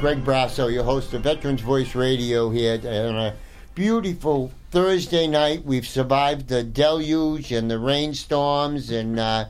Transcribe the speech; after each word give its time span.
Greg 0.00 0.22
Brasso, 0.22 0.70
your 0.70 0.84
host 0.84 1.14
of 1.14 1.22
Veterans 1.22 1.62
Voice 1.62 1.94
Radio 1.94 2.50
here 2.50 2.78
on 2.84 3.16
a 3.16 3.34
beautiful 3.74 4.52
Thursday 4.70 5.26
night. 5.26 5.64
We've 5.64 5.86
survived 5.86 6.48
the 6.48 6.62
deluge 6.62 7.50
and 7.50 7.70
the 7.70 7.78
rainstorms, 7.78 8.90
and 8.90 9.18
uh, 9.18 9.46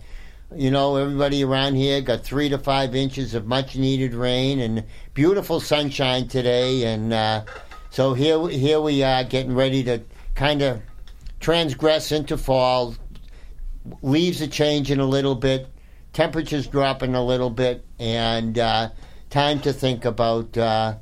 you 0.54 0.70
know 0.70 0.94
everybody 0.96 1.42
around 1.42 1.74
here 1.74 2.00
got 2.00 2.22
three 2.22 2.48
to 2.48 2.58
five 2.58 2.94
inches 2.94 3.34
of 3.34 3.48
much 3.48 3.74
needed 3.74 4.14
rain 4.14 4.60
and 4.60 4.84
beautiful 5.14 5.58
sunshine 5.58 6.28
today. 6.28 6.84
And 6.84 7.12
uh, 7.12 7.44
so 7.90 8.14
here, 8.14 8.48
here 8.48 8.80
we 8.80 9.02
are, 9.02 9.24
getting 9.24 9.54
ready 9.54 9.82
to 9.82 10.00
kind 10.36 10.62
of 10.62 10.80
transgress 11.40 12.12
into 12.12 12.38
fall. 12.38 12.94
Leaves 14.00 14.40
are 14.40 14.46
changing 14.46 15.00
a 15.00 15.06
little 15.06 15.34
bit 15.34 15.66
temperatures 16.16 16.66
dropping 16.66 17.14
a 17.14 17.22
little 17.22 17.50
bit, 17.50 17.84
and 17.98 18.58
uh, 18.58 18.88
time 19.36 19.60
to 19.60 19.70
think 19.70 20.06
about 20.06 20.56
uh, 20.56 20.94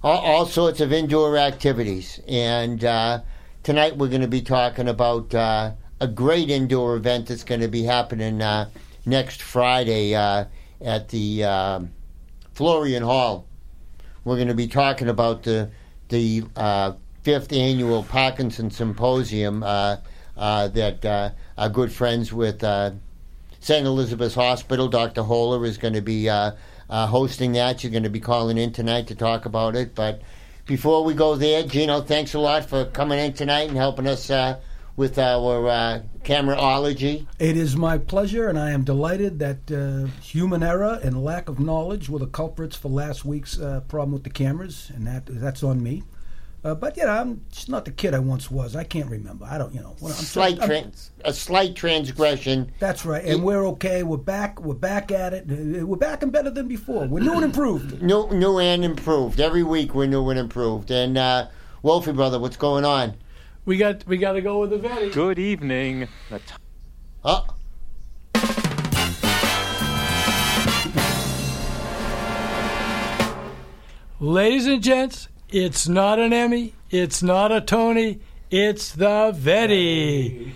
all, 0.00 0.20
all, 0.20 0.46
sorts 0.46 0.80
of 0.80 0.92
indoor 0.92 1.36
activities. 1.36 2.20
And 2.28 2.84
uh, 2.84 3.22
tonight 3.64 3.96
we're 3.96 4.10
going 4.10 4.20
to 4.20 4.28
be 4.28 4.42
talking 4.42 4.86
about 4.86 5.34
uh, 5.34 5.72
a 5.98 6.06
great 6.06 6.50
indoor 6.50 6.94
event 6.94 7.26
that's 7.26 7.42
going 7.42 7.62
to 7.62 7.66
be 7.66 7.82
happening 7.82 8.40
uh, 8.40 8.70
next 9.04 9.42
Friday 9.42 10.14
uh, 10.14 10.44
at 10.80 11.08
the 11.08 11.42
um, 11.42 11.90
Florian 12.52 13.02
Hall. 13.02 13.44
We're 14.22 14.36
going 14.36 14.46
to 14.46 14.54
be 14.54 14.68
talking 14.68 15.08
about 15.08 15.42
the 15.42 15.68
the 16.10 16.44
fifth 17.24 17.52
annual 17.52 18.04
Parkinson 18.04 18.70
Symposium 18.70 19.60
that 20.36 21.34
our 21.58 21.68
good 21.70 21.90
friends 21.90 22.32
with 22.32 22.60
St. 22.60 23.84
Elizabeth's 23.84 24.36
Hospital. 24.36 24.86
Dr. 24.86 25.24
Holler 25.24 25.64
is 25.64 25.76
going 25.76 25.94
to 25.94 26.02
be 26.02 26.28
uh, 26.88 27.06
hosting 27.06 27.52
that. 27.52 27.82
You're 27.82 27.92
going 27.92 28.04
to 28.04 28.10
be 28.10 28.20
calling 28.20 28.58
in 28.58 28.72
tonight 28.72 29.06
to 29.08 29.14
talk 29.14 29.46
about 29.46 29.76
it. 29.76 29.94
But 29.94 30.22
before 30.66 31.04
we 31.04 31.14
go 31.14 31.36
there, 31.36 31.62
Gino, 31.62 32.00
thanks 32.00 32.34
a 32.34 32.38
lot 32.38 32.68
for 32.68 32.86
coming 32.86 33.18
in 33.18 33.32
tonight 33.32 33.68
and 33.68 33.76
helping 33.76 34.06
us 34.06 34.30
uh, 34.30 34.60
with 34.96 35.18
our 35.18 35.68
uh, 35.68 36.02
cameraology. 36.22 37.26
It 37.38 37.56
is 37.56 37.76
my 37.76 37.98
pleasure, 37.98 38.48
and 38.48 38.58
I 38.58 38.70
am 38.70 38.84
delighted 38.84 39.38
that 39.40 39.70
uh, 39.70 40.08
human 40.20 40.62
error 40.62 40.98
and 41.02 41.22
lack 41.22 41.48
of 41.48 41.58
knowledge 41.58 42.08
were 42.08 42.20
the 42.20 42.26
culprits 42.26 42.76
for 42.76 42.88
last 42.88 43.24
week's 43.24 43.60
uh, 43.60 43.80
problem 43.88 44.12
with 44.12 44.24
the 44.24 44.30
cameras, 44.30 44.90
and 44.94 45.06
that 45.06 45.24
that's 45.26 45.62
on 45.62 45.82
me. 45.82 46.04
Uh, 46.64 46.74
but 46.74 46.96
you 46.96 47.04
know, 47.04 47.10
I'm 47.10 47.42
just 47.52 47.68
not 47.68 47.84
the 47.84 47.90
kid 47.90 48.14
I 48.14 48.18
once 48.20 48.50
was. 48.50 48.74
I 48.74 48.84
can't 48.84 49.10
remember. 49.10 49.44
I 49.44 49.58
don't, 49.58 49.74
you 49.74 49.80
know. 49.80 49.94
I'm 50.02 50.12
slight 50.12 50.58
trans, 50.62 51.10
a 51.22 51.32
slight 51.34 51.76
transgression. 51.76 52.72
That's 52.78 53.04
right, 53.04 53.22
and 53.22 53.40
it, 53.40 53.40
we're 53.40 53.66
okay. 53.68 54.02
We're 54.02 54.16
back. 54.16 54.62
We're 54.62 54.72
back 54.72 55.12
at 55.12 55.34
it. 55.34 55.44
Uh, 55.44 55.86
we're 55.86 55.98
back 55.98 56.22
and 56.22 56.32
better 56.32 56.48
than 56.48 56.66
before. 56.66 57.06
We're 57.06 57.20
new 57.20 57.34
and 57.34 57.44
improved. 57.44 58.02
New, 58.02 58.30
new 58.30 58.58
and 58.58 58.82
improved. 58.82 59.40
Every 59.40 59.62
week 59.62 59.94
we're 59.94 60.06
new 60.06 60.30
and 60.30 60.38
improved. 60.38 60.90
And 60.90 61.18
uh, 61.18 61.48
Wolfie 61.82 62.12
brother, 62.12 62.38
what's 62.38 62.56
going 62.56 62.86
on? 62.86 63.14
We 63.66 63.76
got 63.76 64.06
we 64.06 64.16
got 64.16 64.32
to 64.32 64.40
go 64.40 64.60
with 64.60 64.70
the 64.70 64.78
Vetty. 64.78 65.12
Good 65.12 65.38
evening. 65.38 66.08
Oh. 67.22 67.46
Ladies 74.20 74.66
and 74.66 74.82
gents, 74.82 75.28
it's 75.54 75.86
not 75.86 76.18
an 76.18 76.32
Emmy. 76.32 76.74
It's 76.90 77.22
not 77.22 77.52
a 77.52 77.60
Tony. 77.60 78.18
It's 78.50 78.90
the 78.90 79.32
Vetty. 79.32 80.50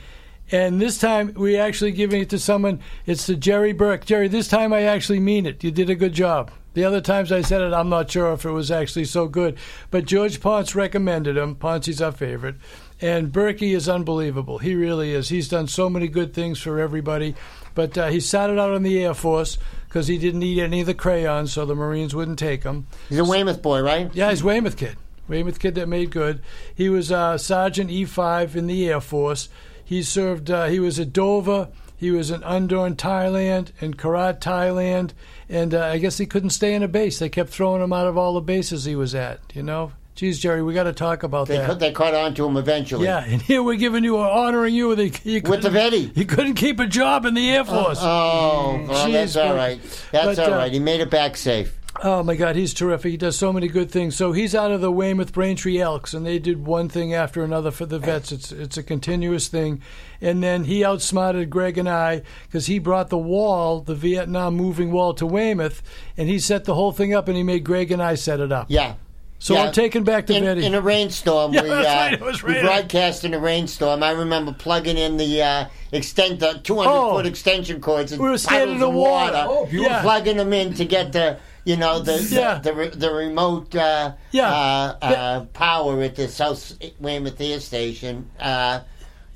And 0.51 0.81
this 0.81 0.99
time 0.99 1.35
we 1.35 1.57
actually 1.57 1.93
giving 1.93 2.21
it 2.21 2.31
to 2.31 2.39
someone. 2.41 2.81
It's 3.07 3.27
to 3.27 3.37
Jerry 3.37 3.73
Burke. 3.73 4.05
Jerry, 4.05 4.27
this 4.27 4.49
time 4.49 4.73
I 4.73 4.83
actually 4.83 5.21
mean 5.21 5.47
it. 5.47 5.63
You 5.63 5.71
did 5.71 5.89
a 5.89 5.95
good 5.95 6.15
job. 6.15 6.51
The 6.75 6.85
other 6.85 7.01
times 7.01 7.31
I 7.31 7.43
said 7.43 7.61
it, 7.61 7.73
I'm 7.73 7.89
not 7.89 8.11
sure 8.11 8.33
if 8.33 8.45
it 8.45 8.51
was 8.51 8.73
actually 8.73 9.05
so 9.05 9.29
good. 9.29 9.57
But 9.93 10.05
George 10.05 10.41
Ponce 10.41 10.75
recommended 10.75 11.37
him. 11.37 11.55
Ponce's 11.55 12.03
our 12.03 12.11
favorite. 12.11 12.57
And 13.01 13.33
Berkey 13.33 13.77
is 13.77 13.89
unbelievable. 13.89 14.59
He 14.59 14.75
really 14.75 15.13
is. 15.13 15.29
He's 15.29 15.49
done 15.49 15.69
so 15.69 15.89
many 15.89 16.09
good 16.09 16.35
things 16.35 16.59
for 16.59 16.81
everybody. 16.81 17.37
But 17.77 17.97
uh, 17.97 18.09
he 18.09 18.19
started 18.19 18.59
out 18.59 18.75
in 18.75 18.83
the 18.83 19.01
Air 19.05 19.15
Force 19.15 19.59
because 19.89 20.07
he 20.07 20.19
didn't 20.19 20.43
eat 20.43 20.61
any 20.61 20.81
of 20.81 20.87
the 20.87 20.95
crayons, 20.95 21.53
so 21.53 21.65
the 21.65 21.75
Marines 21.75 22.15
wouldn't 22.15 22.39
take 22.39 22.63
him. 22.63 22.87
He's 23.09 23.19
a 23.19 23.25
Weymouth 23.25 23.63
boy, 23.63 23.81
right? 23.81 24.15
Yeah, 24.15 24.31
he's 24.31 24.43
a 24.43 24.47
Weymouth 24.47 24.77
kid. 24.77 24.97
Weymouth 25.27 25.59
kid 25.59 25.75
that 25.77 25.89
made 25.89 26.11
good. 26.11 26.43
He 26.75 26.89
was 26.89 27.11
uh, 27.11 27.39
Sergeant 27.39 27.91
E5 27.91 28.55
in 28.55 28.67
the 28.67 28.89
Air 28.89 29.01
Force. 29.01 29.49
He 29.85 30.03
served. 30.03 30.51
Uh, 30.51 30.67
he 30.67 30.79
was 30.79 30.99
at 30.99 31.13
Dover. 31.13 31.69
He 31.97 32.13
was 32.13 32.31
in 32.31 32.43
Udorn, 32.43 32.95
Thailand, 32.95 33.73
and 33.81 33.99
Korat, 33.99 34.39
Thailand, 34.41 35.11
and 35.49 35.75
uh, 35.75 35.87
I 35.87 35.99
guess 35.99 36.19
he 36.19 36.27
couldn't 36.27 36.51
stay 36.51 36.73
in 36.73 36.85
a 36.85 36.89
base. 36.89 37.19
They 37.19 37.29
kept 37.29 37.51
throwing 37.51 37.83
him 37.83 37.93
out 37.93 38.07
of 38.07 38.17
all 38.17 38.35
the 38.35 38.41
bases 38.41 38.85
he 38.85 38.95
was 38.95 39.17
at. 39.17 39.41
You 39.53 39.65
know, 39.65 39.93
Geez, 40.19 40.41
Jerry, 40.41 40.65
we 40.65 40.75
got 40.75 40.83
to 40.83 40.93
talk 40.93 41.23
about 41.23 41.47
they, 41.47 41.59
that. 41.59 41.79
They 41.79 41.93
caught 41.93 42.13
on 42.13 42.35
to 42.35 42.45
him 42.45 42.57
eventually. 42.57 43.05
Yeah, 43.05 43.23
and 43.23 43.41
here 43.41 43.63
we're 43.63 43.77
giving 43.77 44.03
you, 44.03 44.19
honoring 44.19 44.75
you 44.75 44.89
with, 44.89 44.99
a, 44.99 45.05
with 45.05 45.63
the 45.63 45.69
Vetty. 45.69 46.13
He 46.13 46.25
couldn't 46.25 46.55
keep 46.55 46.81
a 46.81 46.89
job 46.89 47.25
in 47.25 47.35
the 47.35 47.49
Air 47.49 47.65
Force. 47.65 48.03
Uh, 48.03 48.11
oh, 48.11 48.87
well, 48.89 49.13
that's 49.13 49.37
all 49.37 49.55
right. 49.55 49.81
That's 50.11 50.37
but, 50.37 50.53
all 50.53 50.59
uh. 50.59 50.69
He 50.71 50.81
made 50.81 50.99
it 50.99 51.09
back 51.09 51.37
safe. 51.37 51.79
Oh 52.03 52.25
my 52.25 52.35
God, 52.35 52.57
he's 52.57 52.75
terrific. 52.75 53.13
He 53.13 53.17
does 53.17 53.39
so 53.39 53.53
many 53.53 53.69
good 53.69 53.93
things. 53.93 54.17
So 54.17 54.33
he's 54.33 54.57
out 54.57 54.73
of 54.73 54.81
the 54.81 54.91
Weymouth 54.91 55.33
Braintree 55.33 55.79
Elks, 55.79 56.15
and 56.15 56.27
they 56.27 56.41
did 56.41 56.67
one 56.67 56.89
thing 56.89 57.15
after 57.15 57.45
another 57.45 57.71
for 57.71 57.87
the 57.87 58.01
vets. 58.01 58.33
It's 58.33 58.51
it's 58.51 58.77
a 58.77 58.83
continuous 58.83 59.47
thing. 59.47 59.83
And 60.21 60.43
then 60.43 60.65
he 60.65 60.85
outsmarted 60.85 61.49
Greg 61.49 61.79
and 61.79 61.89
I 61.89 62.23
because 62.47 62.67
he 62.67 62.81
brought 62.81 63.09
the 63.09 63.19
wall, 63.19 63.81
the 63.81 63.95
Vietnam 63.95 64.55
moving 64.57 64.91
wall, 64.91 65.15
to 65.15 65.27
Weymouth, 65.27 65.81
and 66.17 66.29
he 66.29 66.41
set 66.41 66.65
the 66.65 66.75
whole 66.75 66.91
thing 66.91 67.15
up, 67.15 67.29
and 67.29 67.37
he 67.37 67.45
made 67.45 67.63
Greg 67.63 67.93
and 67.93 68.03
I 68.03 68.17
set 68.17 68.41
it 68.41 68.51
up. 68.51 68.67
Yeah, 68.69 68.95
so 69.39 69.55
yeah. 69.55 69.65
I'm 69.65 69.73
taking 69.73 70.05
back 70.05 70.27
to 70.27 70.35
in. 70.35 70.45
In 70.45 70.75
a 70.75 70.81
rainstorm, 70.81 71.53
yeah, 71.55 71.63
we, 71.63 71.71
uh, 71.71 71.83
right, 71.83 72.43
we 72.43 72.61
broadcast 72.61 73.25
in 73.25 73.35
a 73.35 73.39
rainstorm. 73.39 74.03
I 74.03 74.11
remember 74.11 74.53
plugging 74.53 74.99
in 74.99 75.17
the 75.17 75.43
uh, 75.43 75.69
extend 75.93 76.41
the 76.41 76.61
200 76.65 76.91
oh, 76.91 77.17
foot 77.17 77.27
extension 77.27 77.81
cords 77.81 78.13
and 78.13 78.21
we 78.21 78.29
were 78.29 78.39
standing 78.39 78.75
in 78.75 78.81
the 78.81 78.89
water. 78.89 79.33
water. 79.33 79.47
Oh, 79.49 79.69
yeah. 79.71 80.03
Plugging 80.03 80.37
them 80.37 80.53
in 80.53 80.75
to 80.75 80.85
get 80.85 81.13
the 81.13 81.39
you 81.65 81.77
know 81.77 82.01
the 82.01 82.21
yeah. 82.31 82.59
the, 82.59 82.73
the, 82.73 82.97
the 82.97 83.13
remote 83.13 83.75
uh, 83.75 84.15
yeah. 84.33 84.51
Uh, 84.51 84.97
uh, 85.03 85.45
power 85.47 86.03
at 86.03 86.17
the 86.17 86.29
South 86.29 86.77
Weymouth 86.99 87.41
Air 87.41 87.61
Station. 87.61 88.31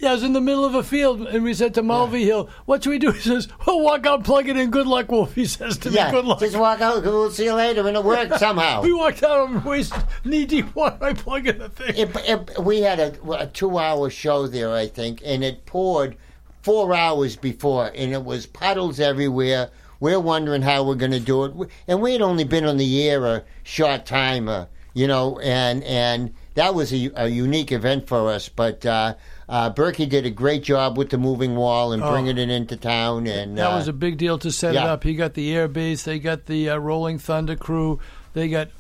Yeah, 0.03 0.11
I 0.11 0.15
was 0.15 0.25
in 0.25 0.33
the 0.33 0.41
middle 0.41 0.65
of 0.65 0.75
a 0.75 0.83
field, 0.83 1.29
and 1.29 1.45
we 1.45 1.55
said 1.55 1.75
to 1.75 1.83
Mulvey 1.83 2.23
yeah. 2.23 2.27
Hill, 2.27 2.51
"What 2.65 2.83
should 2.83 2.91
we 2.91 2.99
do?" 2.99 3.13
He 3.13 3.21
says, 3.21 3.47
"Well, 3.65 3.81
walk 3.81 4.05
out, 4.05 4.25
plug 4.25 4.49
it 4.49 4.57
in. 4.57 4.73
Good 4.73 4.89
luck, 4.89 5.13
Wolf." 5.13 5.37
He 5.37 5.47
says 5.47 5.79
to 5.79 5.91
yeah, 5.91 6.07
me, 6.07 6.11
"Good 6.11 6.25
luck." 6.25 6.41
Just 6.41 6.57
walk 6.57 6.81
out. 6.81 7.05
We'll 7.05 7.31
see 7.31 7.45
you 7.45 7.55
later, 7.55 7.87
and 7.87 7.97
it 7.97 8.03
worked 8.03 8.37
somehow. 8.41 8.83
we 8.83 8.93
walked 8.93 9.23
out 9.23 9.49
and 9.49 9.65
wasted 9.65 10.03
knee 10.25 10.45
deep 10.45 10.75
water. 10.75 10.99
I 11.01 11.13
plug 11.13 11.47
in 11.47 11.59
the 11.59 11.69
thing. 11.69 11.95
It, 11.97 12.17
it, 12.29 12.59
we 12.65 12.81
had 12.81 12.99
a, 12.99 13.31
a 13.31 13.47
two-hour 13.47 14.11
show 14.11 14.49
there, 14.49 14.73
I 14.73 14.89
think, 14.89 15.23
and 15.25 15.45
it 15.45 15.67
poured 15.67 16.17
four 16.63 16.93
hours 16.93 17.37
before, 17.37 17.93
and 17.95 18.13
it 18.13 18.25
was 18.25 18.47
puddles 18.47 18.99
everywhere. 18.99 19.71
We're 20.01 20.19
wondering 20.19 20.63
how 20.63 20.83
we're 20.83 20.97
going 20.97 21.13
to 21.13 21.21
do 21.21 21.45
it, 21.45 21.71
and 21.87 22.03
we 22.03 22.15
had 22.15 22.23
only 22.23 22.43
been 22.43 22.65
on 22.65 22.77
the 22.77 23.09
air 23.09 23.25
a 23.25 23.45
short 23.63 24.05
time, 24.05 24.49
uh, 24.49 24.67
you 24.95 25.07
know, 25.07 25.39
and 25.39 25.85
and 25.85 26.35
that 26.55 26.75
was 26.75 26.93
a, 26.93 27.13
a 27.15 27.29
unique 27.29 27.71
event 27.71 28.09
for 28.09 28.33
us, 28.33 28.49
but. 28.49 28.85
Uh, 28.85 29.15
uh, 29.53 29.71
Berkey 29.71 30.09
did 30.09 30.25
a 30.25 30.31
great 30.31 30.63
job 30.63 30.97
with 30.97 31.11
the 31.11 31.19
moving 31.19 31.57
wall 31.57 31.93
and 31.93 32.03
oh, 32.03 32.11
bringing 32.11 32.39
it 32.39 32.49
into 32.49 32.75
town, 32.75 33.27
and 33.27 33.59
that 33.59 33.71
uh, 33.71 33.77
was 33.77 33.87
a 33.87 33.93
big 33.93 34.17
deal 34.17 34.39
to 34.39 34.51
set 34.51 34.73
yeah. 34.73 34.85
it 34.85 34.89
up. 34.89 35.05
He 35.05 35.15
got 35.15 35.35
the 35.35 35.55
air 35.55 35.69
base, 35.69 36.05
they 36.05 36.19
got 36.19 36.47
the 36.47 36.71
uh, 36.71 36.79
Rolling 36.79 37.19
Thunder 37.19 37.55
crew, 37.55 38.01
they 38.33 38.49
got 38.49 38.71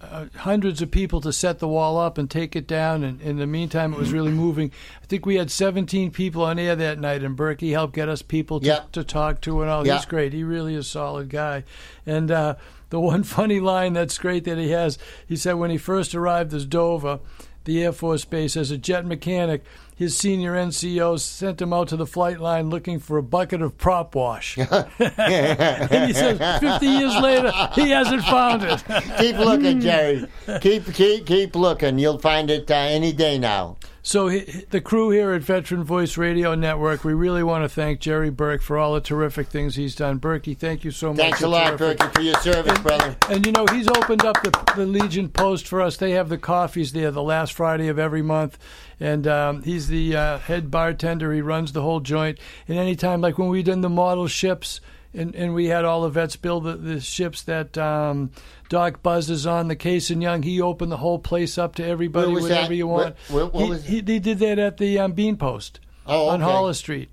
uh, 0.00 0.26
hundreds 0.36 0.80
of 0.80 0.92
people 0.92 1.20
to 1.22 1.32
set 1.32 1.58
the 1.58 1.66
wall 1.66 1.98
up 1.98 2.16
and 2.16 2.30
take 2.30 2.54
it 2.54 2.68
down. 2.68 3.02
And 3.02 3.20
in 3.20 3.38
the 3.38 3.46
meantime, 3.48 3.92
it 3.92 3.98
was 3.98 4.12
really 4.12 4.30
moving. 4.44 4.70
I 5.02 5.06
think 5.06 5.26
we 5.26 5.34
had 5.34 5.50
17 5.50 6.12
people 6.12 6.44
on 6.44 6.60
air 6.60 6.76
that 6.76 7.00
night, 7.00 7.24
and 7.24 7.36
Berkey 7.36 7.72
helped 7.72 7.96
get 7.96 8.08
us 8.08 8.22
people 8.22 8.60
to, 8.60 8.66
yep. 8.66 8.92
to 8.92 9.02
talk 9.02 9.40
to 9.40 9.62
and 9.62 9.70
all. 9.70 9.84
Yep. 9.84 9.96
He's 9.96 10.06
great. 10.06 10.32
He 10.32 10.44
really 10.44 10.76
is 10.76 10.86
a 10.86 10.88
solid 10.88 11.28
guy, 11.28 11.64
and. 12.06 12.30
Uh, 12.30 12.54
the 12.90 12.98
one 12.98 13.22
funny 13.22 13.60
line 13.60 13.92
that's 13.92 14.18
great 14.18 14.42
that 14.42 14.58
he 14.58 14.70
has, 14.70 14.98
he 15.24 15.36
said 15.36 15.52
when 15.52 15.70
he 15.70 15.78
first 15.78 16.12
arrived 16.12 16.52
as 16.52 16.66
Dover, 16.66 17.20
the 17.64 17.84
Air 17.84 17.92
Force 17.92 18.24
Base 18.24 18.56
as 18.56 18.72
a 18.72 18.76
jet 18.76 19.06
mechanic. 19.06 19.62
His 20.00 20.16
senior 20.16 20.54
NCO 20.54 21.20
sent 21.20 21.60
him 21.60 21.74
out 21.74 21.88
to 21.88 21.96
the 21.98 22.06
flight 22.06 22.40
line 22.40 22.70
looking 22.70 23.00
for 23.00 23.18
a 23.18 23.22
bucket 23.22 23.60
of 23.60 23.76
prop 23.76 24.14
wash. 24.14 24.56
and 24.98 26.06
he 26.06 26.14
says, 26.14 26.38
50 26.58 26.86
years 26.86 27.14
later, 27.16 27.52
he 27.74 27.90
hasn't 27.90 28.22
found 28.22 28.62
it. 28.62 28.82
keep 29.18 29.36
looking, 29.36 29.78
Jerry. 29.78 30.24
Keep 30.62 30.94
keep 30.94 31.26
keep 31.26 31.54
looking. 31.54 31.98
You'll 31.98 32.18
find 32.18 32.50
it 32.50 32.70
uh, 32.70 32.76
any 32.76 33.12
day 33.12 33.36
now. 33.36 33.76
So 34.02 34.28
he, 34.28 34.40
the 34.70 34.80
crew 34.80 35.10
here 35.10 35.32
at 35.32 35.42
Veteran 35.42 35.84
Voice 35.84 36.16
Radio 36.16 36.54
Network, 36.54 37.04
we 37.04 37.12
really 37.12 37.42
want 37.42 37.64
to 37.64 37.68
thank 37.68 38.00
Jerry 38.00 38.30
Burke 38.30 38.62
for 38.62 38.78
all 38.78 38.94
the 38.94 39.00
terrific 39.02 39.48
things 39.48 39.74
he's 39.74 39.94
done. 39.94 40.18
Berkey, 40.18 40.56
thank 40.56 40.84
you 40.84 40.90
so 40.90 41.08
much. 41.08 41.18
Thanks 41.18 41.42
a 41.42 41.48
lot, 41.48 41.76
terrific. 41.76 41.98
Berkey, 41.98 42.14
for 42.14 42.20
your 42.22 42.34
service, 42.36 42.78
brother. 42.78 43.14
And 43.28 43.44
you 43.44 43.52
know, 43.52 43.66
he's 43.66 43.88
opened 43.88 44.24
up 44.24 44.42
the, 44.42 44.72
the 44.74 44.86
Legion 44.86 45.28
Post 45.28 45.68
for 45.68 45.82
us. 45.82 45.98
They 45.98 46.12
have 46.12 46.30
the 46.30 46.38
coffees 46.38 46.92
there 46.92 47.10
the 47.10 47.22
last 47.22 47.52
Friday 47.52 47.88
of 47.88 47.98
every 47.98 48.22
month. 48.22 48.58
And 49.00 49.26
um, 49.26 49.62
he's 49.62 49.88
the 49.88 50.14
uh, 50.14 50.38
head 50.38 50.70
bartender. 50.70 51.32
He 51.32 51.40
runs 51.40 51.72
the 51.72 51.80
whole 51.82 52.00
joint. 52.00 52.38
And 52.68 52.76
anytime, 52.78 53.20
like 53.22 53.38
when 53.38 53.48
we 53.48 53.62
done 53.62 53.80
the 53.80 53.88
model 53.88 54.26
ships, 54.28 54.80
and, 55.14 55.34
and 55.34 55.54
we 55.54 55.66
had 55.66 55.84
all 55.84 56.02
the 56.02 56.10
vets 56.10 56.36
build 56.36 56.64
the, 56.64 56.76
the 56.76 57.00
ships 57.00 57.42
that 57.42 57.76
um, 57.78 58.30
Doc 58.68 59.02
Buzz 59.02 59.28
is 59.30 59.46
on, 59.46 59.68
the 59.68 59.74
Cassin 59.74 60.20
Young, 60.20 60.42
he 60.42 60.60
opened 60.60 60.92
the 60.92 60.98
whole 60.98 61.18
place 61.18 61.56
up 61.58 61.74
to 61.76 61.84
everybody, 61.84 62.30
whatever 62.30 62.68
that? 62.68 62.74
you 62.74 62.86
Where- 62.86 63.14
want. 63.30 63.52
where- 63.52 63.64
he, 63.64 63.70
was- 63.70 63.84
he, 63.86 64.00
they 64.02 64.18
did 64.18 64.38
that 64.40 64.58
at 64.58 64.76
the 64.76 64.98
um, 64.98 65.12
Bean 65.12 65.36
Post 65.36 65.80
Oh, 66.06 66.28
on 66.28 66.42
okay. 66.42 66.52
Hollis 66.52 66.78
Street. 66.78 67.08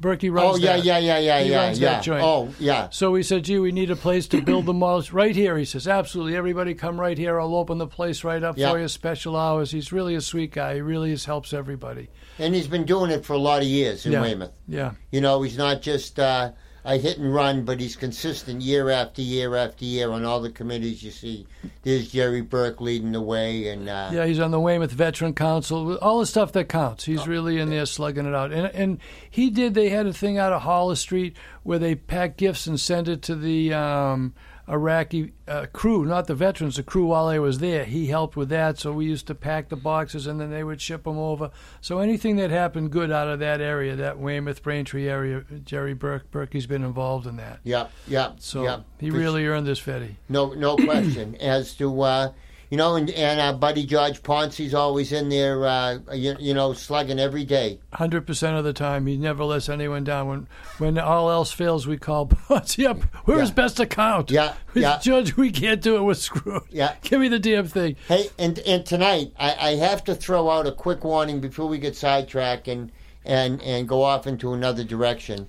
Berkey 0.00 0.30
runs 0.30 0.56
Oh 0.56 0.56
yeah, 0.58 0.76
that. 0.76 0.84
yeah, 0.84 0.98
yeah, 0.98 1.18
yeah, 1.18 1.40
He 1.42 1.50
yeah, 1.80 2.02
yeah. 2.04 2.22
Oh 2.22 2.52
yeah. 2.58 2.88
So 2.90 3.10
we 3.12 3.22
said, 3.22 3.44
gee, 3.44 3.58
we 3.58 3.72
need 3.72 3.90
a 3.90 3.96
place 3.96 4.28
to 4.28 4.42
build 4.42 4.66
the 4.66 4.74
models 4.84 5.10
right 5.12 5.34
here. 5.34 5.56
He 5.56 5.64
says, 5.64 5.88
absolutely. 5.88 6.36
Everybody 6.36 6.74
come 6.74 7.00
right 7.00 7.16
here. 7.16 7.40
I'll 7.40 7.54
open 7.54 7.78
the 7.78 7.86
place 7.86 8.22
right 8.22 8.42
up 8.42 8.58
Yeah. 8.58 8.70
for 8.72 8.78
you, 8.78 8.88
special 8.88 9.36
hours. 9.36 9.70
He's 9.70 9.92
really 9.92 10.14
a 10.14 10.20
sweet 10.20 10.52
guy. 10.52 10.74
He 10.74 10.80
really 10.82 11.12
is, 11.12 11.24
helps 11.24 11.54
everybody. 11.54 12.08
And 12.38 12.54
he's 12.54 12.68
been 12.68 12.84
doing 12.84 13.10
it 13.10 13.24
for 13.24 13.32
a 13.32 13.38
lot 13.38 13.62
of 13.62 13.68
years 13.68 14.04
in 14.04 14.12
Yeah. 14.12 14.20
Weymouth. 14.20 14.52
Yeah. 14.68 14.92
You 15.10 15.22
know, 15.22 15.40
he's 15.40 15.56
not 15.56 15.80
just 15.80 16.18
uh, 16.20 16.52
a 16.86 16.96
hit 16.96 17.18
and 17.18 17.34
run, 17.34 17.64
but 17.64 17.80
he's 17.80 17.96
consistent 17.96 18.62
year 18.62 18.90
after 18.90 19.20
year 19.20 19.56
after 19.56 19.84
year 19.84 20.12
on 20.12 20.24
all 20.24 20.40
the 20.40 20.50
committees 20.50 21.02
you 21.02 21.10
see. 21.10 21.44
There's 21.82 22.12
Jerry 22.12 22.42
Burke 22.42 22.80
leading 22.80 23.10
the 23.10 23.20
way, 23.20 23.68
and 23.68 23.88
uh, 23.88 24.10
Yeah, 24.12 24.24
he's 24.24 24.38
on 24.38 24.52
the 24.52 24.60
Weymouth 24.60 24.92
Veteran 24.92 25.34
Council, 25.34 25.96
all 25.96 26.20
the 26.20 26.26
stuff 26.26 26.52
that 26.52 26.68
counts. 26.68 27.04
He's 27.04 27.26
really 27.26 27.58
in 27.58 27.70
there 27.70 27.86
slugging 27.86 28.24
it 28.24 28.34
out. 28.34 28.52
And 28.52 28.68
and 28.68 29.00
he 29.28 29.50
did. 29.50 29.74
They 29.74 29.88
had 29.88 30.06
a 30.06 30.12
thing 30.12 30.38
out 30.38 30.52
of 30.52 30.62
Hollis 30.62 31.00
Street 31.00 31.36
where 31.64 31.80
they 31.80 31.96
pack 31.96 32.36
gifts 32.36 32.68
and 32.68 32.78
send 32.78 33.08
it 33.08 33.20
to 33.22 33.34
the 33.34 33.74
um, 33.74 34.32
Iraqi 34.68 35.32
uh, 35.46 35.66
crew, 35.72 36.04
not 36.04 36.26
the 36.26 36.34
veterans, 36.34 36.76
the 36.76 36.82
crew 36.82 37.06
while 37.06 37.28
they 37.28 37.38
was 37.38 37.60
there. 37.60 37.84
He 37.84 38.06
helped 38.06 38.36
with 38.36 38.48
that, 38.48 38.78
so 38.78 38.92
we 38.92 39.04
used 39.06 39.26
to 39.28 39.34
pack 39.34 39.68
the 39.68 39.76
boxes 39.76 40.26
and 40.26 40.40
then 40.40 40.50
they 40.50 40.64
would 40.64 40.80
ship 40.80 41.04
them 41.04 41.18
over. 41.18 41.50
So 41.80 42.00
anything 42.00 42.36
that 42.36 42.50
happened 42.50 42.90
good 42.90 43.12
out 43.12 43.28
of 43.28 43.38
that 43.38 43.60
area, 43.60 43.94
that 43.96 44.18
Weymouth 44.18 44.62
Braintree 44.62 45.08
area, 45.08 45.44
Jerry 45.64 45.94
Burke 45.94 46.30
Berkey's 46.30 46.66
been 46.66 46.82
involved 46.82 47.26
in 47.26 47.36
that. 47.36 47.60
yeah, 47.62 47.86
yeah, 48.08 48.32
So 48.38 48.64
yeah. 48.64 48.80
he 48.98 49.10
really 49.10 49.46
earned 49.46 49.66
this 49.66 49.80
Vetty. 49.80 50.16
No, 50.28 50.52
no 50.52 50.76
question. 50.76 51.36
As 51.36 51.74
to 51.74 52.00
uh, 52.02 52.32
you 52.70 52.76
know, 52.76 52.96
and, 52.96 53.10
and 53.10 53.40
our 53.40 53.52
buddy 53.52 53.86
George 53.86 54.22
Ponce's 54.22 54.74
always 54.74 55.12
in 55.12 55.28
there, 55.28 55.64
uh, 55.64 55.98
you, 56.12 56.36
you 56.40 56.52
know, 56.52 56.72
slugging 56.72 57.20
every 57.20 57.44
day. 57.44 57.78
Hundred 57.92 58.26
percent 58.26 58.56
of 58.56 58.64
the 58.64 58.72
time, 58.72 59.06
he 59.06 59.16
never 59.16 59.44
lets 59.44 59.68
anyone 59.68 60.04
down. 60.04 60.28
When 60.28 60.48
when 60.78 60.98
all 60.98 61.30
else 61.30 61.52
fails, 61.52 61.86
we 61.86 61.96
call 61.96 62.26
Ponce 62.26 62.78
up. 62.80 62.98
We're 63.26 63.40
his 63.40 63.52
best 63.52 63.78
account. 63.78 64.30
Yeah, 64.30 64.54
yeah. 64.74 64.98
Judge, 64.98 65.36
we 65.36 65.50
can't 65.50 65.80
do 65.80 65.96
it. 65.96 66.02
We're 66.02 66.14
screwed. 66.14 66.62
Yeah. 66.70 66.94
Give 67.02 67.20
me 67.20 67.28
the 67.28 67.38
damn 67.38 67.66
thing. 67.66 67.96
Hey, 68.08 68.30
and 68.38 68.58
and 68.60 68.84
tonight 68.84 69.32
I, 69.38 69.54
I 69.54 69.74
have 69.76 70.02
to 70.04 70.14
throw 70.14 70.50
out 70.50 70.66
a 70.66 70.72
quick 70.72 71.04
warning 71.04 71.40
before 71.40 71.68
we 71.68 71.78
get 71.78 71.94
sidetracked 71.94 72.66
and 72.66 72.90
and 73.24 73.62
and 73.62 73.88
go 73.88 74.02
off 74.02 74.26
into 74.26 74.52
another 74.52 74.82
direction. 74.82 75.48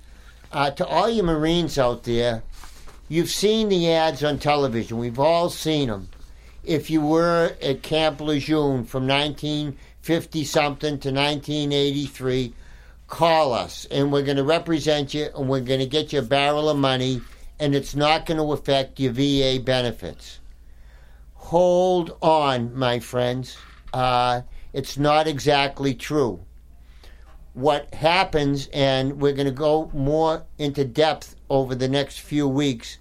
Uh, 0.51 0.71
to 0.71 0.85
all 0.85 1.09
you 1.09 1.23
Marines 1.23 1.77
out 1.77 2.03
there, 2.03 2.43
you've 3.09 3.29
seen 3.29 3.69
the 3.69 3.91
ads 3.91 4.23
on 4.23 4.37
television. 4.37 4.97
We've 4.97 5.19
all 5.19 5.49
seen 5.49 5.89
them. 5.89 6.09
If 6.67 6.89
you 6.91 7.01
were 7.01 7.55
at 7.61 7.81
Camp 7.81 8.21
Lejeune 8.21 8.83
from 8.83 9.07
1950 9.07 10.43
something 10.43 10.99
to 10.99 11.11
1983, 11.11 12.53
call 13.07 13.53
us 13.53 13.87
and 13.89 14.11
we're 14.11 14.21
going 14.21 14.37
to 14.37 14.43
represent 14.43 15.13
you 15.13 15.29
and 15.35 15.49
we're 15.49 15.61
going 15.61 15.79
to 15.79 15.85
get 15.87 16.13
you 16.13 16.19
a 16.19 16.21
barrel 16.21 16.69
of 16.69 16.77
money 16.77 17.21
and 17.59 17.73
it's 17.73 17.95
not 17.95 18.27
going 18.27 18.37
to 18.37 18.51
affect 18.51 18.99
your 18.99 19.13
VA 19.13 19.59
benefits 19.63 20.39
hold 21.47 22.17
on, 22.21 22.75
my 22.75 22.99
friends. 22.99 23.57
Uh, 23.93 24.41
it's 24.73 24.97
not 24.97 25.27
exactly 25.27 25.93
true. 25.93 26.41
What 27.53 27.93
happens, 27.93 28.67
and 28.73 29.21
we're 29.21 29.31
going 29.31 29.47
to 29.47 29.53
go 29.53 29.89
more 29.93 30.43
into 30.57 30.83
depth 30.83 31.37
over 31.49 31.73
the 31.73 31.87
next 31.87 32.19
few 32.19 32.49
weeks. 32.49 32.97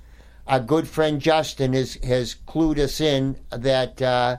Our 0.47 0.61
good 0.61 0.87
friend 0.87 1.21
Justin 1.21 1.73
has 1.73 1.95
has 2.05 2.37
clued 2.47 2.79
us 2.79 3.01
in 3.01 3.39
that 3.51 4.01
uh, 4.01 4.37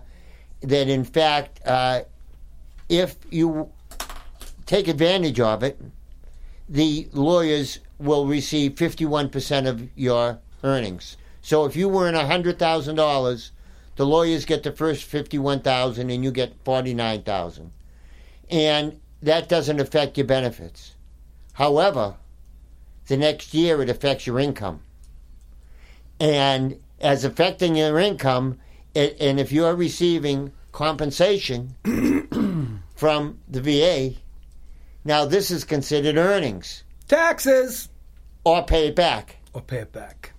that 0.61 0.87
in 0.87 1.03
fact, 1.03 1.59
uh, 1.65 2.03
if 2.89 3.15
you 3.29 3.69
take 4.65 4.87
advantage 4.87 5.39
of 5.39 5.63
it, 5.63 5.79
the 6.69 7.07
lawyers 7.13 7.79
will 7.99 8.25
receive 8.27 8.75
51% 8.75 9.67
of 9.67 9.87
your 9.95 10.39
earnings. 10.63 11.17
So 11.41 11.65
if 11.65 11.75
you 11.75 11.87
were 11.89 12.07
in 12.07 12.15
$100,000, 12.15 13.51
the 13.95 14.05
lawyers 14.05 14.45
get 14.45 14.63
the 14.63 14.71
first 14.71 15.03
51,000 15.05 16.09
and 16.09 16.23
you 16.23 16.31
get 16.31 16.53
49,000. 16.63 17.71
And 18.49 18.99
that 19.21 19.49
doesn't 19.49 19.79
affect 19.79 20.17
your 20.17 20.27
benefits. 20.27 20.95
However, 21.53 22.15
the 23.07 23.17
next 23.17 23.53
year 23.53 23.81
it 23.81 23.89
affects 23.89 24.27
your 24.27 24.39
income. 24.39 24.81
And 26.19 26.79
as 26.99 27.23
affecting 27.23 27.75
your 27.75 27.99
income, 27.99 28.57
it, 28.93 29.17
and 29.19 29.39
if 29.39 29.51
you're 29.51 29.75
receiving 29.75 30.51
compensation 30.71 31.75
from 32.95 33.39
the 33.47 33.61
VA, 33.61 34.17
now 35.05 35.25
this 35.25 35.51
is 35.51 35.63
considered 35.63 36.17
earnings 36.17 36.83
Taxes 37.07 37.89
or 38.43 38.63
pay 38.65 38.87
it 38.87 38.95
back. 38.95 39.37
or 39.53 39.61
pay 39.61 39.77
it 39.77 39.91
back. 39.91 40.33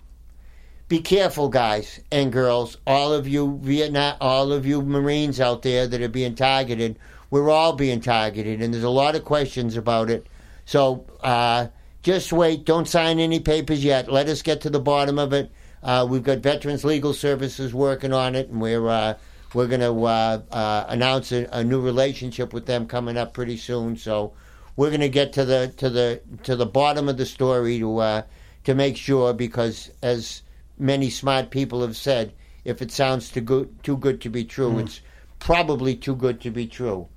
Be 0.87 0.99
careful, 0.99 1.49
guys 1.49 1.99
and 2.11 2.31
girls. 2.31 2.77
All 2.87 3.13
of 3.13 3.27
you 3.27 3.59
Vietnam, 3.61 4.17
all 4.19 4.51
of 4.51 4.65
you 4.65 4.81
Marines 4.81 5.39
out 5.39 5.61
there 5.61 5.87
that 5.87 6.01
are 6.01 6.09
being 6.09 6.35
targeted. 6.35 6.97
We're 7.29 7.49
all 7.51 7.73
being 7.73 8.01
targeted, 8.01 8.59
and 8.61 8.73
there's 8.73 8.83
a 8.83 8.89
lot 8.89 9.15
of 9.15 9.23
questions 9.23 9.77
about 9.77 10.09
it. 10.09 10.25
So 10.65 11.05
uh, 11.21 11.67
just 12.01 12.33
wait. 12.33 12.65
Don't 12.65 12.87
sign 12.87 13.19
any 13.19 13.39
papers 13.39 13.83
yet. 13.83 14.11
Let 14.11 14.27
us 14.27 14.41
get 14.41 14.61
to 14.61 14.69
the 14.71 14.79
bottom 14.79 15.19
of 15.19 15.31
it. 15.31 15.51
Uh, 15.81 16.05
we've 16.09 16.23
got 16.23 16.39
Veterans 16.39 16.83
Legal 16.83 17.13
Services 17.13 17.73
working 17.73 18.13
on 18.13 18.35
it, 18.35 18.49
and 18.49 18.61
we're 18.61 18.87
uh, 18.87 19.15
we're 19.53 19.67
going 19.67 19.81
to 19.81 20.05
uh, 20.05 20.41
uh, 20.51 20.85
announce 20.89 21.31
a, 21.31 21.47
a 21.51 21.63
new 21.63 21.81
relationship 21.81 22.53
with 22.53 22.65
them 22.65 22.85
coming 22.85 23.17
up 23.17 23.33
pretty 23.33 23.57
soon. 23.57 23.95
So 23.97 24.33
we're 24.75 24.89
going 24.89 25.01
to 25.01 25.09
get 25.09 25.33
to 25.33 25.45
the 25.45 25.73
to 25.77 25.89
the 25.89 26.21
to 26.43 26.55
the 26.55 26.65
bottom 26.65 27.09
of 27.09 27.17
the 27.17 27.25
story 27.25 27.79
to 27.79 27.97
uh, 27.97 28.21
to 28.65 28.75
make 28.75 28.97
sure 28.97 29.33
because 29.33 29.89
as 30.03 30.41
many 30.77 31.09
smart 31.09 31.49
people 31.49 31.81
have 31.81 31.95
said, 31.95 32.33
if 32.65 32.81
it 32.81 32.91
sounds 32.91 33.31
too 33.31 33.41
good 33.41 33.83
too 33.83 33.97
good 33.97 34.21
to 34.21 34.29
be 34.29 34.43
true, 34.43 34.79
it's 34.79 35.01
probably 35.39 35.95
too 35.95 36.15
good 36.15 36.41
to 36.41 36.51
be 36.51 36.67
true. 36.67 37.07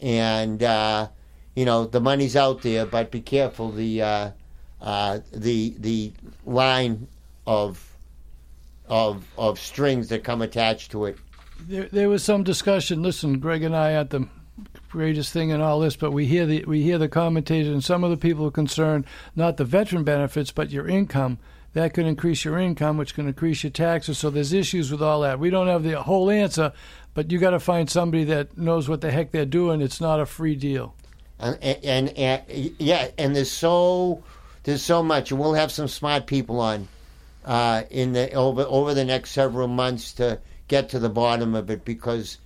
And 0.00 0.62
uh, 0.62 1.08
you 1.54 1.64
know 1.64 1.86
the 1.86 2.00
money's 2.00 2.34
out 2.34 2.62
there, 2.62 2.86
but 2.86 3.10
be 3.10 3.20
careful 3.20 3.70
the 3.70 4.02
uh, 4.02 4.30
uh, 4.80 5.20
the 5.32 5.74
the 5.78 6.12
line 6.44 7.08
of 7.46 7.85
of 8.88 9.24
of 9.36 9.58
strings 9.58 10.08
that 10.08 10.24
come 10.24 10.42
attached 10.42 10.90
to 10.92 11.06
it. 11.06 11.18
There, 11.60 11.88
there 11.90 12.08
was 12.08 12.22
some 12.22 12.42
discussion. 12.44 13.02
Listen, 13.02 13.38
Greg 13.38 13.62
and 13.62 13.74
I 13.74 13.92
at 13.92 14.10
the 14.10 14.28
greatest 14.90 15.32
thing 15.32 15.50
in 15.50 15.60
all 15.60 15.80
this, 15.80 15.96
but 15.96 16.12
we 16.12 16.26
hear 16.26 16.46
the 16.46 16.64
we 16.64 16.82
hear 16.82 16.98
the 16.98 17.08
commentators 17.08 17.72
and 17.72 17.84
some 17.84 18.04
of 18.04 18.10
the 18.10 18.16
people 18.16 18.46
are 18.46 18.50
concerned 18.50 19.04
not 19.34 19.56
the 19.56 19.64
veteran 19.64 20.04
benefits, 20.04 20.50
but 20.50 20.70
your 20.70 20.88
income. 20.88 21.38
That 21.72 21.92
could 21.92 22.06
increase 22.06 22.42
your 22.42 22.58
income, 22.58 22.96
which 22.96 23.14
can 23.14 23.28
increase 23.28 23.62
your 23.62 23.70
taxes. 23.70 24.16
So 24.16 24.30
there's 24.30 24.54
issues 24.54 24.90
with 24.90 25.02
all 25.02 25.20
that. 25.20 25.38
We 25.38 25.50
don't 25.50 25.66
have 25.66 25.82
the 25.82 26.00
whole 26.00 26.30
answer, 26.30 26.72
but 27.12 27.30
you 27.30 27.38
got 27.38 27.50
to 27.50 27.60
find 27.60 27.90
somebody 27.90 28.24
that 28.24 28.56
knows 28.56 28.88
what 28.88 29.02
the 29.02 29.10
heck 29.10 29.30
they're 29.30 29.44
doing. 29.44 29.82
It's 29.82 30.00
not 30.00 30.18
a 30.18 30.24
free 30.24 30.56
deal. 30.56 30.94
and, 31.38 31.58
and, 31.62 32.08
and 32.16 32.42
yeah, 32.78 33.08
and 33.18 33.36
there's 33.36 33.50
so 33.50 34.22
there's 34.62 34.82
so 34.82 35.02
much, 35.02 35.30
and 35.30 35.38
we'll 35.38 35.52
have 35.52 35.70
some 35.70 35.86
smart 35.86 36.26
people 36.26 36.60
on 36.60 36.88
uh, 37.46 37.84
in 37.90 38.12
the 38.12 38.32
over 38.32 38.62
over 38.62 38.92
the 38.92 39.04
next 39.04 39.30
several 39.30 39.68
months 39.68 40.12
to 40.14 40.40
get 40.68 40.88
to 40.90 40.98
the 40.98 41.08
bottom 41.08 41.54
of 41.54 41.70
it 41.70 41.84
because 41.84 42.38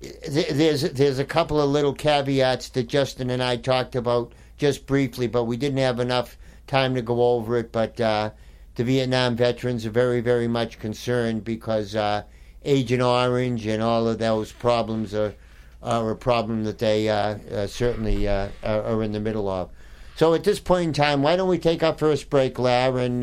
th- 0.00 0.50
there's 0.50 0.82
there's 0.82 1.18
a 1.18 1.24
couple 1.24 1.60
of 1.60 1.70
little 1.70 1.94
caveats 1.94 2.68
that 2.70 2.88
Justin 2.88 3.30
and 3.30 3.42
I 3.42 3.56
talked 3.56 3.96
about 3.96 4.32
just 4.58 4.86
briefly, 4.86 5.26
but 5.26 5.44
we 5.44 5.56
didn't 5.56 5.78
have 5.78 5.98
enough 5.98 6.36
time 6.66 6.94
to 6.94 7.02
go 7.02 7.22
over 7.22 7.56
it. 7.56 7.72
But 7.72 8.00
uh, 8.00 8.30
the 8.74 8.84
Vietnam 8.84 9.34
veterans 9.34 9.86
are 9.86 9.90
very 9.90 10.20
very 10.20 10.48
much 10.48 10.78
concerned 10.78 11.44
because 11.44 11.96
uh, 11.96 12.22
Agent 12.64 13.02
Orange 13.02 13.66
and 13.66 13.82
all 13.82 14.06
of 14.06 14.18
those 14.18 14.52
problems 14.52 15.14
are 15.14 15.34
are 15.82 16.10
a 16.10 16.16
problem 16.16 16.64
that 16.64 16.78
they 16.78 17.08
uh, 17.08 17.38
uh, 17.50 17.66
certainly 17.66 18.28
uh, 18.28 18.48
are, 18.62 18.82
are 18.82 19.02
in 19.02 19.12
the 19.12 19.20
middle 19.20 19.48
of. 19.48 19.70
So 20.16 20.34
at 20.34 20.44
this 20.44 20.60
point 20.60 20.88
in 20.88 20.92
time, 20.92 21.22
why 21.22 21.36
don't 21.36 21.48
we 21.48 21.58
take 21.58 21.82
our 21.82 21.96
first 21.96 22.28
break, 22.28 22.58
Lar, 22.58 22.98
and 22.98 23.22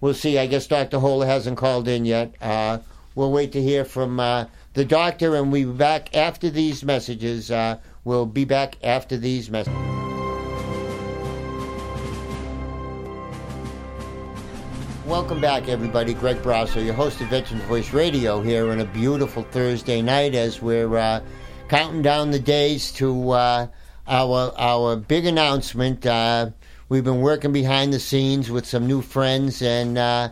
we'll 0.00 0.14
see. 0.14 0.38
I 0.38 0.46
guess 0.46 0.66
Dr. 0.66 0.98
Holler 1.00 1.26
hasn't 1.26 1.58
called 1.58 1.88
in 1.88 2.04
yet. 2.04 2.34
Uh, 2.40 2.78
we'll 3.14 3.32
wait 3.32 3.52
to 3.52 3.62
hear 3.62 3.84
from 3.84 4.20
uh, 4.20 4.46
the 4.74 4.84
doctor, 4.84 5.34
and 5.34 5.52
we'll 5.52 5.72
be 5.72 5.78
back 5.78 6.14
after 6.16 6.50
these 6.50 6.84
messages. 6.84 7.50
Uh, 7.50 7.78
we'll 8.04 8.26
be 8.26 8.44
back 8.44 8.76
after 8.82 9.16
these 9.16 9.50
messages. 9.50 9.78
Welcome 15.08 15.40
back, 15.40 15.68
everybody. 15.68 16.12
Greg 16.12 16.36
Brasso, 16.42 16.84
your 16.84 16.92
host 16.92 17.18
of 17.22 17.28
Veterans 17.28 17.64
Voice 17.64 17.94
Radio, 17.94 18.42
here 18.42 18.70
on 18.70 18.80
a 18.80 18.84
beautiful 18.84 19.42
Thursday 19.42 20.02
night 20.02 20.34
as 20.34 20.60
we're 20.60 20.98
uh, 20.98 21.22
counting 21.68 22.02
down 22.02 22.30
the 22.30 22.38
days 22.38 22.92
to 22.92 23.30
uh, 23.30 23.66
our 24.06 24.52
our 24.58 24.96
big 24.96 25.24
announcement. 25.24 26.04
We've 26.90 27.04
been 27.04 27.20
working 27.20 27.52
behind 27.52 27.92
the 27.92 28.00
scenes 28.00 28.50
with 28.50 28.64
some 28.64 28.86
new 28.86 29.02
friends, 29.02 29.60
and 29.60 29.98
uh, 29.98 30.30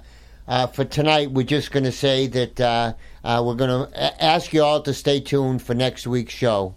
uh, 0.48 0.66
for 0.68 0.86
tonight, 0.86 1.30
we're 1.30 1.42
just 1.42 1.70
going 1.70 1.84
to 1.84 1.92
say 1.92 2.28
that 2.28 2.58
uh, 2.58 2.94
uh, 3.22 3.42
we're 3.44 3.56
going 3.56 3.90
to 3.90 4.24
ask 4.24 4.54
you 4.54 4.62
all 4.62 4.80
to 4.80 4.94
stay 4.94 5.20
tuned 5.20 5.60
for 5.60 5.74
next 5.74 6.06
week's 6.06 6.32
show. 6.32 6.74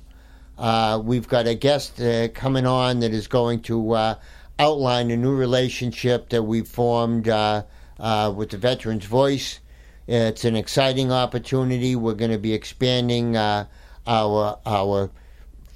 Uh, 0.58 1.02
we've 1.02 1.30
got 1.30 1.48
a 1.48 1.56
guest 1.56 2.02
coming 2.34 2.66
on 2.66 3.00
that 3.00 3.14
is 3.14 3.28
going 3.28 3.62
to 3.62 4.18
outline 4.60 5.12
a 5.12 5.16
new 5.16 5.34
relationship 5.34 6.28
that 6.28 6.44
we've 6.44 6.68
formed 6.68 7.28
with 7.28 8.50
the 8.50 8.58
Veterans 8.58 9.06
Voice. 9.06 9.62
It's 10.08 10.44
an 10.44 10.58
exciting 10.58 11.14
opportunity. 11.14 11.96
We're 11.96 12.16
going 12.16 12.32
to 12.32 12.38
be 12.38 12.52
expanding 12.52 13.38
our 13.38 13.70
our 14.06 15.10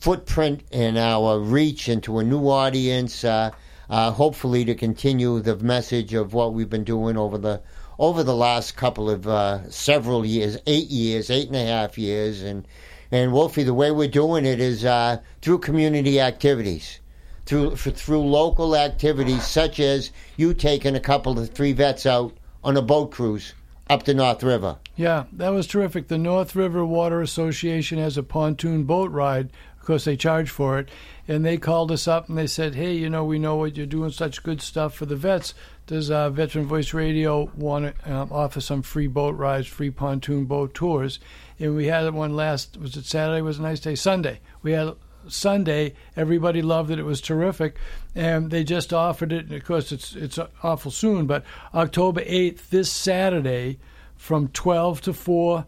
footprint 0.03 0.65
and 0.73 0.97
our 0.97 1.39
reach 1.39 1.87
into 1.87 2.19
a 2.19 2.23
new 2.25 2.49
audience. 2.49 3.23
Uh, 3.23 3.51
uh, 3.89 4.11
hopefully, 4.11 4.65
to 4.65 4.75
continue 4.75 5.39
the 5.39 5.55
message 5.57 6.13
of 6.13 6.33
what 6.33 6.53
we've 6.53 6.69
been 6.69 6.83
doing 6.83 7.17
over 7.17 7.37
the 7.37 7.61
over 7.99 8.23
the 8.23 8.35
last 8.35 8.75
couple 8.75 9.09
of 9.09 9.27
uh, 9.27 9.69
several 9.69 10.25
years, 10.25 10.57
eight 10.65 10.87
years, 10.87 11.29
eight 11.29 11.47
and 11.47 11.55
a 11.55 11.65
half 11.65 11.97
years, 11.97 12.41
and 12.41 12.67
and 13.11 13.31
Wolfie, 13.31 13.63
the 13.63 13.73
way 13.73 13.91
we're 13.91 14.07
doing 14.07 14.45
it 14.45 14.59
is 14.59 14.83
uh, 14.83 15.19
through 15.41 15.59
community 15.59 16.19
activities, 16.19 16.99
through 17.45 17.75
for, 17.75 17.91
through 17.91 18.21
local 18.21 18.75
activities 18.75 19.45
such 19.45 19.79
as 19.79 20.11
you 20.37 20.53
taking 20.53 20.95
a 20.95 20.99
couple 20.99 21.37
of 21.37 21.49
three 21.49 21.73
vets 21.73 22.05
out 22.05 22.35
on 22.63 22.77
a 22.77 22.81
boat 22.81 23.11
cruise 23.11 23.53
up 23.89 24.03
the 24.03 24.13
North 24.13 24.43
River. 24.43 24.77
Yeah, 24.95 25.25
that 25.33 25.49
was 25.49 25.67
terrific. 25.67 26.07
The 26.07 26.17
North 26.17 26.55
River 26.55 26.85
Water 26.85 27.21
Association 27.21 27.97
has 27.99 28.17
a 28.17 28.23
pontoon 28.23 28.83
boat 28.83 29.11
ride. 29.11 29.51
Course, 29.85 30.05
they 30.05 30.15
charge 30.15 30.49
for 30.49 30.79
it. 30.79 30.89
And 31.27 31.45
they 31.45 31.57
called 31.57 31.91
us 31.91 32.07
up 32.07 32.29
and 32.29 32.37
they 32.37 32.47
said, 32.47 32.75
hey, 32.75 32.93
you 32.93 33.09
know, 33.09 33.25
we 33.25 33.39
know 33.39 33.55
what 33.55 33.77
you're 33.77 33.85
doing 33.85 34.11
such 34.11 34.43
good 34.43 34.61
stuff 34.61 34.93
for 34.93 35.05
the 35.05 35.15
vets. 35.15 35.53
Does 35.87 36.09
uh, 36.09 36.29
Veteran 36.29 36.65
Voice 36.65 36.93
Radio 36.93 37.51
want 37.55 37.93
to 37.97 38.13
um, 38.13 38.29
offer 38.31 38.61
some 38.61 38.81
free 38.81 39.07
boat 39.07 39.35
rides, 39.35 39.67
free 39.67 39.91
pontoon 39.91 40.45
boat 40.45 40.73
tours? 40.73 41.19
And 41.59 41.75
we 41.75 41.87
had 41.87 42.13
one 42.13 42.35
last, 42.35 42.77
was 42.77 42.95
it 42.95 43.05
Saturday? 43.05 43.41
Was 43.41 43.59
a 43.59 43.61
nice 43.61 43.81
day? 43.81 43.95
Sunday. 43.95 44.39
We 44.61 44.71
had 44.71 44.95
Sunday. 45.27 45.93
Everybody 46.15 46.61
loved 46.61 46.91
it. 46.91 46.99
It 46.99 47.03
was 47.03 47.21
terrific, 47.21 47.77
and 48.15 48.51
they 48.51 48.63
just 48.63 48.93
offered 48.93 49.31
it. 49.31 49.45
And 49.45 49.53
of 49.53 49.63
course, 49.63 49.91
it's 49.91 50.15
it's 50.15 50.39
awful 50.61 50.91
soon, 50.91 51.27
but 51.27 51.45
October 51.73 52.21
eighth, 52.25 52.69
this 52.69 52.91
Saturday, 52.91 53.79
from 54.17 54.49
twelve 54.49 54.99
to 55.01 55.13
four 55.13 55.65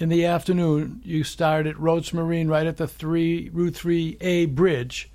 in 0.00 0.08
the 0.08 0.24
afternoon, 0.24 1.02
you 1.04 1.22
start 1.22 1.66
at 1.66 1.78
Rhodes 1.78 2.14
Marine, 2.14 2.48
right 2.48 2.66
at 2.66 2.78
the 2.78 2.88
three 2.88 3.50
Route 3.52 3.76
Three 3.76 4.16
A 4.22 4.46
bridge, 4.46 5.10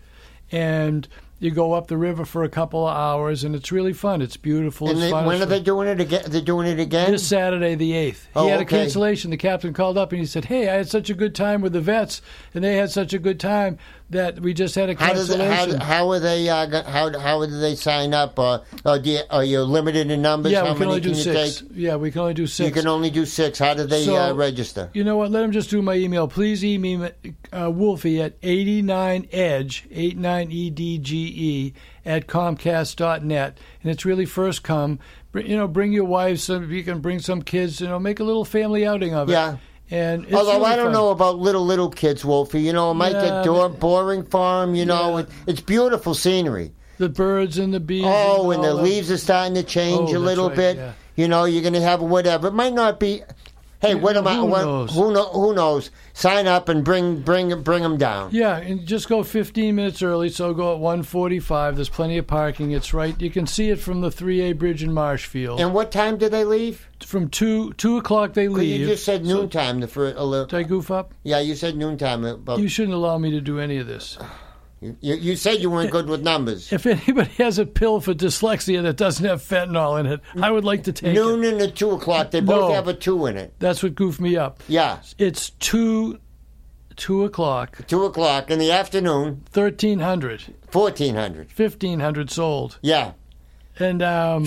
and 0.51 1.08
you 1.39 1.51
go 1.51 1.74
up 1.74 1.88
the 1.88 1.98
river 1.98 2.24
for 2.24 2.44
a 2.44 2.50
couple 2.50 2.88
of 2.88 2.96
hours, 2.96 3.44
and 3.44 3.56
it's 3.56 3.72
really 3.72 3.94
fun. 3.94 4.22
It's 4.22 4.38
beautiful. 4.38 4.88
And 4.88 4.98
it's 4.98 5.08
they, 5.08 5.12
fun. 5.12 5.25
when 5.25 5.42
are 5.42 5.48
they 5.48 5.60
doing 5.60 5.88
it 5.88 6.00
again? 6.00 6.24
They're 6.27 6.39
doing 6.39 6.68
it 6.68 6.80
again. 6.80 7.12
this 7.12 7.27
Saturday, 7.27 7.75
the 7.75 7.92
8th. 7.92 8.27
Oh, 8.36 8.44
he 8.46 8.51
had 8.51 8.62
a 8.62 8.65
cancellation. 8.65 9.32
The 9.32 9.38
captain 9.38 9.74
called 9.74 9.98
up 9.98 10.12
and 10.12 10.20
he 10.20 10.27
said, 10.27 10.46
Hey, 10.46 10.70
I 10.70 10.75
had 10.75 10.88
such 10.88 11.10
a 11.10 11.13
good 11.13 11.36
time 11.36 11.62
with 11.62 11.74
the 11.74 11.82
vets, 11.82 12.22
and 12.54 12.63
they 12.63 12.77
had 12.77 12.92
such 12.92 13.13
a 13.13 13.20
good 13.20 13.39
time 13.39 13.77
that 14.12 14.40
we 14.40 14.54
just 14.54 14.76
had 14.76 14.90
a 14.90 14.96
How 14.96 15.14
does 15.14 15.34
how, 15.34 15.78
how 15.84 16.10
are 16.12 16.20
they 16.20 16.48
uh, 16.48 16.84
how 16.84 17.18
how 17.18 17.46
do 17.46 17.60
they 17.60 17.76
sign 17.76 18.14
up? 18.14 18.38
Or 18.38 18.64
do 18.84 19.10
you, 19.10 19.20
are 19.30 19.44
you 19.44 19.62
limited 19.62 20.12
in 20.12 20.22
numbers? 20.22 20.52
yeah, 20.52 20.66
how 20.66 20.74
we 20.74 20.80
can 20.80 20.88
only 20.88 21.02
do 21.02 21.14
can 21.14 21.20
six. 21.20 21.64
Yeah, 21.72 21.96
we 21.96 22.12
can 22.12 22.22
only 22.22 22.34
do 22.36 22.46
six. 22.48 22.68
You 22.68 22.74
can 22.74 22.88
only 22.88 23.10
do 23.10 23.26
six. 23.26 23.58
How 23.60 23.74
do 23.74 23.86
they 23.86 24.06
So- 24.06 24.16
uh, 24.16 24.34
register? 24.34 24.90
You 24.94 25.04
know 25.04 25.18
what? 25.18 25.32
Let 25.32 25.42
them 25.42 25.52
just 25.52 25.70
do 25.70 25.82
my 25.82 25.96
email. 25.96 26.28
Please 26.28 26.64
email 26.64 27.00
me, 27.00 27.10
uh, 27.52 27.72
Wolfie 27.72 28.22
at 28.22 28.40
89edge, 28.42 29.90
89edge 29.90 31.74
at 32.06 32.28
comcast.net. 32.28 33.58
And 33.82 33.92
it's 33.92 34.06
really 34.06 34.26
first 34.26 34.64
come. 34.64 35.00
You 35.34 35.58
know, 35.58 35.68
bring 35.68 35.92
your 35.92 36.06
wives, 36.06 36.44
some, 36.44 36.64
if 36.64 36.70
you 36.70 36.84
can 36.84 37.02
bring 37.02 37.20
some 37.20 37.42
kids, 37.42 37.82
you 37.82 37.88
know, 37.88 38.00
make 38.00 38.20
a 38.20 38.24
little 38.24 38.46
family 38.46 38.86
outing 38.86 39.14
of 39.14 39.30
it. 39.30 39.34
Yeah. 39.34 39.58
And 39.92 40.24
it's 40.25 40.34
Although 40.34 40.54
really 40.54 40.65
I 40.65 40.75
don't 40.75 40.86
fun. 40.88 40.94
know 40.94 41.10
about 41.10 41.38
little 41.38 41.65
little 41.65 41.89
kids, 41.89 42.25
Wolfie. 42.25 42.62
You 42.62 42.74
know, 42.74 42.92
it 42.92 42.96
might 42.96 43.13
Yeah, 43.13 43.44
get 43.44 43.44
do- 43.44 43.70
boring 43.70 44.24
for 44.24 44.62
them. 44.65 44.74
You 44.75 44.86
know, 44.86 45.18
it, 45.18 45.30
it's 45.46 45.62
beautiful 45.62 46.13
scenery. 46.15 46.72
The 46.98 47.10
birds 47.10 47.58
and 47.60 47.74
the 47.74 47.80
bees. 47.80 48.04
Oh, 48.06 48.51
and 48.51 48.62
all 48.63 48.70
the 48.72 48.75
that. 48.77 48.84
leaves 48.84 49.12
are 49.12 49.18
starting 49.18 49.54
to 49.56 49.60
oh, 49.60 49.63
change 49.63 50.12
Oh, 50.13 50.18
a 50.18 50.20
little 50.20 50.48
right, 50.48 50.56
bit. 50.56 50.77
yeah. 50.77 50.94
You 51.18 51.27
know, 51.27 51.46
you're 51.46 51.62
going 51.62 51.74
to 51.75 51.82
have 51.82 52.01
whatever. 52.01 52.48
It 52.48 52.54
might 52.54 52.74
not 52.74 53.00
be. 53.00 53.22
Hey, 53.86 53.96
what 53.96 54.18
am 54.18 54.27
I? 54.27 54.36
who 54.36 54.46
what- 54.46 54.62
knows? 54.63 54.94
Who, 54.94 55.13
know, 55.13 55.25
who 55.30 55.54
knows? 55.54 55.92
Sign 56.13 56.48
up 56.48 56.70
and 56.70 56.84
bring 56.84 57.20
bring 57.22 57.62
bring 57.62 57.84
them 57.84 57.98
down. 57.98 58.30
Yeah, 58.32 58.58
and 58.58 58.86
just 58.86 59.10
go 59.10 59.22
15 59.24 59.75
minutes 59.75 60.01
early. 60.01 60.30
So 60.30 60.54
go 60.54 60.74
at 60.75 60.80
1:45. 60.80 61.75
There's 61.75 61.89
plenty 61.89 62.18
of 62.18 62.27
parking. 62.27 62.72
It's 62.72 62.94
right. 62.94 63.20
You 63.22 63.30
can 63.30 63.46
see 63.48 63.70
it 63.70 63.80
from 63.80 64.01
the 64.01 64.10
3A 64.10 64.54
bridge 64.58 64.84
in 64.84 64.94
Marshfield. 64.94 65.60
And 65.60 65.74
what 65.74 65.92
time 65.92 66.18
do 66.18 66.30
they 66.30 66.44
leave? 66.44 66.88
from 67.06 67.30
two 67.30 67.72
two 67.74 67.98
o'clock 67.98 68.34
they 68.34 68.48
'Cause 68.48 68.56
leave. 68.58 68.80
You 68.80 68.88
just 68.88 69.04
said 69.04 69.25
noontime. 69.25 69.80
The 69.82 69.88
for 69.88 70.12
a 70.15 70.24
little. 70.24 70.46
Did 70.48 70.58
I 70.58 70.63
goof 70.63 70.89
up? 70.89 71.13
Yeah, 71.24 71.39
you 71.39 71.54
said 71.54 71.75
noontime. 71.77 72.24
Uh, 72.25 72.36
but 72.36 72.58
You 72.60 72.68
shouldn't 72.68 72.96
allow 72.96 73.18
me 73.18 73.32
to 73.32 73.42
do 73.42 73.60
any 73.60 73.77
of 73.77 73.86
this. 73.86 74.18
You, 75.01 75.15
you 75.15 75.36
said 75.36 75.60
you 75.62 75.70
weren't 75.70 75.92
good 75.92 76.08
with 76.08 76.22
numbers. 76.24 76.72
If 76.74 76.86
anybody 76.86 77.30
has 77.38 77.58
a 77.60 77.65
pill 77.65 78.00
for 78.01 78.13
dyslexia 78.13 78.82
that 78.84 78.98
doesn't 78.98 79.25
have 79.25 79.42
fentanyl 79.42 80.00
in 80.00 80.06
it, 80.06 80.22
I 80.42 80.51
would 80.51 80.63
like 80.65 80.84
to 80.84 80.92
take 80.94 81.13
Noon 81.15 81.44
it. 81.44 81.54
and 81.54 81.62
a 81.62 81.72
two 81.72 81.92
o'clock. 81.92 82.32
They 82.32 82.39
both 82.42 82.70
No. 82.70 82.74
have 82.75 82.88
a 82.88 82.94
two 82.94 83.25
in 83.25 83.38
it. 83.38 83.54
That's 83.60 83.82
what 83.84 83.96
goofed 83.96 84.20
me 84.22 84.36
up. 84.38 84.62
Yeah, 84.68 85.00
It's 85.18 85.50
two 85.51 86.20
two 86.96 87.24
o'clock, 87.25 87.80
two 87.88 88.06
o'clock 88.06 88.50
in 88.50 88.58
the 88.60 88.72
afternoon. 88.72 89.44
1300, 89.54 90.46
Fourteen 90.70 91.15
hundred. 91.15 91.48
1500 91.56 92.30
sold. 92.32 92.80
Yeah. 92.82 93.12
And 93.77 94.01
um, 94.01 94.46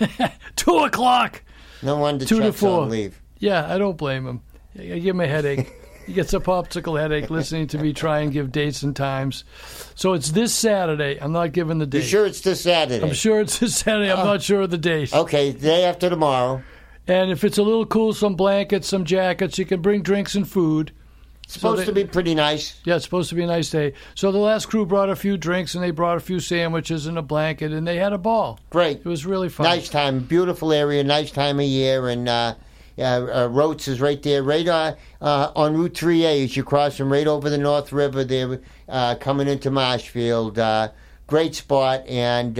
two 0.56 0.78
o'clock. 0.78 1.42
No 1.82 1.96
wonder 1.96 2.24
Two 2.24 2.38
to 2.40 2.46
Chuck's 2.46 2.60
four. 2.60 2.82
on 2.82 2.90
leave. 2.90 3.20
Yeah, 3.38 3.72
I 3.72 3.78
don't 3.78 3.96
blame 3.96 4.26
him. 4.26 4.40
I 4.78 4.98
give 4.98 5.14
him 5.14 5.20
a 5.20 5.26
headache. 5.28 5.72
He 6.06 6.12
gets 6.12 6.32
a 6.34 6.40
popsicle 6.40 7.00
headache 7.00 7.30
listening 7.30 7.66
to 7.68 7.78
me 7.78 7.92
try 7.92 8.20
and 8.20 8.32
give 8.32 8.52
dates 8.52 8.82
and 8.82 8.94
times. 8.94 9.44
So 9.94 10.12
it's 10.12 10.30
this 10.30 10.54
Saturday. 10.54 11.18
I'm 11.20 11.32
not 11.32 11.52
giving 11.52 11.78
the 11.78 11.86
date. 11.86 12.02
You 12.02 12.08
sure 12.08 12.26
it's 12.26 12.40
this 12.40 12.62
Saturday? 12.62 13.04
I'm 13.06 13.14
sure 13.14 13.40
it's 13.40 13.58
this 13.58 13.76
Saturday. 13.76 14.10
I'm 14.12 14.24
not 14.26 14.42
sure 14.42 14.62
of 14.62 14.70
the 14.70 14.78
date. 14.78 15.12
Okay, 15.14 15.52
day 15.52 15.84
after 15.84 16.08
tomorrow. 16.10 16.62
And 17.06 17.30
if 17.30 17.44
it's 17.44 17.58
a 17.58 17.62
little 17.62 17.84
cool, 17.86 18.12
some 18.14 18.34
blankets, 18.34 18.88
some 18.88 19.04
jackets, 19.04 19.58
you 19.58 19.66
can 19.66 19.82
bring 19.82 20.02
drinks 20.02 20.34
and 20.34 20.48
food. 20.48 20.92
It's 21.44 21.52
Supposed 21.52 21.82
they- 21.82 21.86
to 21.86 21.92
be 21.92 22.04
pretty 22.04 22.34
nice. 22.34 22.80
Yeah, 22.84 22.96
it's 22.96 23.04
supposed 23.04 23.28
to 23.28 23.34
be 23.34 23.42
a 23.42 23.46
nice 23.46 23.68
day. 23.68 23.92
So 24.14 24.32
the 24.32 24.38
last 24.38 24.66
crew 24.70 24.86
brought 24.86 25.10
a 25.10 25.16
few 25.16 25.36
drinks 25.36 25.74
and 25.74 25.84
they 25.84 25.90
brought 25.90 26.16
a 26.16 26.20
few 26.20 26.40
sandwiches 26.40 27.06
and 27.06 27.18
a 27.18 27.22
blanket 27.22 27.70
and 27.70 27.86
they 27.86 27.98
had 27.98 28.14
a 28.14 28.18
ball. 28.18 28.58
Great. 28.70 29.00
It 29.00 29.04
was 29.04 29.26
really 29.26 29.50
fun. 29.50 29.64
Nice 29.64 29.90
time, 29.90 30.20
beautiful 30.20 30.72
area, 30.72 31.04
nice 31.04 31.30
time 31.30 31.60
of 31.60 31.66
year, 31.66 32.08
and 32.08 32.26
uh, 32.26 32.54
uh, 32.98 33.02
uh, 33.02 33.48
Rhodes 33.50 33.88
is 33.88 34.00
right 34.00 34.22
there, 34.22 34.42
right 34.42 34.66
uh, 34.66 34.94
uh, 35.20 35.52
on 35.56 35.76
Route 35.76 35.94
3A 35.94 36.44
as 36.44 36.56
you 36.56 36.62
cross 36.62 36.96
from 36.96 37.12
right 37.12 37.26
over 37.26 37.50
the 37.50 37.58
North 37.58 37.92
River 37.92 38.24
there, 38.24 38.60
coming 39.16 39.48
into 39.48 39.70
Marshfield. 39.70 40.58
Great 41.26 41.54
spot, 41.54 42.06
and 42.06 42.54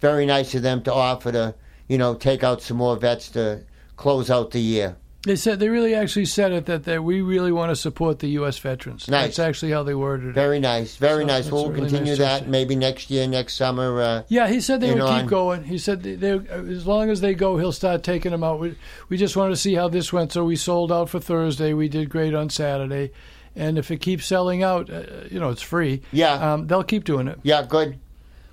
very 0.00 0.26
nice 0.26 0.54
of 0.54 0.62
them 0.62 0.82
to 0.82 0.92
offer 0.92 1.32
to, 1.32 1.54
you 1.88 1.96
know, 1.98 2.14
take 2.14 2.42
out 2.42 2.62
some 2.62 2.76
more 2.76 2.96
vets 2.96 3.30
to 3.30 3.62
close 3.96 4.30
out 4.30 4.50
the 4.50 4.60
year. 4.60 4.96
They 5.22 5.36
said 5.36 5.60
they 5.60 5.68
really 5.68 5.94
actually 5.94 6.24
said 6.24 6.50
it 6.52 6.64
that, 6.64 6.84
that 6.84 7.04
we 7.04 7.20
really 7.20 7.52
want 7.52 7.68
to 7.70 7.76
support 7.76 8.20
the 8.20 8.28
U.S. 8.40 8.56
veterans. 8.58 9.06
Nice. 9.06 9.36
That's 9.36 9.38
actually 9.38 9.72
how 9.72 9.82
they 9.82 9.94
worded 9.94 10.28
it. 10.30 10.32
Very 10.32 10.58
nice, 10.60 10.96
very 10.96 11.24
So 11.24 11.26
nice. 11.26 11.50
We'll 11.50 11.68
really 11.68 11.90
continue 11.90 12.12
nice 12.12 12.18
that 12.18 12.48
maybe 12.48 12.74
next 12.74 13.10
year, 13.10 13.26
next 13.28 13.56
summer. 13.56 14.00
Uh, 14.00 14.22
Yeah, 14.28 14.48
he 14.48 14.62
said 14.62 14.80
they 14.80 14.92
would 14.94 15.02
on- 15.02 15.20
keep 15.20 15.28
going. 15.28 15.64
He 15.64 15.76
said 15.76 16.02
they, 16.02 16.14
they, 16.14 16.30
as 16.32 16.86
long 16.86 17.10
as 17.10 17.20
they 17.20 17.34
go, 17.34 17.58
he'll 17.58 17.70
start 17.70 18.02
taking 18.02 18.32
them 18.32 18.42
out. 18.42 18.60
We, 18.60 18.76
we 19.10 19.18
just 19.18 19.36
wanted 19.36 19.50
to 19.50 19.56
see 19.56 19.74
how 19.74 19.88
this 19.88 20.10
went, 20.10 20.32
so 20.32 20.42
we 20.42 20.56
sold 20.56 20.90
out 20.90 21.10
for 21.10 21.20
Thursday. 21.20 21.74
We 21.74 21.90
did 21.90 22.08
great 22.08 22.34
on 22.34 22.48
Saturday, 22.48 23.12
and 23.54 23.76
if 23.76 23.90
it 23.90 23.98
keeps 23.98 24.24
selling 24.24 24.62
out, 24.62 24.88
uh, 24.88 25.02
you 25.30 25.38
know, 25.38 25.50
it's 25.50 25.60
free. 25.60 26.00
Yeah. 26.12 26.54
um, 26.54 26.66
they'll 26.66 26.82
keep 26.82 27.04
doing 27.04 27.28
it. 27.28 27.38
Yeah, 27.42 27.62
good, 27.68 27.98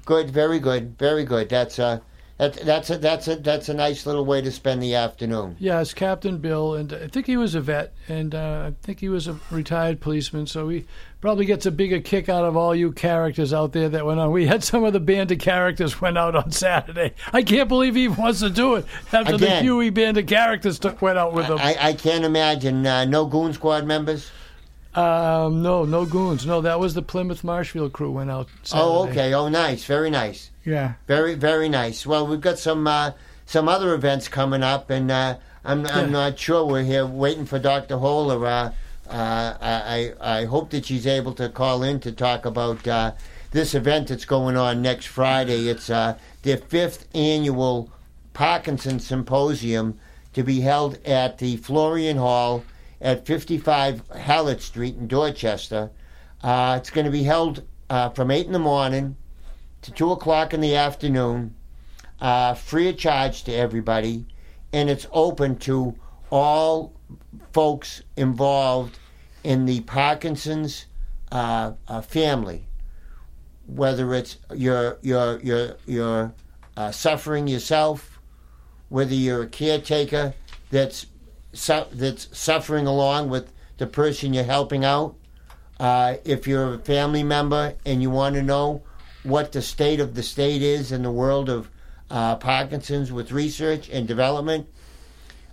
good, 0.03 0.29
very 0.31 0.59
good, 0.59 0.97
very 0.97 1.23
good. 1.23 1.47
That's 1.47 1.79
uh, 1.79 1.99
that, 2.37 2.53
that's 2.53 2.89
a 2.91 2.97
that's 2.99 3.27
a 3.27 3.35
that's 3.37 3.67
a 3.67 3.73
nice 3.73 4.05
little 4.05 4.23
way 4.23 4.41
to 4.41 4.51
spend 4.51 4.83
the 4.83 4.93
afternoon. 4.93 5.55
Yeah, 5.59 5.81
it's 5.81 5.95
Captain 5.95 6.37
Bill, 6.37 6.75
and 6.75 6.93
I 6.93 7.07
think 7.07 7.25
he 7.25 7.35
was 7.35 7.55
a 7.55 7.61
vet, 7.61 7.93
and 8.07 8.35
uh, 8.35 8.69
I 8.71 8.73
think 8.83 8.99
he 8.99 9.09
was 9.09 9.27
a 9.27 9.39
retired 9.49 9.99
policeman, 9.99 10.45
so 10.45 10.69
he 10.69 10.85
probably 11.19 11.45
gets 11.45 11.65
a 11.65 11.71
bigger 11.71 11.99
kick 11.99 12.29
out 12.29 12.45
of 12.45 12.55
all 12.55 12.75
you 12.75 12.91
characters 12.91 13.53
out 13.53 13.71
there 13.71 13.89
that 13.89 14.05
went 14.05 14.19
on. 14.19 14.31
We 14.31 14.45
had 14.45 14.63
some 14.63 14.83
of 14.83 14.93
the 14.93 14.99
band 14.99 15.31
of 15.31 15.39
characters 15.39 15.99
went 15.99 16.15
out 16.15 16.35
on 16.35 16.51
Saturday. 16.51 17.13
I 17.33 17.41
can't 17.41 17.67
believe 17.67 17.95
he 17.95 18.07
wants 18.07 18.41
to 18.41 18.51
do 18.51 18.75
it 18.75 18.85
after 19.11 19.33
Again. 19.33 19.39
the 19.39 19.61
Huey 19.61 19.89
band 19.89 20.19
of 20.19 20.27
characters 20.27 20.77
took, 20.77 21.01
went 21.01 21.17
out 21.17 21.33
with 21.33 21.47
him. 21.47 21.57
I, 21.59 21.75
I 21.79 21.93
can't 21.93 22.23
imagine 22.23 22.85
uh, 22.85 23.05
no 23.05 23.25
Goon 23.25 23.53
Squad 23.53 23.85
members. 23.85 24.29
Um, 24.93 25.61
no, 25.61 25.85
no 25.85 26.05
goons. 26.05 26.47
No, 26.47 26.61
that 26.61 26.79
was 26.79 26.95
the 26.95 27.03
Plymouth 27.03 27.43
Marshfield 27.43 27.93
crew 27.93 28.11
went 28.11 28.31
out. 28.31 28.47
Saturday. 28.63 28.87
Oh, 28.87 29.07
okay. 29.07 29.33
Oh, 29.35 29.47
nice. 29.47 29.85
Very 29.85 30.09
nice. 30.09 30.49
Yeah. 30.67 30.95
Very, 31.07 31.35
very 31.35 31.69
nice. 31.69 32.05
Well, 32.05 32.27
we've 32.27 32.41
got 32.41 32.59
some 32.59 32.87
uh, 32.87 33.11
some 33.45 33.69
other 33.69 33.93
events 33.93 34.27
coming 34.27 34.63
up, 34.63 34.89
and 34.89 35.09
uh, 35.09 35.37
I'm 35.63 35.87
I'm 35.87 36.11
not 36.11 36.37
sure. 36.37 36.65
We're 36.65 36.83
here 36.83 37.05
waiting 37.05 37.45
for 37.45 37.57
Dr. 37.57 37.97
Holler. 37.97 38.45
Uh, 38.45 38.71
uh, 39.09 39.57
I 39.61 40.13
I 40.19 40.39
I 40.41 40.45
hope 40.45 40.71
that 40.71 40.85
she's 40.85 41.07
able 41.07 41.33
to 41.35 41.47
call 41.47 41.83
in 41.83 42.01
to 42.01 42.11
talk 42.11 42.45
about 42.45 42.85
uh, 42.85 43.13
this 43.51 43.73
event 43.75 44.09
that's 44.09 44.25
going 44.25 44.57
on 44.57 44.81
next 44.81 45.05
Friday. 45.05 45.69
It's 45.69 45.89
uh, 45.89 46.17
their 46.41 46.57
fifth 46.57 47.07
annual 47.15 47.89
Parkinson 48.33 48.99
Symposium 48.99 49.97
to 50.33 50.43
be 50.43 50.59
held 50.59 50.99
at 51.05 51.37
the 51.37 51.55
Florian 51.55 52.17
Hall 52.17 52.65
at 52.99 53.25
55 53.25 54.01
Hallet 54.09 54.61
Street 54.61 54.97
in 54.97 55.07
Dorchester. 55.07 55.91
Uh, 56.43 56.75
it's 56.77 56.89
going 56.89 57.05
to 57.05 57.11
be 57.11 57.23
held 57.23 57.63
uh, 57.89 58.09
from 58.09 58.31
8 58.31 58.47
in 58.47 58.51
the 58.51 58.59
morning 58.59 59.15
to 59.87 59.93
2 59.93 60.11
o'clock 60.11 60.53
in 60.53 60.59
the 60.59 60.75
afternoon, 60.75 61.55
uh, 62.19 62.53
free 62.53 62.89
of 62.89 62.97
charge 62.97 63.45
to 63.45 63.53
everybody, 63.53 64.25
and 64.73 64.89
it's 64.89 65.07
open 65.13 65.55
to 65.55 65.95
all 66.29 66.93
folks 67.53 68.01
involved 68.17 68.99
in 69.45 69.65
the 69.65 69.79
Parkinson's 69.81 70.87
uh, 71.31 71.71
uh, 71.87 72.01
family, 72.01 72.67
whether 73.65 74.13
it's 74.13 74.37
you're, 74.53 74.97
you're, 75.01 75.39
you're, 75.39 75.77
you're 75.85 76.33
uh, 76.75 76.91
suffering 76.91 77.47
yourself, 77.47 78.19
whether 78.89 79.13
you're 79.13 79.43
a 79.43 79.47
caretaker 79.47 80.33
that's 80.69 81.05
su- 81.53 81.85
that's 81.93 82.27
suffering 82.37 82.87
along 82.87 83.29
with 83.29 83.53
the 83.77 83.87
person 83.87 84.33
you're 84.33 84.43
helping 84.43 84.83
out. 84.83 85.15
Uh, 85.79 86.15
if 86.25 86.45
you're 86.45 86.73
a 86.73 86.79
family 86.79 87.23
member 87.23 87.73
and 87.85 88.01
you 88.01 88.09
want 88.09 88.35
to 88.35 88.41
know 88.41 88.81
what 89.27 89.51
the 89.51 89.61
state 89.61 89.99
of 89.99 90.15
the 90.15 90.23
state 90.23 90.61
is 90.61 90.91
in 90.91 91.03
the 91.03 91.11
world 91.11 91.49
of 91.49 91.69
uh, 92.09 92.35
Parkinson's 92.37 93.11
with 93.11 93.31
research 93.31 93.89
and 93.89 94.07
development, 94.07 94.67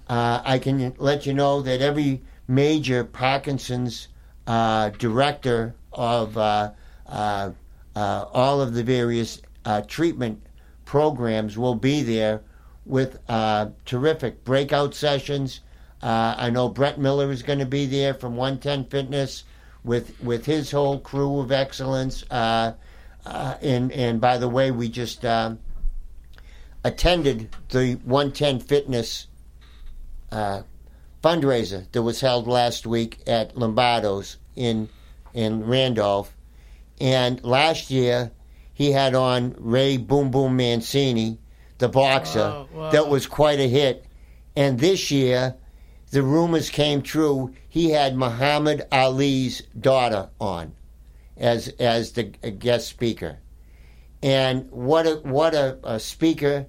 uh, 0.08 0.40
I 0.44 0.58
can 0.58 0.94
let 0.98 1.26
you 1.26 1.34
know 1.34 1.62
that 1.62 1.80
every 1.80 2.22
major 2.46 3.04
Parkinson's 3.04 4.08
uh, 4.46 4.90
director 4.90 5.74
of 5.92 6.36
uh, 6.36 6.70
uh, 7.06 7.50
uh, 7.96 8.24
all 8.32 8.60
of 8.60 8.74
the 8.74 8.82
various 8.82 9.40
treatment 9.88 10.44
programs 10.84 11.56
will 11.56 11.74
be 11.74 12.02
there 12.02 12.42
with 12.84 13.18
terrific 13.86 14.44
breakout 14.44 14.94
sessions. 14.94 15.60
I 16.02 16.50
know 16.50 16.68
Brett 16.68 16.98
Miller 16.98 17.32
is 17.32 17.42
going 17.42 17.60
to 17.60 17.66
be 17.66 17.86
there 17.86 18.12
from 18.14 18.36
110 18.36 18.84
Fitness 18.90 19.44
with 19.84 20.18
with 20.22 20.46
his 20.46 20.70
whole 20.70 20.98
crew 20.98 21.40
of 21.40 21.52
excellence. 21.52 22.24
Uh, 22.30 22.72
uh, 23.26 23.56
and 23.62 23.90
and 23.92 24.20
by 24.20 24.38
the 24.38 24.48
way, 24.48 24.70
we 24.70 24.88
just 24.88 25.24
um 25.24 25.58
attended 26.84 27.48
the 27.70 27.94
110 28.04 28.60
Fitness 28.60 29.26
uh, 30.30 30.62
fundraiser 31.22 31.90
that 31.92 32.02
was 32.02 32.20
held 32.20 32.46
last 32.46 32.86
week 32.86 33.20
at 33.26 33.56
Lombardo's 33.56 34.36
in 34.54 34.88
in 35.32 35.66
Randolph. 35.66 36.36
And 37.00 37.42
last 37.42 37.90
year, 37.90 38.30
he 38.72 38.92
had 38.92 39.14
on 39.14 39.54
Ray 39.58 39.96
Boom 39.96 40.30
Boom 40.30 40.56
Mancini, 40.56 41.38
the 41.78 41.88
boxer. 41.88 42.38
Wow, 42.40 42.68
wow. 42.72 42.90
That 42.90 43.08
was 43.08 43.26
quite 43.26 43.58
a 43.58 43.68
hit. 43.68 44.04
And 44.54 44.78
this 44.78 45.10
year, 45.10 45.56
the 46.10 46.22
rumors 46.22 46.70
came 46.70 47.02
true. 47.02 47.54
He 47.68 47.90
had 47.90 48.16
Muhammad 48.16 48.86
Ali's 48.92 49.62
daughter 49.80 50.28
on 50.40 50.72
as 51.36 51.68
as 51.80 52.12
the 52.12 52.24
guest 52.24 52.88
speaker. 52.88 53.38
And 54.22 54.70
what 54.70 55.06
a 55.06 55.16
what 55.16 55.54
a, 55.54 55.78
a 55.84 56.00
speaker! 56.00 56.66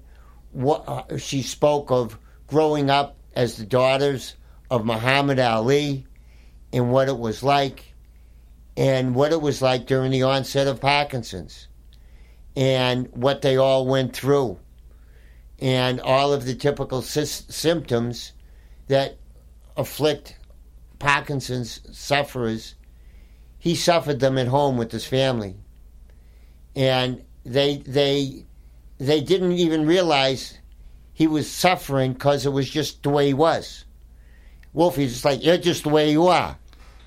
What 0.52 0.84
uh, 0.86 1.18
she 1.18 1.42
spoke 1.42 1.90
of 1.90 2.18
growing 2.46 2.90
up 2.90 3.16
as 3.34 3.56
the 3.56 3.66
daughters 3.66 4.34
of 4.70 4.84
Muhammad 4.84 5.38
Ali, 5.38 6.06
and 6.72 6.90
what 6.90 7.08
it 7.08 7.18
was 7.18 7.42
like, 7.42 7.94
and 8.76 9.14
what 9.14 9.32
it 9.32 9.40
was 9.40 9.62
like 9.62 9.86
during 9.86 10.10
the 10.10 10.22
onset 10.22 10.66
of 10.66 10.80
Parkinson's, 10.80 11.68
and 12.56 13.08
what 13.12 13.42
they 13.42 13.56
all 13.56 13.86
went 13.86 14.14
through, 14.14 14.58
and 15.58 16.00
all 16.00 16.32
of 16.32 16.44
the 16.44 16.54
typical 16.54 17.02
sys- 17.02 17.50
symptoms 17.50 18.32
that 18.88 19.18
afflict 19.76 20.36
Parkinson's 20.98 21.80
sufferers. 21.96 22.74
He 23.66 23.74
suffered 23.74 24.20
them 24.20 24.38
at 24.38 24.46
home 24.46 24.76
with 24.76 24.92
his 24.92 25.04
family, 25.04 25.56
and 26.76 27.20
they 27.44 27.78
they 27.78 28.44
they 28.98 29.20
didn't 29.20 29.52
even 29.54 29.86
realize 29.88 30.58
he 31.12 31.26
was 31.26 31.50
suffering 31.50 32.12
because 32.12 32.46
it 32.46 32.50
was 32.52 32.70
just 32.70 33.02
the 33.02 33.10
way 33.10 33.26
he 33.26 33.34
was. 33.34 33.84
Wolfie's 34.72 35.14
just 35.14 35.24
like 35.24 35.42
you're 35.44 35.56
just 35.58 35.82
the 35.82 35.88
way 35.88 36.12
you 36.12 36.28
are. 36.28 36.56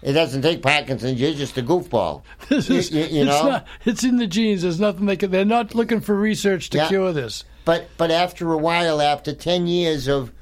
It 0.02 0.12
doesn't 0.12 0.42
take 0.42 0.62
Parkinson's. 0.62 1.18
You're 1.22 1.34
just 1.34 1.58
a 1.58 1.64
goofball. 1.64 2.24
This 2.50 2.70
You- 2.70 2.76
is, 2.78 2.92
you- 2.92 3.00
you 3.06 3.22
it's, 3.22 3.26
know? 3.44 3.50
not, 3.52 3.68
it's 3.86 4.04
in 4.04 4.18
the 4.18 4.28
genes. 4.28 4.64
There's 4.64 4.82
nothing 4.82 5.06
they 5.06 5.16
can. 5.16 5.32
They're 5.32 5.46
not 5.46 5.74
looking 5.76 6.02
for 6.02 6.14
research 6.14 6.70
to 6.72 6.78
Yeah. 6.80 6.88
cure 6.90 7.14
this. 7.14 7.46
But 7.64 7.88
but 7.98 8.12
after 8.12 8.52
a 8.52 8.58
while, 8.58 9.00
after 9.02 9.34
ten 9.34 9.66
years 9.66 10.10
of 10.10 10.34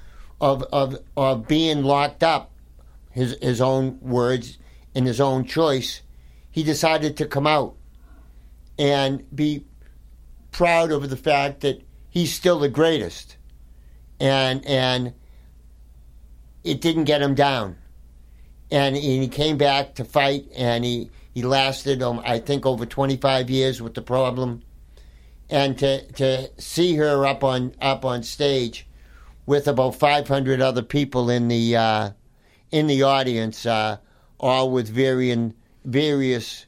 of 0.42 0.64
of 0.74 0.98
of 1.16 1.48
being 1.48 1.84
locked 1.84 2.24
up, 2.24 2.50
his 3.12 3.38
his 3.40 3.62
own 3.62 4.00
words 4.02 4.58
and 4.96 5.06
his 5.06 5.22
own 5.22 5.46
choice, 5.46 6.02
he 6.58 6.64
decided 6.64 7.16
to 7.16 7.28
come 7.28 7.46
out 7.46 7.76
and 8.80 9.24
be 9.36 9.64
proud 10.50 10.92
of 10.92 11.08
the 11.08 11.16
fact 11.16 11.62
that 11.62 11.84
he's 12.10 12.34
still 12.34 12.58
the 12.58 12.68
greatest, 12.68 13.38
and 14.20 14.66
and 14.66 15.14
it 16.64 16.82
didn't 16.82 17.04
get 17.04 17.22
him 17.22 17.36
down, 17.36 17.78
and 18.72 18.96
he 18.96 19.20
he 19.20 19.28
came 19.28 19.56
back 19.56 19.94
to 19.94 20.04
fight, 20.04 20.48
and 20.56 20.84
he 20.84 21.12
he 21.32 21.44
lasted 21.44 22.02
um, 22.02 22.20
I 22.26 22.40
think 22.40 22.66
over 22.66 22.88
twenty 22.88 23.18
five 23.18 23.52
years 23.52 23.80
with 23.80 23.94
the 23.94 24.02
problem. 24.02 24.64
And 25.52 25.78
to 25.78 26.12
to 26.14 26.50
see 26.60 26.96
her 26.96 27.24
up 27.28 27.44
on 27.44 27.76
up 27.80 28.04
on 28.04 28.24
stage 28.24 28.88
with 29.46 29.68
about 29.68 29.94
500 29.94 30.60
other 30.60 30.82
people 30.82 31.30
in 31.30 31.50
the 31.50 31.76
uh, 31.76 32.10
in 32.72 32.88
the 32.88 33.04
audience, 33.04 33.68
uh, 33.68 33.98
all 34.40 34.72
with 34.72 34.90
varying 34.90 35.54
various 35.88 36.66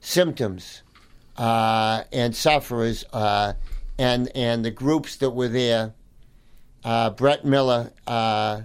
symptoms 0.00 0.82
uh, 1.36 2.02
and 2.12 2.34
sufferers, 2.34 3.04
uh, 3.12 3.52
and 3.98 4.30
and 4.34 4.64
the 4.64 4.70
groups 4.70 5.16
that 5.16 5.30
were 5.30 5.48
there. 5.48 5.94
Uh, 6.82 7.10
Brett 7.10 7.44
Miller 7.44 7.92
uh, 8.06 8.62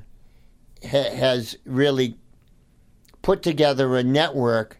ha- 0.83 1.15
has 1.15 1.57
really 1.65 2.17
put 3.21 3.41
together 3.43 3.95
a 3.97 4.03
network. 4.03 4.77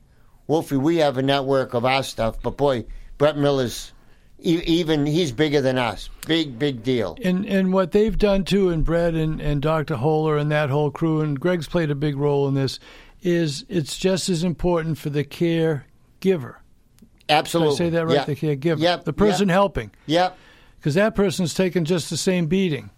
Wolfie, 0.47 0.77
we 0.77 0.97
have 0.97 1.17
a 1.17 1.21
network 1.21 1.73
of 1.73 1.85
our 1.85 2.03
stuff, 2.03 2.41
but 2.41 2.57
boy, 2.57 2.85
Brett 3.17 3.37
Miller's 3.37 3.93
even 4.43 5.05
he's 5.05 5.31
bigger 5.31 5.61
than 5.61 5.77
us. 5.77 6.09
Big, 6.25 6.57
big 6.57 6.83
deal. 6.83 7.17
And 7.23 7.45
and 7.45 7.71
what 7.73 7.91
they've 7.91 8.17
done 8.17 8.43
too, 8.43 8.69
and 8.69 8.83
Brett 8.83 9.13
and, 9.13 9.39
and 9.39 9.61
Dr. 9.61 9.95
Holer 9.95 10.39
and 10.39 10.51
that 10.51 10.69
whole 10.69 10.91
crew, 10.91 11.21
and 11.21 11.39
Greg's 11.39 11.67
played 11.67 11.91
a 11.91 11.95
big 11.95 12.17
role 12.17 12.47
in 12.47 12.53
this, 12.53 12.79
is 13.21 13.65
it's 13.69 13.97
just 13.97 14.29
as 14.29 14.43
important 14.43 14.97
for 14.97 15.09
the 15.09 15.23
caregiver. 15.23 16.55
Did 17.27 17.37
Absolutely. 17.37 17.73
I 17.73 17.77
say 17.77 17.89
that 17.91 18.05
right? 18.05 18.15
Yeah. 18.15 18.25
The 18.25 18.35
caregiver. 18.35 18.79
Yep, 18.79 19.05
The 19.05 19.13
person 19.13 19.47
yep. 19.47 19.53
helping. 19.53 19.91
Yep. 20.05 20.37
Because 20.79 20.95
that 20.95 21.15
person's 21.15 21.53
taking 21.53 21.85
just 21.85 22.09
the 22.09 22.17
same 22.17 22.47
beating. 22.47 22.89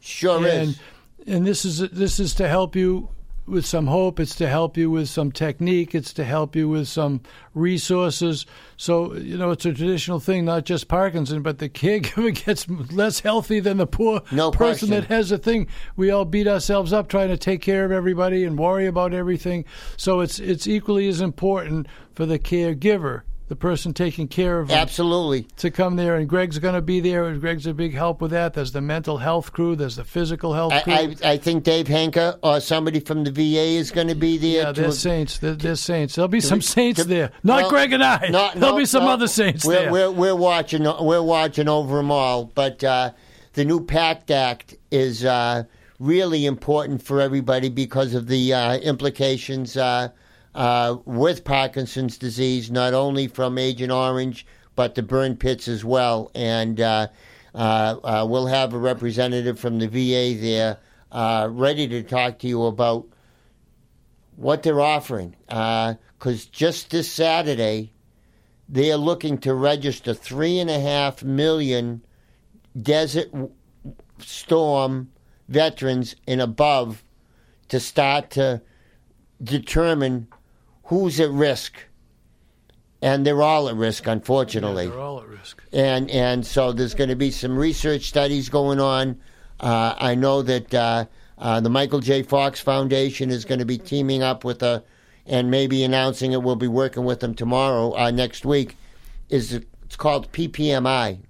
Sure 0.00 0.36
and 0.46 0.70
is. 0.70 0.80
and 1.26 1.46
this 1.46 1.64
is 1.64 1.78
this 1.90 2.20
is 2.20 2.34
to 2.34 2.48
help 2.48 2.76
you 2.76 3.08
with 3.50 3.66
some 3.66 3.86
hope. 3.86 4.20
It's 4.20 4.36
to 4.36 4.48
help 4.48 4.76
you 4.76 4.90
with 4.90 5.08
some 5.08 5.32
technique. 5.32 5.94
It's 5.94 6.12
to 6.14 6.24
help 6.24 6.54
you 6.56 6.68
with 6.68 6.88
some 6.88 7.20
resources. 7.54 8.46
So 8.76 9.14
you 9.14 9.36
know, 9.36 9.50
it's 9.50 9.66
a 9.66 9.72
traditional 9.72 10.20
thing, 10.20 10.44
not 10.44 10.64
just 10.64 10.88
Parkinson, 10.88 11.42
but 11.42 11.58
the 11.58 11.68
caregiver 11.68 12.34
gets 12.46 12.68
less 12.68 13.20
healthy 13.20 13.60
than 13.60 13.76
the 13.76 13.86
poor 13.86 14.22
No 14.32 14.50
person 14.50 14.88
question. 14.88 14.90
that 14.90 15.14
has 15.14 15.32
a 15.32 15.38
thing. 15.38 15.68
We 15.96 16.10
all 16.10 16.24
beat 16.24 16.48
ourselves 16.48 16.92
up 16.92 17.08
trying 17.08 17.28
to 17.28 17.36
take 17.36 17.60
care 17.62 17.84
of 17.84 17.92
everybody 17.92 18.44
and 18.44 18.58
worry 18.58 18.86
about 18.86 19.12
everything. 19.12 19.64
So 19.96 20.20
it's 20.20 20.38
it's 20.38 20.66
equally 20.66 21.08
as 21.08 21.20
important 21.20 21.86
for 22.14 22.26
the 22.26 22.38
caregiver 22.38 23.22
the 23.50 23.56
person 23.56 23.92
taking 23.92 24.28
care 24.28 24.60
of 24.60 24.70
Absolutely. 24.70 25.42
to 25.56 25.72
come 25.72 25.96
there. 25.96 26.14
And 26.14 26.28
Greg's 26.28 26.60
going 26.60 26.76
to 26.76 26.80
be 26.80 27.00
there. 27.00 27.24
and 27.24 27.40
Greg's 27.40 27.66
a 27.66 27.74
big 27.74 27.92
help 27.92 28.20
with 28.20 28.30
that. 28.30 28.54
There's 28.54 28.70
the 28.70 28.80
mental 28.80 29.18
health 29.18 29.52
crew. 29.52 29.74
There's 29.74 29.96
the 29.96 30.04
physical 30.04 30.54
health 30.54 30.72
crew. 30.84 30.92
I, 30.92 31.16
I, 31.24 31.30
I 31.32 31.36
think 31.36 31.64
Dave 31.64 31.86
Henker 31.86 32.38
or 32.44 32.60
somebody 32.60 33.00
from 33.00 33.24
the 33.24 33.32
VA 33.32 33.76
is 33.76 33.90
going 33.90 34.06
to 34.06 34.14
be 34.14 34.38
there. 34.38 34.66
yeah, 34.66 34.70
they're 34.72 34.92
saints. 34.92 35.38
They're, 35.38 35.56
they're 35.56 35.74
saints. 35.74 36.14
There'll 36.14 36.28
be 36.28 36.40
some 36.40 36.62
saints 36.62 37.00
to- 37.02 37.08
there. 37.08 37.32
Not 37.42 37.62
well, 37.62 37.70
Greg 37.70 37.92
and 37.92 38.04
I. 38.04 38.28
no, 38.28 38.50
There'll 38.54 38.74
no, 38.74 38.78
be 38.78 38.86
some 38.86 39.02
no. 39.02 39.10
other 39.10 39.26
saints 39.26 39.66
we're, 39.66 39.74
there. 39.74 39.90
We're, 39.90 40.12
we're 40.12 40.36
watching. 40.36 40.84
We're 40.84 41.20
watching 41.20 41.68
over 41.68 41.96
them 41.96 42.12
all. 42.12 42.44
But 42.44 42.84
uh, 42.84 43.10
the 43.54 43.64
new 43.64 43.84
PACT 43.84 44.30
Act 44.30 44.76
is 44.92 45.24
uh, 45.24 45.64
really 45.98 46.46
important 46.46 47.02
for 47.02 47.20
everybody 47.20 47.68
because 47.68 48.14
of 48.14 48.28
the 48.28 48.54
uh, 48.54 48.76
implications 48.76 49.76
uh, 50.54 50.96
with 51.04 51.44
Parkinson's 51.44 52.18
disease, 52.18 52.70
not 52.70 52.94
only 52.94 53.28
from 53.28 53.58
Agent 53.58 53.92
Orange 53.92 54.46
but 54.80 54.94
the 54.94 55.02
burn 55.02 55.36
pits 55.36 55.68
as 55.68 55.84
well. 55.84 56.30
And 56.34 56.80
uh, 56.80 57.08
uh, 57.54 57.96
uh, 58.02 58.26
we'll 58.26 58.46
have 58.46 58.72
a 58.72 58.78
representative 58.78 59.60
from 59.60 59.78
the 59.78 59.86
VA 59.86 60.40
there 60.40 60.78
uh, 61.12 61.48
ready 61.50 61.86
to 61.88 62.02
talk 62.02 62.38
to 62.38 62.48
you 62.48 62.64
about 62.64 63.06
what 64.36 64.62
they're 64.62 64.80
offering. 64.80 65.36
Because 65.48 66.46
just 66.46 66.90
this 66.90 67.12
Saturday, 67.12 67.92
they 68.70 68.90
are 68.90 68.96
looking 68.96 69.36
to 69.38 69.52
register 69.52 70.14
three 70.14 70.58
and 70.58 70.70
a 70.70 70.80
half 70.80 71.22
million 71.22 72.02
desert 72.80 73.30
storm 74.18 75.10
veterans 75.48 76.16
and 76.26 76.40
above 76.40 77.02
to 77.68 77.80
start 77.80 78.30
to 78.30 78.62
determine 79.42 80.28
who's 80.90 81.20
at 81.20 81.30
risk. 81.30 81.84
And 83.00 83.24
they're 83.24 83.40
all 83.40 83.68
at 83.68 83.76
risk, 83.76 84.06
unfortunately 84.08 84.88
They're 84.88 84.98
all 84.98 85.20
at 85.20 85.28
risk. 85.28 85.62
and 85.72 86.10
and 86.10 86.44
so 86.46 86.72
there's 86.72 86.94
going 86.94 87.08
to 87.08 87.16
be 87.16 87.30
some 87.30 87.56
research 87.56 88.02
studies 88.08 88.50
going 88.50 88.78
on. 88.78 89.18
Uh, 89.60 89.94
I 89.96 90.14
know 90.16 90.42
that 90.42 90.74
uh, 90.74 91.06
uh, 91.38 91.60
the 91.60 91.70
Michael 91.70 92.00
J. 92.00 92.22
Fox 92.22 92.60
Foundation 92.60 93.30
is 93.30 93.44
going 93.46 93.60
to 93.60 93.64
be 93.64 93.78
teaming 93.78 94.22
up 94.22 94.44
with 94.44 94.62
a, 94.62 94.82
and 95.26 95.50
maybe 95.50 95.82
announcing 95.84 96.32
it. 96.32 96.42
We'll 96.42 96.56
be 96.56 96.68
working 96.68 97.04
with 97.04 97.20
them 97.20 97.34
tomorrow, 97.34 97.96
uh, 97.96 98.10
next 98.10 98.44
week. 98.44 98.76
Is 99.30 99.54
it's 99.54 99.96
called 99.96 100.30
PPMI. 100.32 101.20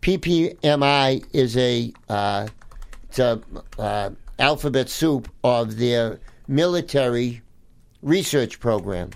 PPMI 0.00 1.24
is 1.32 1.56
a 1.56 1.92
uh, 2.08 2.48
it's 3.04 3.18
a 3.18 3.40
uh, 3.78 4.10
alphabet 4.38 4.88
soup 4.88 5.28
of 5.44 5.76
their 5.76 6.18
military 6.48 7.42
research 8.04 8.60
program. 8.60 9.10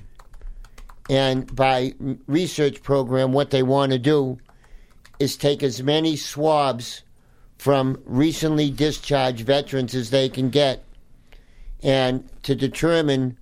And 1.08 1.54
by 1.54 1.94
research 2.26 2.82
program, 2.82 3.32
what 3.32 3.50
they 3.50 3.62
want 3.62 3.92
to 3.92 3.98
do 3.98 4.38
is 5.18 5.36
take 5.36 5.62
as 5.62 5.82
many 5.82 6.16
swabs 6.16 7.02
from 7.58 8.00
recently 8.04 8.70
discharged 8.70 9.40
veterans 9.40 9.94
as 9.94 10.10
they 10.10 10.28
can 10.28 10.48
get, 10.50 10.84
and 11.82 12.28
to 12.42 12.54
determine 12.54 13.36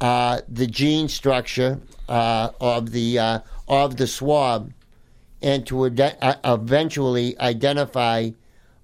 uh, 0.00 0.40
the 0.48 0.66
gene 0.66 1.08
structure 1.08 1.80
uh, 2.08 2.50
of 2.60 2.90
the 2.90 3.18
uh, 3.18 3.38
of 3.68 3.96
the 3.96 4.06
swab, 4.06 4.72
and 5.40 5.66
to 5.66 5.86
ide- 5.86 6.16
uh, 6.20 6.34
eventually 6.44 7.38
identify 7.40 8.30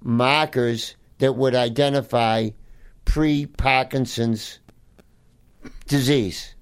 markers 0.02 0.94
that 1.18 1.36
would 1.36 1.54
identify 1.54 2.48
pre-Parkinson's 3.04 4.60
disease. 5.86 6.54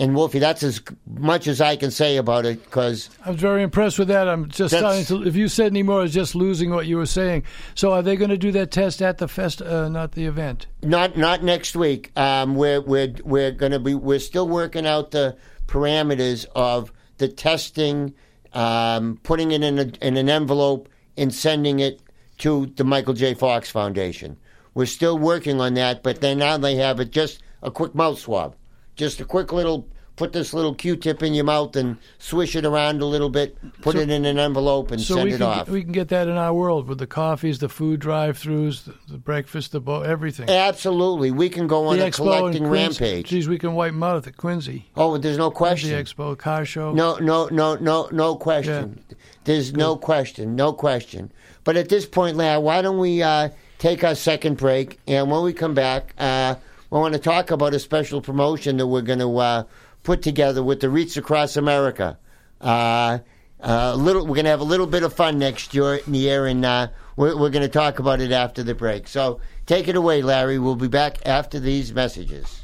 And 0.00 0.14
Wolfie, 0.14 0.38
that's 0.38 0.62
as 0.62 0.80
much 1.08 1.48
as 1.48 1.60
I 1.60 1.74
can 1.74 1.90
say 1.90 2.18
about 2.18 2.46
it 2.46 2.62
because 2.62 3.10
I 3.26 3.30
was 3.30 3.40
very 3.40 3.64
impressed 3.64 3.98
with 3.98 4.06
that. 4.08 4.28
I'm 4.28 4.48
just 4.48 4.72
starting 4.76 5.04
to. 5.06 5.26
If 5.26 5.34
you 5.34 5.48
said 5.48 5.72
any 5.72 5.82
more, 5.82 5.98
I 5.98 6.02
was 6.02 6.14
just 6.14 6.36
losing 6.36 6.70
what 6.70 6.86
you 6.86 6.96
were 6.98 7.06
saying. 7.06 7.42
So, 7.74 7.92
are 7.92 8.00
they 8.00 8.14
going 8.14 8.30
to 8.30 8.38
do 8.38 8.52
that 8.52 8.70
test 8.70 9.02
at 9.02 9.18
the 9.18 9.26
fest, 9.26 9.60
uh, 9.60 9.88
not 9.88 10.12
the 10.12 10.26
event? 10.26 10.68
not 10.82 11.16
not 11.16 11.42
next 11.42 11.74
week. 11.74 12.12
Um, 12.16 12.54
we're 12.54 12.80
we're 12.80 13.12
we're 13.24 13.50
going 13.50 13.72
to 13.72 13.80
be 13.80 13.96
we're 13.96 14.20
still 14.20 14.46
working 14.46 14.86
out 14.86 15.10
the 15.10 15.36
parameters 15.66 16.46
of 16.54 16.92
the 17.18 17.26
testing, 17.26 18.14
um, 18.52 19.18
putting 19.24 19.50
it 19.50 19.64
in 19.64 19.80
a, 19.80 19.90
in 20.00 20.16
an 20.16 20.30
envelope 20.30 20.88
and 21.16 21.34
sending 21.34 21.80
it 21.80 22.00
to 22.38 22.66
the 22.76 22.84
Michael 22.84 23.14
J. 23.14 23.34
Fox 23.34 23.68
Foundation. 23.68 24.36
We're 24.74 24.86
still 24.86 25.18
working 25.18 25.60
on 25.60 25.74
that, 25.74 26.04
but 26.04 26.20
then 26.20 26.38
now 26.38 26.56
they 26.56 26.76
have 26.76 27.00
it 27.00 27.10
just 27.10 27.42
a 27.62 27.70
quick 27.70 27.94
mouth 27.94 28.18
swab, 28.18 28.54
just 28.96 29.20
a 29.20 29.24
quick 29.24 29.52
little. 29.52 29.86
Put 30.16 30.32
this 30.32 30.52
little 30.52 30.74
Q-tip 30.74 31.22
in 31.22 31.32
your 31.32 31.44
mouth 31.44 31.76
and 31.76 31.96
swish 32.18 32.56
it 32.56 32.64
around 32.64 33.00
a 33.00 33.04
little 33.04 33.28
bit. 33.30 33.56
Put 33.82 33.94
So- 33.94 34.00
it 34.00 34.10
in 34.10 34.24
an 34.24 34.36
envelope 34.36 34.90
and 34.90 35.00
So 35.00 35.14
send 35.14 35.30
it 35.30 35.40
off. 35.40 35.68
we 35.68 35.84
can 35.84 35.92
get 35.92 36.08
that 36.08 36.26
in 36.26 36.36
our 36.36 36.52
world 36.52 36.88
with 36.88 36.98
the 36.98 37.06
coffees, 37.06 37.60
the 37.60 37.68
food 37.68 38.00
drive-throughs, 38.00 38.82
the, 38.82 38.94
the 39.12 39.16
breakfast, 39.18 39.70
the 39.70 39.78
bo- 39.78 40.02
everything. 40.02 40.50
Absolutely, 40.50 41.30
we 41.30 41.48
can 41.48 41.68
go 41.68 41.86
on 41.86 41.98
the 41.98 42.06
a 42.08 42.10
collecting 42.10 42.66
rampage. 42.66 43.28
Geez, 43.28 43.48
we 43.48 43.58
can 43.58 43.74
wipe 43.74 43.92
them 43.92 44.02
out 44.02 44.26
at 44.26 44.36
Quincy. 44.36 44.86
Oh, 44.96 45.16
there's 45.18 45.38
no 45.38 45.52
question. 45.52 45.90
The 45.90 46.02
expo, 46.02 46.36
car 46.36 46.64
show. 46.64 46.92
No, 46.92 47.14
no, 47.18 47.46
no, 47.52 47.76
no, 47.76 48.08
no 48.10 48.34
question. 48.34 48.98
There's 49.44 49.72
no 49.72 49.94
question, 49.94 50.56
no 50.56 50.72
question. 50.72 51.30
But 51.62 51.76
at 51.76 51.90
this 51.90 52.06
point, 52.06 52.36
Larry, 52.36 52.58
why 52.60 52.82
don't 52.82 52.98
we 52.98 53.22
uh, 53.22 53.50
take 53.78 54.02
our 54.02 54.16
second 54.16 54.56
break? 54.56 54.98
And 55.06 55.30
when 55.30 55.44
we 55.44 55.52
come 55.52 55.74
back, 55.74 56.12
uh, 56.18 56.56
we 56.90 56.98
want 56.98 57.12
to 57.12 57.20
talk 57.20 57.50
about 57.50 57.74
a 57.74 57.78
special 57.78 58.22
promotion 58.22 58.78
that 58.78 58.86
we're 58.86 59.02
going 59.02 59.18
to 59.18 59.36
uh, 59.36 59.64
put 60.02 60.22
together 60.22 60.62
with 60.62 60.80
the 60.80 60.88
Wreaths 60.88 61.18
across 61.18 61.56
America. 61.56 62.18
Uh, 62.60 63.18
uh, 63.60 63.94
little, 63.94 64.22
we're 64.22 64.36
going 64.36 64.44
to 64.44 64.50
have 64.50 64.60
a 64.60 64.64
little 64.64 64.86
bit 64.86 65.02
of 65.02 65.12
fun 65.12 65.38
next 65.38 65.74
year, 65.74 66.00
year 66.06 66.46
and 66.46 66.64
uh, 66.64 66.88
we're, 67.16 67.36
we're 67.36 67.50
going 67.50 67.62
to 67.64 67.68
talk 67.68 67.98
about 67.98 68.20
it 68.20 68.32
after 68.32 68.62
the 68.62 68.74
break. 68.74 69.06
So 69.06 69.40
take 69.66 69.86
it 69.88 69.96
away, 69.96 70.22
Larry. 70.22 70.58
We'll 70.58 70.76
be 70.76 70.88
back 70.88 71.18
after 71.26 71.60
these 71.60 71.92
messages. 71.92 72.62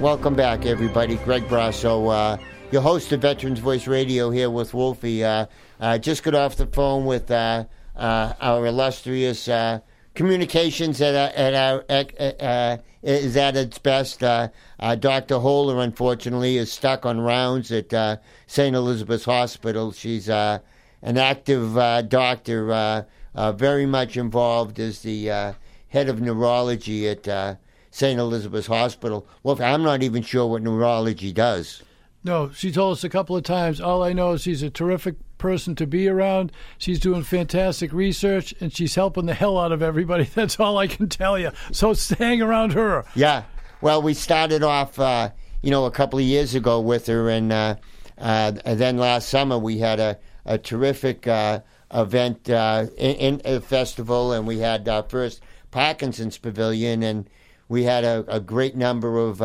Welcome 0.00 0.34
back, 0.34 0.64
everybody. 0.64 1.16
Greg 1.16 1.46
Brasso, 1.48 2.10
uh, 2.10 2.42
your 2.70 2.82
host 2.82 3.12
of 3.12 3.20
Veterans 3.20 3.58
Voice 3.58 3.86
Radio, 3.86 4.30
here 4.30 4.48
with 4.48 4.72
Wolfie. 4.72 5.24
Uh, 5.24 5.46
uh, 5.80 5.98
just 5.98 6.22
got 6.22 6.34
off 6.34 6.56
the 6.56 6.66
phone 6.66 7.04
with 7.04 7.30
uh, 7.30 7.64
uh, 7.96 8.32
our 8.40 8.66
illustrious 8.66 9.48
uh, 9.48 9.80
communications 10.16 11.00
at, 11.00 11.14
our- 11.14 11.36
at 11.46 11.54
our 11.54 11.84
uh, 11.88 12.42
uh, 12.42 12.76
is 13.02 13.36
at 13.36 13.54
its 13.56 13.78
best. 13.78 14.22
Uh, 14.24 14.48
uh, 14.80 14.96
Dr. 14.96 15.36
Holer, 15.36 15.82
unfortunately, 15.84 16.56
is 16.56 16.72
stuck 16.72 17.06
on 17.06 17.20
rounds 17.20 17.70
at 17.70 17.94
uh, 17.94 18.16
St. 18.48 18.74
Elizabeth's 18.74 19.24
Hospital. 19.26 19.92
She's 19.92 20.28
uh, 20.28 20.58
an 21.02 21.16
active 21.18 21.78
uh, 21.78 22.02
doctor, 22.02 22.72
uh, 22.72 23.02
uh, 23.34 23.52
very 23.52 23.86
much 23.86 24.16
involved 24.16 24.80
as 24.80 25.02
the 25.02 25.30
uh, 25.30 25.52
head 25.88 26.08
of 26.08 26.20
neurology 26.20 27.08
at. 27.08 27.28
Uh, 27.28 27.54
St. 27.92 28.20
Elizabeth's 28.20 28.66
Hospital. 28.66 29.26
Well, 29.42 29.62
I'm 29.62 29.82
not 29.82 30.02
even 30.02 30.22
sure 30.22 30.46
what 30.46 30.60
neurology 30.60 31.32
does. 31.32 31.82
No, 32.26 32.50
she 32.50 32.72
told 32.72 32.94
us 32.94 33.04
a 33.04 33.08
couple 33.08 33.36
of 33.36 33.44
times. 33.44 33.80
All 33.80 34.02
I 34.02 34.12
know 34.12 34.32
is 34.32 34.42
she's 34.42 34.64
a 34.64 34.68
terrific 34.68 35.14
person 35.38 35.76
to 35.76 35.86
be 35.86 36.08
around. 36.08 36.50
She's 36.76 36.98
doing 36.98 37.22
fantastic 37.22 37.92
research, 37.92 38.52
and 38.58 38.72
she's 38.74 38.96
helping 38.96 39.26
the 39.26 39.34
hell 39.34 39.56
out 39.56 39.70
of 39.70 39.80
everybody. 39.80 40.24
That's 40.34 40.58
all 40.58 40.76
I 40.76 40.88
can 40.88 41.08
tell 41.08 41.38
you. 41.38 41.52
So 41.70 41.94
hang 42.18 42.42
around 42.42 42.72
her. 42.72 43.04
Yeah. 43.14 43.44
Well, 43.80 44.02
we 44.02 44.12
started 44.12 44.64
off, 44.64 44.98
uh, 44.98 45.30
you 45.62 45.70
know, 45.70 45.84
a 45.84 45.90
couple 45.92 46.18
of 46.18 46.24
years 46.24 46.56
ago 46.56 46.80
with 46.80 47.06
her, 47.06 47.30
and, 47.30 47.52
uh, 47.52 47.76
uh, 48.18 48.50
then 48.64 48.96
last 48.96 49.28
summer 49.28 49.56
we 49.56 49.78
had 49.78 50.00
a, 50.00 50.18
a 50.44 50.58
terrific 50.58 51.28
uh, 51.28 51.60
event 51.94 52.50
uh, 52.50 52.86
in, 52.96 53.38
in 53.38 53.42
a 53.44 53.60
festival, 53.60 54.32
and 54.32 54.48
we 54.48 54.58
had 54.58 54.88
our 54.88 55.04
first 55.04 55.42
Parkinson's 55.70 56.38
Pavilion, 56.38 57.04
and 57.04 57.30
we 57.68 57.84
had 57.84 58.02
a, 58.02 58.24
a 58.26 58.40
great 58.40 58.74
number 58.74 59.16
of, 59.16 59.40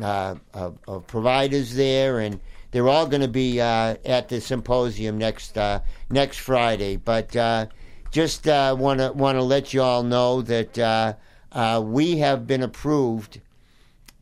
uh, 0.00 0.36
of, 0.54 0.78
of 0.86 1.06
providers 1.06 1.74
there, 1.74 2.20
and 2.20 2.40
they're 2.70 2.88
all 2.88 3.06
going 3.06 3.22
to 3.22 3.28
be 3.28 3.60
uh, 3.60 3.96
at 4.04 4.28
the 4.28 4.40
symposium 4.40 5.18
next 5.18 5.56
uh, 5.56 5.80
next 6.10 6.38
Friday. 6.38 6.96
But 6.96 7.34
uh, 7.34 7.66
just 8.10 8.46
want 8.46 9.00
to 9.00 9.12
want 9.14 9.38
to 9.38 9.42
let 9.42 9.72
you 9.74 9.82
all 9.82 10.02
know 10.02 10.42
that 10.42 10.78
uh, 10.78 11.82
we 11.84 12.18
have 12.18 12.46
been 12.46 12.62
approved 12.62 13.40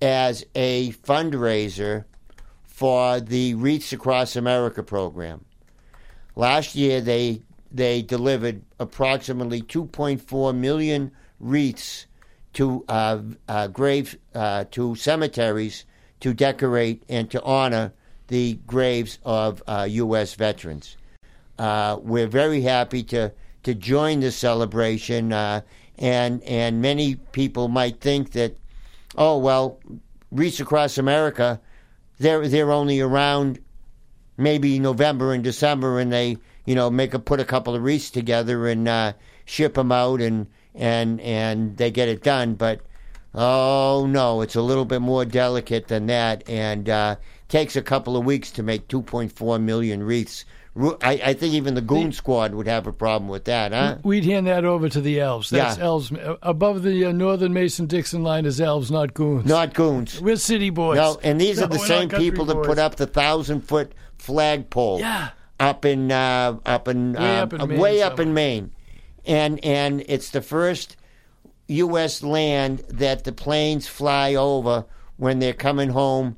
as 0.01 0.45
a 0.55 0.93
fundraiser 0.93 2.05
for 2.65 3.21
the 3.21 3.55
Wreaths 3.55 3.93
Across 3.93 4.37
America 4.37 4.83
program. 4.83 5.45
Last 6.35 6.75
year, 6.75 7.01
they 7.01 7.43
they 7.73 8.03
delivered 8.03 8.62
approximately 8.79 9.62
2.4 9.62 10.57
million 10.57 11.11
wreaths 11.41 12.07
to 12.57 12.83
uh, 12.88 13.21
uh, 13.49 13.69
graves, 13.69 14.16
uh, 14.35 14.64
to 14.71 14.95
cemeteries 14.95 15.85
to 16.21 16.33
decorate 16.33 17.03
and 17.07 17.31
to 17.31 17.42
honor 17.42 17.92
the 18.29 18.55
graves 18.66 19.19
of 19.25 19.62
uh, 19.66 19.87
U.S. 19.90 20.35
veterans. 20.35 20.97
Uh, 21.59 21.99
we're 22.01 22.27
very 22.27 22.62
happy 22.62 23.03
to 23.03 23.31
to 23.62 23.75
join 23.75 24.21
the 24.21 24.31
celebration, 24.31 25.35
uh, 25.35 25.61
and 25.99 26.42
and 26.45 26.81
many 26.81 27.16
people 27.16 27.69
might 27.69 28.01
think 28.01 28.33
that, 28.33 28.57
oh 29.19 29.37
well, 29.37 29.79
wreaths 30.31 30.59
across 30.59 30.97
America, 30.97 31.61
they're 32.19 32.49
they're 32.49 32.73
only 32.73 33.01
around 33.01 33.59
maybe 34.38 34.79
November 34.79 35.35
and 35.35 35.45
December, 35.45 36.01
and 36.01 36.11
they 36.11 36.38
you 36.64 36.75
know 36.75 36.88
make 36.88 37.12
a 37.12 37.19
put 37.19 37.38
a 37.38 37.45
couple 37.45 37.75
of 37.75 37.83
wreaths 37.83 38.11
together 38.11 38.66
and 38.66 38.88
uh, 38.88 39.12
ship 39.45 39.75
them 39.75 39.92
out, 39.92 40.23
and 40.23 40.47
and 40.77 41.21
and 41.21 41.77
they 41.77 41.91
get 41.91 42.09
it 42.09 42.23
done. 42.23 42.55
But 42.55 42.81
oh 43.35 44.07
no, 44.09 44.41
it's 44.41 44.55
a 44.57 44.62
little 44.62 44.85
bit 44.85 45.01
more 45.01 45.25
delicate 45.25 45.89
than 45.89 46.07
that, 46.07 46.49
and 46.49 46.89
uh, 46.89 47.17
takes 47.49 47.77
a 47.77 47.83
couple 47.83 48.17
of 48.17 48.25
weeks 48.25 48.51
to 48.53 48.62
make 48.62 48.89
2.4 48.89 49.61
million 49.61 50.03
wreaths. 50.03 50.45
I, 50.79 51.21
I 51.25 51.33
think 51.33 51.55
even 51.55 51.75
the 51.75 51.81
Goon 51.81 52.12
Squad 52.12 52.53
would 52.55 52.67
have 52.67 52.87
a 52.87 52.93
problem 52.93 53.31
with 53.31 53.47
that, 53.47 53.73
huh? 53.73 53.97
We'd 54.03 54.27
hand 54.27 54.47
that 54.47 54.67
over 54.67 54.91
to 54.91 55.01
the 55.01 55.21
elves. 55.21 55.49
That's 55.49 55.79
Yeah. 55.79 55.85
elves. 55.85 56.12
Above 56.43 56.83
the 56.83 57.07
uh, 57.07 57.12
northern 57.12 57.55
Mason 57.55 57.87
Dixon 57.87 58.23
line 58.23 58.45
is 58.45 58.61
elves, 58.61 58.91
not 58.91 59.15
goons. 59.15 59.47
Not 59.47 59.73
goons. 59.73 60.21
We're 60.21 60.37
city 60.37 60.69
boys. 60.69 60.97
No, 60.97 61.19
and 61.23 61.41
these 61.41 61.62
are 61.62 61.67
the 61.67 61.79
same 61.79 62.11
people 62.11 62.45
that 62.47 62.62
put 62.62 62.79
up 62.79 62.97
the 62.97 63.07
thousand 63.07 63.62
foot 63.62 63.93
flagpole. 64.19 65.01
Yeah. 65.01 65.31
Up 65.59 65.87
in 65.87 66.12
uh, 66.12 66.59
up 66.67 66.89
in 66.89 67.15
Way 67.15 67.23
uh, 67.23 67.43
up 67.45 67.53
in 67.55 67.69
Maine 67.69 67.79
way 67.79 68.03
up 68.03 68.21
in. 68.21 68.35
Maine, 68.35 68.71
and 69.27 69.62
and 69.65 70.03
it's 70.09 70.31
the 70.31 70.43
first 70.43 70.97
U.S. 71.69 72.23
land 72.23 72.81
that 72.89 73.25
the 73.25 73.33
planes 73.33 73.87
fly 73.89 74.35
over 74.35 74.85
when 75.17 75.39
they're 75.39 75.53
coming 75.53 75.89
home 75.91 76.37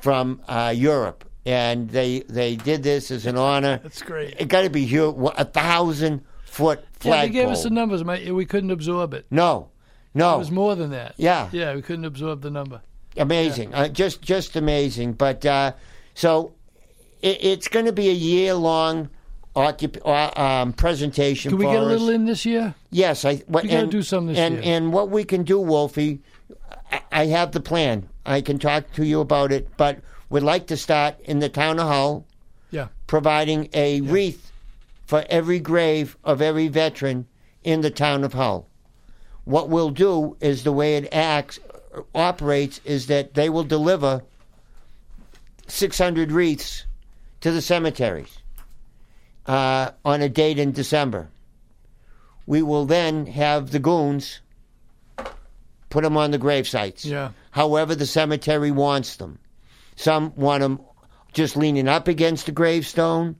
from 0.00 0.40
uh, 0.48 0.72
Europe, 0.76 1.24
and 1.46 1.90
they 1.90 2.20
they 2.20 2.56
did 2.56 2.82
this 2.82 3.10
as 3.10 3.26
an 3.26 3.36
honor. 3.36 3.80
That's 3.82 4.02
great. 4.02 4.34
It 4.40 4.48
got 4.48 4.62
to 4.62 4.70
be 4.70 4.84
huge. 4.84 5.16
A 5.36 5.44
thousand 5.44 6.22
foot 6.44 6.80
Yeah, 6.80 6.86
flagpole. 7.00 7.26
they 7.26 7.32
gave 7.32 7.48
us 7.48 7.62
the 7.62 7.70
numbers. 7.70 8.04
We 8.04 8.44
couldn't 8.46 8.70
absorb 8.70 9.14
it. 9.14 9.26
no, 9.30 9.68
no. 10.14 10.34
It 10.36 10.38
was 10.38 10.50
more 10.50 10.76
than 10.76 10.90
that. 10.90 11.14
Yeah. 11.16 11.48
Yeah, 11.52 11.74
we 11.74 11.82
couldn't 11.82 12.04
absorb 12.04 12.42
the 12.42 12.50
number. 12.50 12.82
amazing, 13.16 13.74
uh, 13.74 13.88
just 13.88 14.22
just 14.22 14.54
amazing. 14.56 15.14
But 15.14 15.44
uh, 15.46 15.72
so 16.14 16.52
it, 17.22 17.38
it's 17.42 17.68
going 17.68 17.86
to 17.86 17.92
be 17.92 18.08
a 18.10 18.14
year 18.14 18.54
long 18.54 19.08
occup- 19.54 20.00
uh, 20.04 20.40
um, 20.40 20.72
presentation. 20.72 21.50
Can 21.50 21.58
we 21.58 21.66
get 21.66 21.82
a 21.82 21.84
little 21.84 22.08
in 22.08 22.24
this 22.24 22.44
year? 22.44 22.74
Yes, 22.90 23.24
I. 23.24 23.36
What, 23.46 23.64
We 23.64 23.70
gotta 23.70 23.86
do 23.86 24.02
something 24.02 24.28
this 24.34 24.38
and, 24.38 24.54
year. 24.64 24.76
And 24.76 24.92
what 24.92 25.10
we 25.10 25.24
can 25.24 25.42
do, 25.44 25.58
Wolfie, 25.60 26.20
I, 26.90 27.00
I 27.12 27.26
have 27.26 27.52
the 27.52 27.60
plan. 27.60 28.08
I 28.24 28.40
can 28.40 28.58
talk 28.58 28.92
to 28.92 29.04
you 29.04 29.20
about 29.20 29.52
it, 29.52 29.68
but 29.76 29.98
we'd 30.30 30.42
like 30.42 30.68
to 30.68 30.76
start 30.76 31.16
in 31.24 31.40
the 31.40 31.48
town 31.48 31.78
of 31.80 31.88
Hull, 31.88 32.24
Yeah. 32.70 32.88
providing 33.06 33.68
a 33.74 34.00
wreath 34.00 34.52
for 35.06 35.24
every 35.28 35.58
grave 35.58 36.16
of 36.24 36.40
every 36.40 36.68
veteran 36.68 37.26
in 37.64 37.80
the 37.80 37.90
town 37.90 38.24
of 38.24 38.32
Hull. 38.32 38.66
What 39.44 39.68
we'll 39.68 39.90
do 39.90 40.36
is 40.40 40.62
the 40.62 40.72
way 40.72 40.96
it 40.96 41.08
acts 41.12 41.58
operates 42.14 42.80
is 42.84 43.08
that 43.08 43.34
they 43.34 43.50
will 43.50 43.64
deliver 43.64 44.22
600 45.66 46.32
wreaths 46.32 46.86
to 47.40 47.50
the 47.50 47.60
cemeteries 47.60 48.38
uh, 49.46 49.90
on 50.04 50.22
a 50.22 50.28
date 50.28 50.58
in 50.58 50.72
December. 50.72 51.28
We 52.46 52.62
will 52.62 52.86
then 52.86 53.26
have 53.26 53.70
the 53.70 53.78
goons 53.78 54.40
put 55.90 56.04
them 56.04 56.16
on 56.16 56.30
the 56.30 56.38
grave 56.38 56.66
sites 56.66 57.04
Yeah. 57.04 57.30
however 57.50 57.94
the 57.94 58.06
cemetery 58.06 58.70
wants 58.70 59.16
them. 59.16 59.38
Some 59.96 60.32
want 60.36 60.62
them 60.62 60.80
just 61.32 61.56
leaning 61.56 61.86
up 61.88 62.08
against 62.08 62.46
the 62.46 62.52
gravestone. 62.52 63.36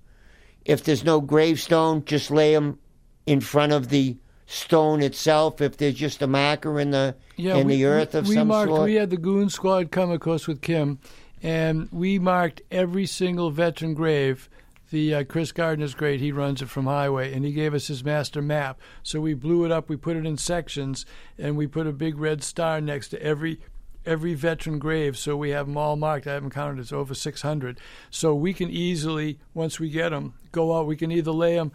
If 0.65 0.85
there's 0.85 1.03
no 1.05 1.21
gravestone, 1.21 2.05
just 2.05 2.31
lay 2.31 2.55
them 2.55 2.79
in 3.27 3.41
front 3.41 3.73
of 3.73 3.89
the 3.89 4.17
stone 4.47 5.03
itself. 5.03 5.61
If 5.61 5.79
there's 5.79 5.95
just 5.95 6.21
a 6.23 6.27
marker 6.27 6.79
in 6.79 6.91
the 6.91 7.17
Yeah, 7.37 7.57
in 7.57 7.67
we, 7.67 7.77
the 7.77 7.87
earth 7.87 8.13
we, 8.13 8.19
of 8.21 8.29
we 8.29 8.35
some 8.35 8.49
marked, 8.49 8.71
sort. 8.71 8.85
We 8.85 8.95
had 8.97 9.11
the 9.11 9.17
Goon 9.17 9.49
Squad 9.49 9.91
come, 9.91 10.11
of 10.11 10.21
course, 10.21 10.47
with 10.47 10.61
Kim, 10.61 10.99
and 11.43 11.89
we 11.91 12.19
marked 12.19 12.61
every 12.71 13.07
single 13.07 13.51
veteran 13.51 13.95
grave. 13.95 14.49
The 14.93 15.15
uh, 15.15 15.25
Chris 15.25 15.53
Gardner's 15.53 15.95
great. 15.95 16.21
he 16.21 16.33
runs 16.33 16.61
it 16.61 16.69
from 16.69 16.85
Highway, 16.85 17.33
and 17.33 17.47
he 17.47 17.53
gave 17.53 17.73
us 17.73 17.87
his 17.87 18.05
master 18.05 18.43
map. 18.43 18.79
So 19.03 19.23
we 19.23 19.33
blew 19.33 19.65
it 19.65 19.73
up, 19.73 19.89
we 19.89 19.97
put 19.97 20.19
it 20.19 20.27
in 20.27 20.37
sections, 20.37 21.07
and 21.39 21.57
we 21.57 21.67
put 21.67 21.87
a 21.87 21.93
big 21.93 22.19
red 22.19 22.43
star 22.43 22.79
next 22.79 23.09
to 23.09 23.23
every 23.23 23.59
every 24.05 24.35
veteran 24.35 24.79
grave. 24.79 25.17
So 25.17 25.35
we 25.35 25.49
have 25.49 25.67
them 25.67 25.79
all 25.79 25.97
marked. 25.97 26.27
I 26.27 26.35
haven't 26.35 26.51
counted; 26.51 26.79
it's 26.79 26.93
over 26.93 27.15
600. 27.15 27.81
So 28.11 28.35
we 28.35 28.53
can 28.53 28.69
easily, 28.69 29.39
once 29.55 29.81
we 29.81 29.89
get 29.89 30.11
them, 30.11 30.35
go 30.53 30.77
out. 30.77 30.87
We 30.87 30.97
can 30.97 31.11
either 31.11 31.33
lay 31.33 31.55
them 31.55 31.73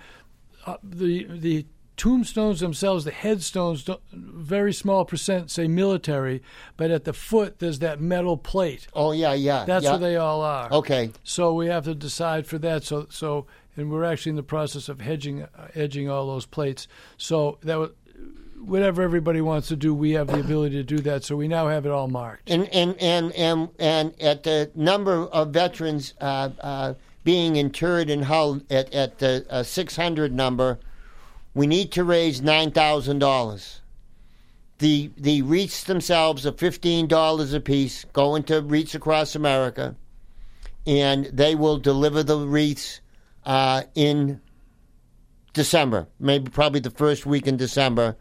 uh, 0.68 0.78
the 0.84 1.26
the 1.28 1.66
tombstones 1.98 2.60
themselves, 2.60 3.04
the 3.04 3.12
headstones, 3.12 3.90
very 4.14 4.72
small 4.72 5.04
percent 5.04 5.50
say 5.52 5.68
military, 5.68 6.42
but 6.78 6.92
at 6.92 7.04
the 7.04 7.14
foot 7.14 7.60
there's 7.60 7.80
that 7.80 8.00
metal 8.00 8.38
plate. 8.38 8.88
oh 8.94 9.12
yeah, 9.12 9.34
yeah. 9.34 9.66
That's 9.66 9.84
yeah. 9.84 9.92
where 9.92 10.00
they 10.00 10.16
all 10.16 10.42
are. 10.42 10.72
Okay. 10.72 11.12
So 11.24 11.54
we 11.54 11.68
have 11.68 11.84
to 11.86 11.96
decide 11.96 12.46
for 12.46 12.60
that. 12.60 12.84
So 12.84 13.08
so, 13.10 13.48
and 13.76 13.92
we're 13.92 14.04
actually 14.04 14.32
in 14.32 14.36
the 14.36 14.44
process 14.44 14.88
of 14.88 15.02
hedging, 15.02 15.44
uh, 15.44 15.68
edging 15.76 16.10
all 16.10 16.28
those 16.28 16.46
plates. 16.46 16.88
So 17.18 17.58
that 17.64 17.78
would. 17.78 17.96
Whatever 18.60 19.04
everybody 19.04 19.40
wants 19.40 19.68
to 19.68 19.76
do, 19.76 19.94
we 19.94 20.14
have 20.14 20.26
the 20.26 20.40
ability 20.40 20.78
to 20.78 20.84
do 20.84 20.98
that. 21.02 21.24
So 21.24 21.36
we 21.36 21.48
now 21.48 21.68
have 21.68 21.86
it 21.86 21.92
all 21.92 22.08
marked. 22.08 22.50
And 22.50 22.68
and 22.70 23.00
and 23.00 23.32
and 23.34 23.70
and 23.78 24.20
at 24.20 24.42
the 24.42 24.72
number 24.74 25.28
of 25.28 25.50
veterans 25.50 26.16
uh, 26.20 26.50
uh, 26.60 26.94
being 27.24 27.56
interred 27.56 28.10
in 28.10 28.24
Hull 28.24 28.62
at 28.72 28.92
at 28.96 29.20
the 29.20 29.46
uh, 29.52 29.62
600 29.62 30.34
number, 30.34 30.80
we 31.58 31.66
need 31.66 31.92
to 31.94 32.04
raise 32.04 32.40
nine 32.40 32.70
thousand 32.70 33.18
dollars. 33.18 33.82
The 34.78 35.10
the 35.18 35.42
wreaths 35.42 35.84
themselves 35.86 36.46
are 36.46 36.52
fifteen 36.52 37.08
dollars 37.08 37.52
a 37.52 37.60
piece, 37.60 38.06
going 38.14 38.44
to 38.44 38.62
Wreaths 38.62 38.94
Across 38.94 39.36
America, 39.36 39.96
and 40.86 41.26
they 41.26 41.56
will 41.56 41.78
deliver 41.78 42.22
the 42.22 42.38
wreaths 42.38 43.02
uh, 43.44 43.82
in 43.96 44.40
December, 45.54 46.08
maybe 46.20 46.52
probably 46.52 46.80
the 46.80 46.92
first 46.92 47.26
week 47.26 47.48
in 47.48 47.58
December, 47.58 48.16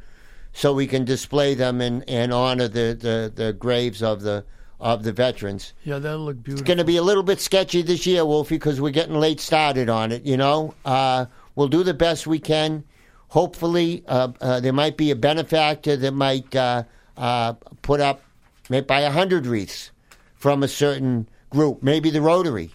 so 0.54 0.72
we 0.72 0.86
can 0.86 1.04
display 1.04 1.54
them 1.54 1.82
and, 1.82 2.08
and 2.08 2.32
honor 2.32 2.68
the, 2.68 2.96
the, 2.98 3.30
the 3.34 3.52
graves 3.52 4.02
of 4.02 4.22
the 4.22 4.46
of 4.80 5.02
the 5.02 5.12
veterans. 5.12 5.74
Yeah, 5.84 5.98
that'll 5.98 6.20
look 6.20 6.42
beautiful. 6.42 6.62
It's 6.62 6.66
going 6.66 6.78
to 6.78 6.84
be 6.84 6.96
a 6.96 7.02
little 7.02 7.22
bit 7.22 7.40
sketchy 7.40 7.82
this 7.82 8.06
year, 8.06 8.24
Wolfie, 8.24 8.56
because 8.56 8.80
we're 8.80 8.92
getting 8.92 9.16
late 9.16 9.40
started 9.40 9.90
on 9.90 10.10
it. 10.10 10.24
You 10.24 10.38
know, 10.38 10.72
uh, 10.86 11.26
we'll 11.54 11.68
do 11.68 11.82
the 11.82 11.92
best 11.92 12.26
we 12.26 12.38
can. 12.38 12.84
Hopefully, 13.28 14.04
uh, 14.06 14.28
uh, 14.40 14.60
there 14.60 14.72
might 14.72 14.96
be 14.96 15.10
a 15.10 15.16
benefactor 15.16 15.96
that 15.96 16.12
might 16.12 16.54
uh, 16.54 16.84
uh, 17.16 17.54
put 17.82 18.00
up, 18.00 18.22
maybe 18.70 18.84
buy 18.86 19.00
a 19.00 19.10
hundred 19.10 19.46
wreaths 19.46 19.90
from 20.34 20.62
a 20.62 20.68
certain 20.68 21.28
group. 21.50 21.82
Maybe 21.82 22.10
the 22.10 22.20
Rotary. 22.20 22.70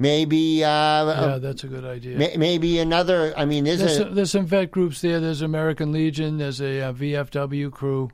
Maybe 0.00 0.62
uh, 0.62 0.68
yeah, 0.68 1.38
that's 1.38 1.64
a 1.64 1.66
good 1.66 1.84
idea. 1.84 2.16
may- 2.16 2.36
maybe 2.36 2.78
another. 2.78 3.34
I 3.36 3.44
mean, 3.44 3.64
there's 3.64 3.80
There's 3.80 3.92
a 3.92 3.96
some, 4.04 4.14
there's 4.14 4.30
some 4.30 4.46
vet 4.46 4.70
groups 4.70 5.00
there. 5.00 5.18
There's 5.18 5.42
American 5.42 5.90
Legion. 5.90 6.38
There's 6.38 6.60
a, 6.60 6.82
uh 6.82 6.92
VFW 6.92 7.72
crew. 7.72 8.10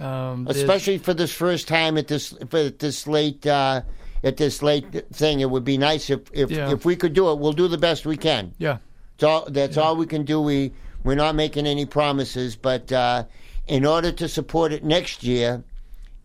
Um, 0.00 0.46
especially 0.48 0.96
for 0.98 1.12
this 1.14 1.30
first 1.32 1.68
time 1.68 1.98
at 1.98 2.08
this 2.08 2.34
for 2.48 2.70
this 2.70 3.06
late 3.06 3.46
uh, 3.46 3.82
at 4.24 4.38
this 4.38 4.62
late 4.62 5.12
thing. 5.12 5.40
It 5.40 5.50
would 5.50 5.64
be 5.64 5.76
nice 5.76 6.08
if 6.08 6.20
if, 6.32 6.50
Yeah. 6.50 6.72
if 6.72 6.86
we 6.86 6.96
could 6.96 7.12
do 7.12 7.30
it. 7.30 7.38
We'll 7.38 7.52
do 7.52 7.68
the 7.68 7.76
best 7.78 8.06
we 8.06 8.16
can. 8.16 8.54
yeah, 8.56 8.78
That's 9.18 9.24
all. 9.24 9.44
That's 9.50 9.76
all 9.76 9.94
we 9.96 10.06
can 10.06 10.24
do. 10.24 10.40
We 10.40 10.72
we're 11.04 11.14
not 11.16 11.34
making 11.34 11.66
any 11.66 11.86
promises, 11.86 12.56
but 12.56 12.90
uh, 12.92 13.24
in 13.66 13.84
order 13.84 14.12
to 14.12 14.28
support 14.28 14.72
it 14.72 14.84
next 14.84 15.22
year 15.22 15.62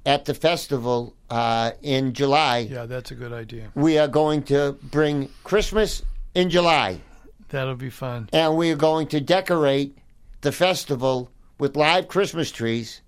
at 0.06 0.26
the 0.26 0.34
festival 0.34 1.16
uh, 1.30 1.72
in 1.82 2.14
July, 2.14 2.60
yeah, 2.60 2.86
that's 2.86 3.12
a 3.12 3.16
good 3.16 3.34
idea. 3.34 3.72
we 3.76 3.98
are 3.98 4.08
going 4.08 4.42
to 4.44 4.78
bring 4.84 5.30
Christmas 5.44 6.02
in 6.36 6.50
July, 6.50 7.02
That'll 7.50 7.76
be 7.76 7.90
fun. 7.90 8.30
and 8.34 8.56
we 8.56 8.72
are 8.72 8.76
going 8.76 9.08
to 9.08 9.20
decorate 9.20 9.98
the 10.42 10.52
festival 10.52 11.30
with 11.60 11.76
live 11.76 12.08
Christmas 12.08 12.52
trees, 12.52 13.02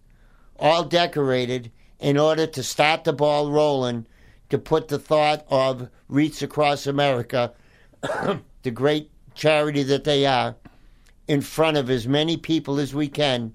all 0.59 0.83
decorated, 0.83 1.71
in 1.99 2.17
order 2.17 2.47
to 2.47 2.63
start 2.63 3.03
the 3.03 3.13
ball 3.13 3.51
rolling. 3.51 4.05
To 4.49 4.57
put 4.57 4.87
the 4.87 4.97
thought 4.97 5.45
of 5.51 5.89
Wreaths 6.07 6.41
Across 6.41 6.87
America, 6.87 7.53
the 8.63 8.71
great 8.71 9.11
charity 9.35 9.83
that 9.83 10.05
they 10.05 10.25
are, 10.25 10.55
in 11.29 11.41
front 11.41 11.77
of 11.77 11.91
as 11.91 12.07
many 12.07 12.35
people 12.35 12.79
as 12.79 12.93
we 12.93 13.07
can 13.07 13.53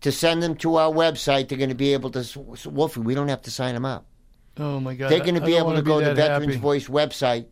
to 0.00 0.10
send 0.10 0.42
them 0.42 0.56
to 0.56 0.74
our 0.74 0.92
website. 0.92 1.48
They're 1.48 1.56
going 1.56 1.70
to 1.70 1.74
be 1.76 1.92
able 1.92 2.10
to. 2.10 2.68
Wolfie, 2.68 3.00
we 3.00 3.14
don't 3.14 3.28
have 3.28 3.42
to 3.42 3.50
sign 3.50 3.74
them 3.74 3.86
up. 3.86 4.06
Oh 4.58 4.80
my 4.80 4.94
God! 4.94 5.10
They're 5.10 5.20
going 5.20 5.36
to 5.36 5.40
be 5.40 5.56
able 5.56 5.74
to 5.74 5.82
go 5.82 6.00
to 6.00 6.14
Veterans 6.14 6.54
happy. 6.54 6.58
Voice 6.58 6.88
website 6.88 7.46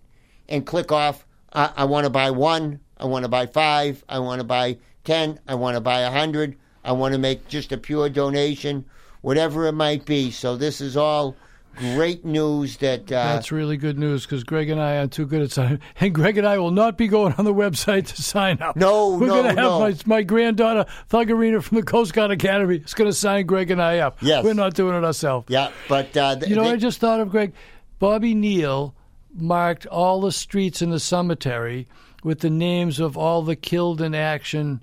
and 0.49 0.67
click 0.67 0.91
off. 0.91 1.25
I, 1.53 1.71
I 1.77 1.85
want 1.85 2.05
to 2.05 2.11
buy 2.11 2.33
one. 2.33 2.81
I 2.99 3.07
want 3.07 3.25
to 3.25 3.29
buy 3.29 3.47
five. 3.47 4.05
I 4.09 4.19
want 4.19 4.41
to 4.41 4.45
buy 4.45 4.77
ten. 5.05 5.39
I 5.47 5.55
want 5.55 5.77
to 5.77 5.81
buy 5.81 6.01
a 6.01 6.11
hundred. 6.11 6.57
I 6.85 6.93
want 6.93 7.13
to 7.15 7.19
make 7.19 7.47
just 7.49 7.71
a 7.73 7.79
pure 7.79 8.09
donation, 8.09 8.85
whatever 9.23 9.67
it 9.67 9.73
might 9.73 10.05
be. 10.05 10.33
So 10.33 10.57
this 10.57 10.81
is 10.81 10.97
all 10.97 11.37
great 11.77 12.25
news 12.25 12.77
that 12.79 13.03
uh, 13.13 13.35
That's 13.35 13.53
really 13.53 13.77
good 13.77 13.99
news 13.99 14.25
because 14.25 14.45
Greg 14.45 14.71
and 14.71 14.81
I 14.81 14.97
are 14.97 15.07
too 15.07 15.27
good 15.27 15.43
at 15.43 15.51
signing. 15.51 15.81
And 16.01 16.15
Greg 16.15 16.39
and 16.39 16.47
I 16.47 16.59
will 16.59 16.71
not 16.71 16.97
be 16.99 17.07
going 17.09 17.33
on 17.39 17.45
the 17.45 17.55
website 17.55 18.07
to 18.15 18.23
sign 18.23 18.61
up. 18.61 18.77
No, 18.77 19.11
We're 19.17 19.27
no, 19.29 19.35
gonna 19.37 19.49
have 19.49 19.57
no. 19.57 19.81
my, 19.81 19.95
my 20.07 20.23
granddaughter, 20.23 20.87
Thuggerina 21.11 21.63
from 21.63 21.77
the 21.77 21.83
Coast 21.83 22.13
Guard 22.15 22.31
Academy, 22.31 22.77
is 22.77 22.95
going 22.95 23.09
to 23.11 23.17
sign 23.17 23.47
Greg 23.47 23.71
and 23.71 23.81
I 23.83 23.99
up. 23.99 24.19
Yes. 24.23 24.45
We're 24.45 24.55
not 24.55 24.75
doing 24.75 24.97
it 24.97 25.05
ourselves. 25.05 25.47
yeah, 25.49 25.71
but 25.89 26.17
uh, 26.17 26.37
th- 26.37 26.49
You 26.49 26.57
know 26.57 26.65
they- 26.65 26.71
I 26.73 26.77
just 26.77 26.99
thought 27.01 27.21
of, 27.21 27.31
Greg? 27.31 27.53
Bobby 27.99 28.35
Neal 28.35 28.95
marked 29.33 29.87
all 29.87 30.21
the 30.21 30.33
streets 30.33 30.83
in 30.83 30.91
the 30.91 31.01
cemetery 31.01 31.87
with 32.23 32.41
the 32.41 32.51
names 32.51 33.01
of 33.01 33.17
all 33.17 33.43
the 33.43 33.57
killed 33.57 34.01
in 34.01 34.15
action 34.15 34.81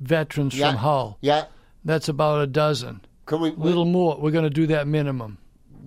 veterans 0.00 0.56
yeah, 0.56 0.70
from 0.72 0.78
Hull. 0.78 1.18
Yeah, 1.20 1.44
That's 1.84 2.08
about 2.08 2.42
a 2.42 2.46
dozen. 2.46 3.00
could 3.24 3.40
we? 3.40 3.50
A 3.50 3.52
little 3.52 3.84
more. 3.84 4.18
We're 4.20 4.30
going 4.30 4.44
to 4.44 4.50
do 4.50 4.66
that 4.68 4.86
minimum. 4.86 5.38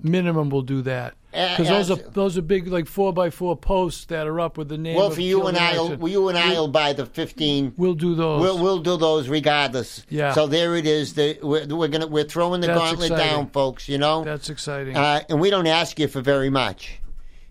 Minimum, 0.03 0.49
we'll 0.49 0.61
do 0.61 0.81
that 0.83 1.15
because 1.31 1.67
those 1.67 1.91
uh, 1.91 1.93
are 1.95 2.09
those 2.09 2.37
are 2.37 2.41
big 2.41 2.67
like 2.67 2.87
four 2.87 3.13
by 3.13 3.29
four 3.29 3.55
posts 3.55 4.05
that 4.05 4.25
are 4.25 4.39
up 4.39 4.57
with 4.57 4.67
the 4.69 4.77
name. 4.77 4.95
well, 4.95 5.07
of 5.07 5.15
for 5.15 5.21
you 5.21 5.45
and 5.47 5.57
in 5.57 5.63
I, 5.63 5.67
action. 5.71 6.07
you 6.07 6.27
and 6.29 6.37
I 6.37 6.53
will 6.53 6.67
buy 6.67 6.93
the 6.93 7.05
fifteen. 7.05 7.73
We'll 7.77 7.93
do 7.93 8.15
those. 8.15 8.41
We'll 8.41 8.57
we'll 8.61 8.79
do 8.79 8.97
those 8.97 9.29
regardless. 9.29 10.05
Yeah. 10.09 10.33
So 10.33 10.47
there 10.47 10.75
it 10.75 10.87
is. 10.87 11.13
The, 11.13 11.37
we're, 11.43 11.67
we're 11.67 11.87
gonna 11.87 12.07
we're 12.07 12.23
throwing 12.23 12.61
the 12.61 12.67
That's 12.67 12.79
gauntlet 12.79 13.11
exciting. 13.11 13.35
down, 13.35 13.49
folks. 13.51 13.87
You 13.87 13.99
know. 13.99 14.23
That's 14.23 14.49
exciting. 14.49 14.97
Uh, 14.97 15.21
and 15.29 15.39
we 15.39 15.49
don't 15.49 15.67
ask 15.67 15.99
you 15.99 16.07
for 16.07 16.21
very 16.21 16.49
much. 16.49 16.99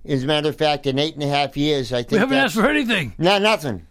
As 0.05 0.25
a 0.25 0.27
matter 0.27 0.49
of 0.49 0.57
fact, 0.57 0.87
in 0.87 0.99
eight 0.99 1.15
and 1.15 1.23
a 1.23 1.29
half 1.29 1.57
years, 1.57 1.93
I 1.93 1.99
think 1.99 2.13
we 2.13 2.19
haven't 2.19 2.39
asked 2.39 2.55
for 2.55 2.69
anything. 2.69 3.15
no 3.19 3.39
nothing, 3.39 3.87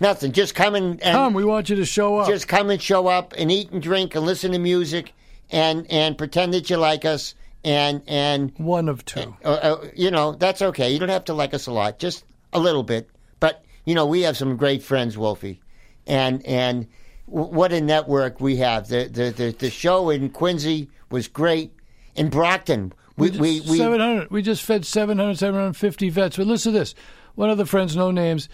nothing. 0.00 0.32
Just 0.32 0.54
come 0.54 0.74
and, 0.74 1.02
and 1.02 1.14
Come, 1.14 1.34
we 1.34 1.44
want 1.44 1.68
you 1.68 1.76
to 1.76 1.84
show 1.84 2.18
up. 2.18 2.28
just 2.28 2.48
come 2.48 2.70
and 2.70 2.80
show 2.80 3.08
up 3.08 3.34
and 3.36 3.50
eat 3.50 3.70
and 3.72 3.82
drink 3.82 4.14
and 4.14 4.24
listen 4.24 4.52
to 4.52 4.58
music 4.58 5.12
and 5.50 5.86
and 5.90 6.16
pretend 6.16 6.54
that 6.54 6.70
you 6.70 6.76
like 6.76 7.04
us 7.04 7.34
and 7.64 8.02
and 8.06 8.52
One 8.58 8.88
of 8.88 9.04
two. 9.04 9.34
uh, 9.44 9.48
uh, 9.48 9.86
you 9.94 10.10
know 10.10 10.32
that's 10.32 10.62
okay. 10.62 10.90
You 10.92 10.98
don't 10.98 11.08
have 11.08 11.24
to 11.26 11.34
like 11.34 11.54
us 11.54 11.66
a 11.66 11.72
lot, 11.72 11.98
just 11.98 12.24
a 12.52 12.58
little 12.58 12.82
bit. 12.82 13.08
But 13.40 13.64
you 13.84 13.94
know 13.94 14.06
we 14.06 14.22
have 14.22 14.36
some 14.36 14.56
great 14.56 14.82
friends, 14.82 15.16
Wolfie, 15.18 15.60
and 16.06 16.44
and 16.46 16.86
w- 17.28 17.48
what 17.52 17.72
a 17.72 17.80
network 17.80 18.40
we 18.40 18.56
have. 18.56 18.88
The 18.88 19.04
the 19.08 19.30
the, 19.30 19.50
the 19.58 19.70
show 19.70 20.10
in 20.10 20.30
Quincy 20.30 20.88
was 21.10 21.28
great. 21.28 21.72
In 22.14 22.28
Brockton, 22.28 22.92
we 23.16 23.30
we, 23.30 23.60
we 23.62 23.78
700. 23.78 24.30
We 24.30 24.42
just 24.42 24.62
fed 24.62 24.84
700, 24.84 25.38
750 25.38 26.08
vets. 26.10 26.36
But 26.36 26.46
listen 26.46 26.72
to 26.72 26.78
this. 26.78 26.94
One 27.36 27.48
of 27.48 27.56
the 27.56 27.64
friends, 27.64 27.96
no 27.96 28.10
names, 28.10 28.50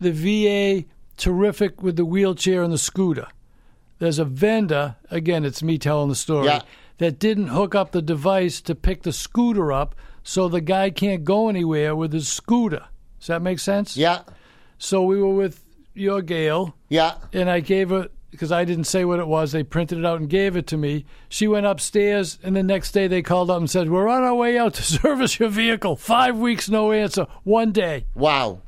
the 0.00 0.10
VA, 0.10 0.86
terrific 1.18 1.82
with 1.82 1.96
the 1.96 2.06
wheelchair 2.06 2.62
and 2.62 2.72
the 2.72 2.78
scooter. 2.78 3.26
There's 3.98 4.18
a 4.18 4.24
vendor, 4.24 4.96
again, 5.10 5.44
it's 5.44 5.62
me 5.62 5.76
telling 5.78 6.08
the 6.08 6.14
story, 6.14 6.46
Yeah. 6.46 6.62
That 6.98 7.18
didn't 7.18 7.48
hook 7.48 7.74
up 7.74 7.92
the 7.92 8.02
device 8.02 8.60
to 8.62 8.74
pick 8.74 9.02
the 9.02 9.12
scooter 9.12 9.72
up 9.72 9.94
so 10.22 10.48
the 10.48 10.60
guy 10.60 10.90
can't 10.90 11.24
go 11.24 11.48
anywhere 11.48 11.94
with 11.94 12.12
his 12.12 12.28
scooter. 12.28 12.86
Does 13.18 13.28
that 13.28 13.42
make 13.42 13.58
sense? 13.58 13.96
yeah 13.96 14.22
So 14.78 15.02
we 15.02 15.20
were 15.20 15.34
with 15.34 15.64
your 15.94 16.22
Gail, 16.22 16.74
yeah 16.88 17.14
and 17.32 17.48
I 17.50 17.60
gave 17.60 17.90
her 17.90 18.08
because 18.30 18.50
I 18.50 18.64
didn't 18.64 18.84
say 18.84 19.04
what 19.04 19.20
it 19.20 19.28
was. 19.28 19.52
They 19.52 19.62
printed 19.62 19.98
it 19.98 20.04
out 20.04 20.18
and 20.18 20.28
gave 20.28 20.56
it 20.56 20.66
to 20.68 20.76
me. 20.76 21.04
She 21.28 21.46
went 21.46 21.66
upstairs, 21.66 22.36
and 22.42 22.56
the 22.56 22.64
next 22.64 22.90
day 22.90 23.06
they 23.06 23.22
called 23.22 23.48
up 23.48 23.58
and 23.58 23.70
said, 23.70 23.88
"We're 23.88 24.08
on 24.08 24.24
our 24.24 24.34
way 24.34 24.58
out 24.58 24.74
to 24.74 24.82
service 25.00 25.38
your 25.38 25.50
vehicle. 25.50 25.94
Five 25.94 26.36
weeks, 26.36 26.68
no 26.68 26.90
answer. 26.90 27.26
One 27.44 27.70
day." 27.70 28.06
wow 28.14 28.60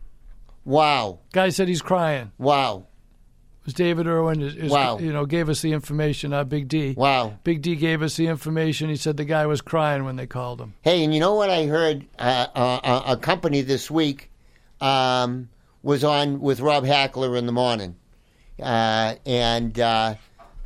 wow 0.65 1.19
Guy 1.33 1.49
said 1.51 1.67
he's 1.69 1.83
crying. 1.83 2.31
wow 2.39 2.87
was 3.67 3.75
David 3.75 4.07
Irwin? 4.07 4.41
Is, 4.41 4.55
is- 4.57 4.71
Wow. 4.73 4.99
You 4.99 5.13
know, 5.13 5.27
gave 5.27 5.49
us 5.51 5.61
the 5.61 5.73
information. 5.73 6.33
Our 6.33 6.45
Big 6.45 6.69
D. 6.69 6.95
wow. 6.97 7.37
Big 7.45 7.61
D 7.63 7.77
gave 7.77 8.01
us 8.03 8.17
the 8.17 8.27
information. 8.29 8.89
He 8.89 8.97
said 8.97 9.17
the 9.19 9.25
guy 9.25 9.45
was 9.47 9.61
crying 9.61 10.05
when 10.05 10.17
they 10.17 10.27
called 10.27 10.61
him. 10.61 10.75
Hey, 10.83 11.05
and 11.05 11.13
you 11.13 11.21
know 11.21 11.35
what 11.35 11.51
I 11.51 11.67
heard? 11.67 12.07
Uh, 12.19 12.47
uh, 12.55 13.03
a 13.07 13.17
company 13.17 13.61
this 13.61 13.91
week 13.91 14.31
um, 14.81 15.49
was 15.83 16.03
on 16.05 16.41
with 16.41 16.61
Rob 16.61 16.85
Hackler 16.87 17.37
in 17.37 17.47
the 17.47 17.53
morning, 17.53 17.97
uh, 18.63 19.15
and 19.27 19.79
uh, 19.79 20.15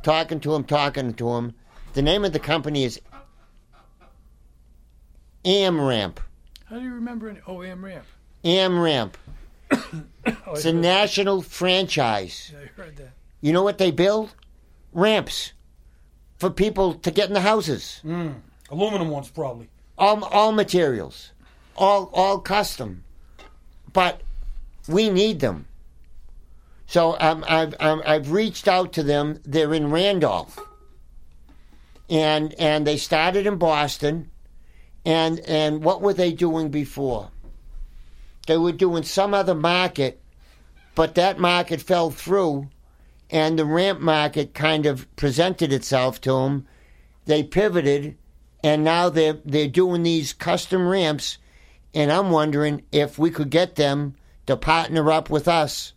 talking 0.03 0.39
to 0.41 0.53
him, 0.55 0.63
talking 0.63 1.13
to 1.15 1.29
him. 1.31 1.53
The 1.93 2.01
name 2.01 2.23
of 2.23 2.31
the 2.33 2.39
company 2.39 2.83
is 2.85 3.01
AmRamp. 5.43 6.17
How 6.65 6.77
do 6.77 6.83
you 6.83 6.93
remember? 6.93 7.29
Any? 7.29 7.39
Oh, 7.47 7.61
Am 7.63 7.83
Ramp. 7.83 8.05
AmRamp. 8.43 9.13
Oh, 10.45 10.53
It's 10.53 10.65
a 10.65 10.73
national 10.73 11.41
franchise. 11.41 12.53
I 12.55 12.79
heard 12.79 12.95
that. 12.97 13.13
You 13.41 13.53
know 13.53 13.63
what 13.63 13.79
they 13.79 13.89
build? 13.89 14.35
Ramps 14.93 15.53
for 16.37 16.49
people 16.51 16.93
to 16.95 17.09
get 17.09 17.27
in 17.27 17.33
the 17.33 17.41
houses. 17.41 18.01
Aluminum 18.69 19.09
ones, 19.09 19.29
probably. 19.29 19.67
all 19.97 20.23
all 20.25 20.51
materials, 20.51 21.31
all 21.75 22.09
all 22.13 22.39
custom, 22.39 23.03
but 23.93 24.21
we 24.87 25.09
need 25.09 25.39
them. 25.39 25.65
So 26.85 27.17
um, 27.19 27.43
I've 27.47 27.73
um, 27.79 28.03
I've 28.05 28.31
reached 28.31 28.67
out 28.67 28.93
to 28.93 29.03
them. 29.03 29.39
They're 29.43 29.73
in 29.73 29.89
Randolph, 29.89 30.59
and 32.09 32.53
and 32.59 32.85
they 32.85 32.97
started 32.97 33.47
in 33.47 33.57
Boston, 33.57 34.29
and 35.03 35.39
and 35.41 35.83
what 35.83 36.01
were 36.01 36.13
they 36.13 36.31
doing 36.31 36.69
before? 36.69 37.30
They 38.47 38.57
were 38.57 38.71
doing 38.71 39.03
some 39.03 39.33
other 39.33 39.55
market, 39.55 40.21
but 40.95 41.15
that 41.15 41.39
market 41.39 41.81
fell 41.81 42.11
through, 42.11 42.69
and 43.29 43.57
the 43.57 43.65
ramp 43.65 43.99
market 43.99 44.53
kind 44.53 44.85
of 44.85 45.13
presented 45.15 45.71
itself 45.71 46.19
to 46.21 46.31
them. 46.31 46.67
They 47.25 47.43
pivoted 47.43 48.17
and 48.63 48.83
now 48.83 49.09
they're 49.09 49.37
they're 49.43 49.67
doing 49.67 50.03
these 50.03 50.33
custom 50.33 50.87
ramps, 50.87 51.37
and 51.93 52.11
I'm 52.11 52.29
wondering 52.31 52.83
if 52.91 53.17
we 53.17 53.31
could 53.31 53.49
get 53.49 53.75
them 53.75 54.15
to 54.45 54.55
partner 54.55 55.11
up 55.11 55.29
with 55.29 55.47
us 55.47 55.93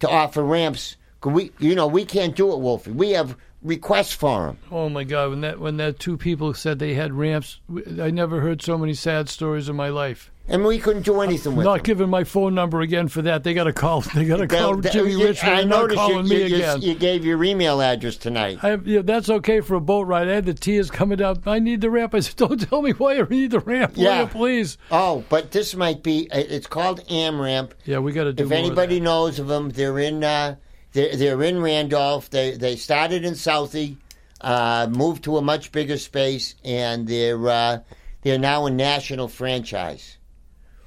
to 0.00 0.08
offer 0.08 0.42
ramps. 0.42 0.96
'Cause 1.20 1.32
we, 1.32 1.52
you 1.58 1.74
know, 1.74 1.86
we 1.86 2.04
can't 2.04 2.34
do 2.34 2.52
it, 2.52 2.58
Wolfie. 2.58 2.90
We 2.90 3.10
have 3.10 3.36
requests 3.62 4.12
for 4.12 4.46
them. 4.46 4.58
Oh 4.70 4.88
my 4.88 5.04
God! 5.04 5.30
When 5.30 5.40
that 5.42 5.60
when 5.60 5.76
that 5.78 5.98
two 5.98 6.16
people 6.16 6.54
said 6.54 6.78
they 6.78 6.94
had 6.94 7.12
ramps, 7.12 7.60
I 8.00 8.10
never 8.10 8.40
heard 8.40 8.62
so 8.62 8.76
many 8.78 8.94
sad 8.94 9.28
stories 9.28 9.68
in 9.68 9.76
my 9.76 9.88
life. 9.88 10.30
and 10.48 10.64
we 10.64 10.76
couldn't 10.78 11.04
do 11.04 11.20
anything 11.20 11.54
with 11.54 11.64
Not 11.64 11.76
them. 11.76 11.82
giving 11.84 12.10
my 12.10 12.24
phone 12.24 12.52
number 12.56 12.80
again 12.80 13.06
for 13.06 13.22
that. 13.22 13.44
They 13.44 13.54
got 13.54 13.64
to 13.64 13.72
call. 13.72 14.00
They 14.00 14.24
got 14.24 14.38
to 14.38 14.48
call 14.48 14.76
They'll- 14.76 14.92
Jimmy 14.92 15.12
you- 15.12 15.24
Richmond. 15.24 15.54
I 15.56 15.62
noticed 15.62 15.90
you, 16.00 16.08
calling 16.14 16.26
you, 16.26 16.30
me 16.30 16.46
you- 16.48 16.56
again. 16.56 16.82
you 16.82 16.94
gave 16.96 17.24
your 17.24 17.42
email 17.44 17.80
address 17.80 18.16
tonight. 18.16 18.58
I, 18.62 18.74
yeah, 18.84 19.02
that's 19.04 19.30
okay 19.30 19.60
for 19.60 19.76
a 19.76 19.80
boat 19.80 20.08
ride. 20.08 20.28
I 20.28 20.32
had 20.32 20.46
the 20.46 20.54
tears 20.54 20.90
coming 20.90 21.18
down. 21.18 21.40
I 21.46 21.60
need 21.60 21.80
the 21.80 21.90
ramp. 21.90 22.12
I 22.16 22.20
said, 22.20 22.34
"Don't 22.36 22.60
tell 22.60 22.82
me 22.82 22.90
why 22.90 23.18
I 23.20 23.22
need 23.30 23.52
the 23.52 23.60
ramp, 23.60 23.92
Yeah. 23.94 24.26
please?" 24.26 24.78
Oh, 24.90 25.24
but 25.28 25.52
this 25.52 25.76
might 25.76 26.02
be. 26.02 26.28
It's 26.32 26.66
called 26.66 27.06
AmRamp. 27.06 27.70
Yeah, 27.84 28.00
we 28.00 28.10
got 28.12 28.24
to 28.24 28.32
do. 28.32 28.42
if 28.42 28.46
of 28.48 28.52
anybody 28.52 28.98
that. 28.98 29.04
knows 29.04 29.38
of 29.38 29.46
them, 29.46 29.70
they're 29.70 29.98
in 30.00 30.24
uh, 30.24 30.56
they're, 30.92 31.16
they're 31.16 31.42
in 31.42 31.60
Randolph. 31.60 32.30
They 32.30 32.52
they 32.52 32.76
started 32.76 33.24
in 33.24 33.34
Southie, 33.34 33.96
uh, 34.40 34.88
moved 34.90 35.24
to 35.24 35.38
a 35.38 35.42
much 35.42 35.72
bigger 35.72 35.98
space, 35.98 36.54
and 36.64 37.06
they're 37.06 37.48
uh, 37.48 37.78
they're 38.22 38.38
now 38.38 38.66
a 38.66 38.70
national 38.70 39.28
franchise, 39.28 40.18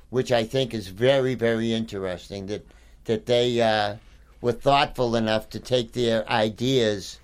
which 0.09 0.31
I 0.31 0.43
think 0.43 0.73
is 0.73 0.87
very 0.87 1.35
very 1.35 1.73
interesting. 1.73 2.47
That 2.47 2.65
that 3.05 3.25
they 3.25 3.61
uh, 3.61 3.95
were 4.41 4.51
thoughtful 4.51 5.15
enough 5.15 5.49
to 5.51 5.59
take 5.59 5.93
their 5.93 6.27
ideas 6.29 7.19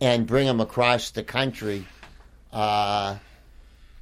and 0.00 0.26
bring 0.26 0.46
them 0.46 0.60
across 0.60 1.10
the 1.10 1.22
country. 1.22 1.86
Uh, 2.52 3.16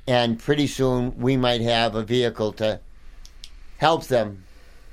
and 0.06 0.38
pretty 0.38 0.66
soon 0.66 1.16
we 1.18 1.36
might 1.36 1.60
have 1.60 1.94
a 1.94 2.02
vehicle 2.02 2.52
to 2.54 2.80
help 3.76 4.06
them 4.06 4.42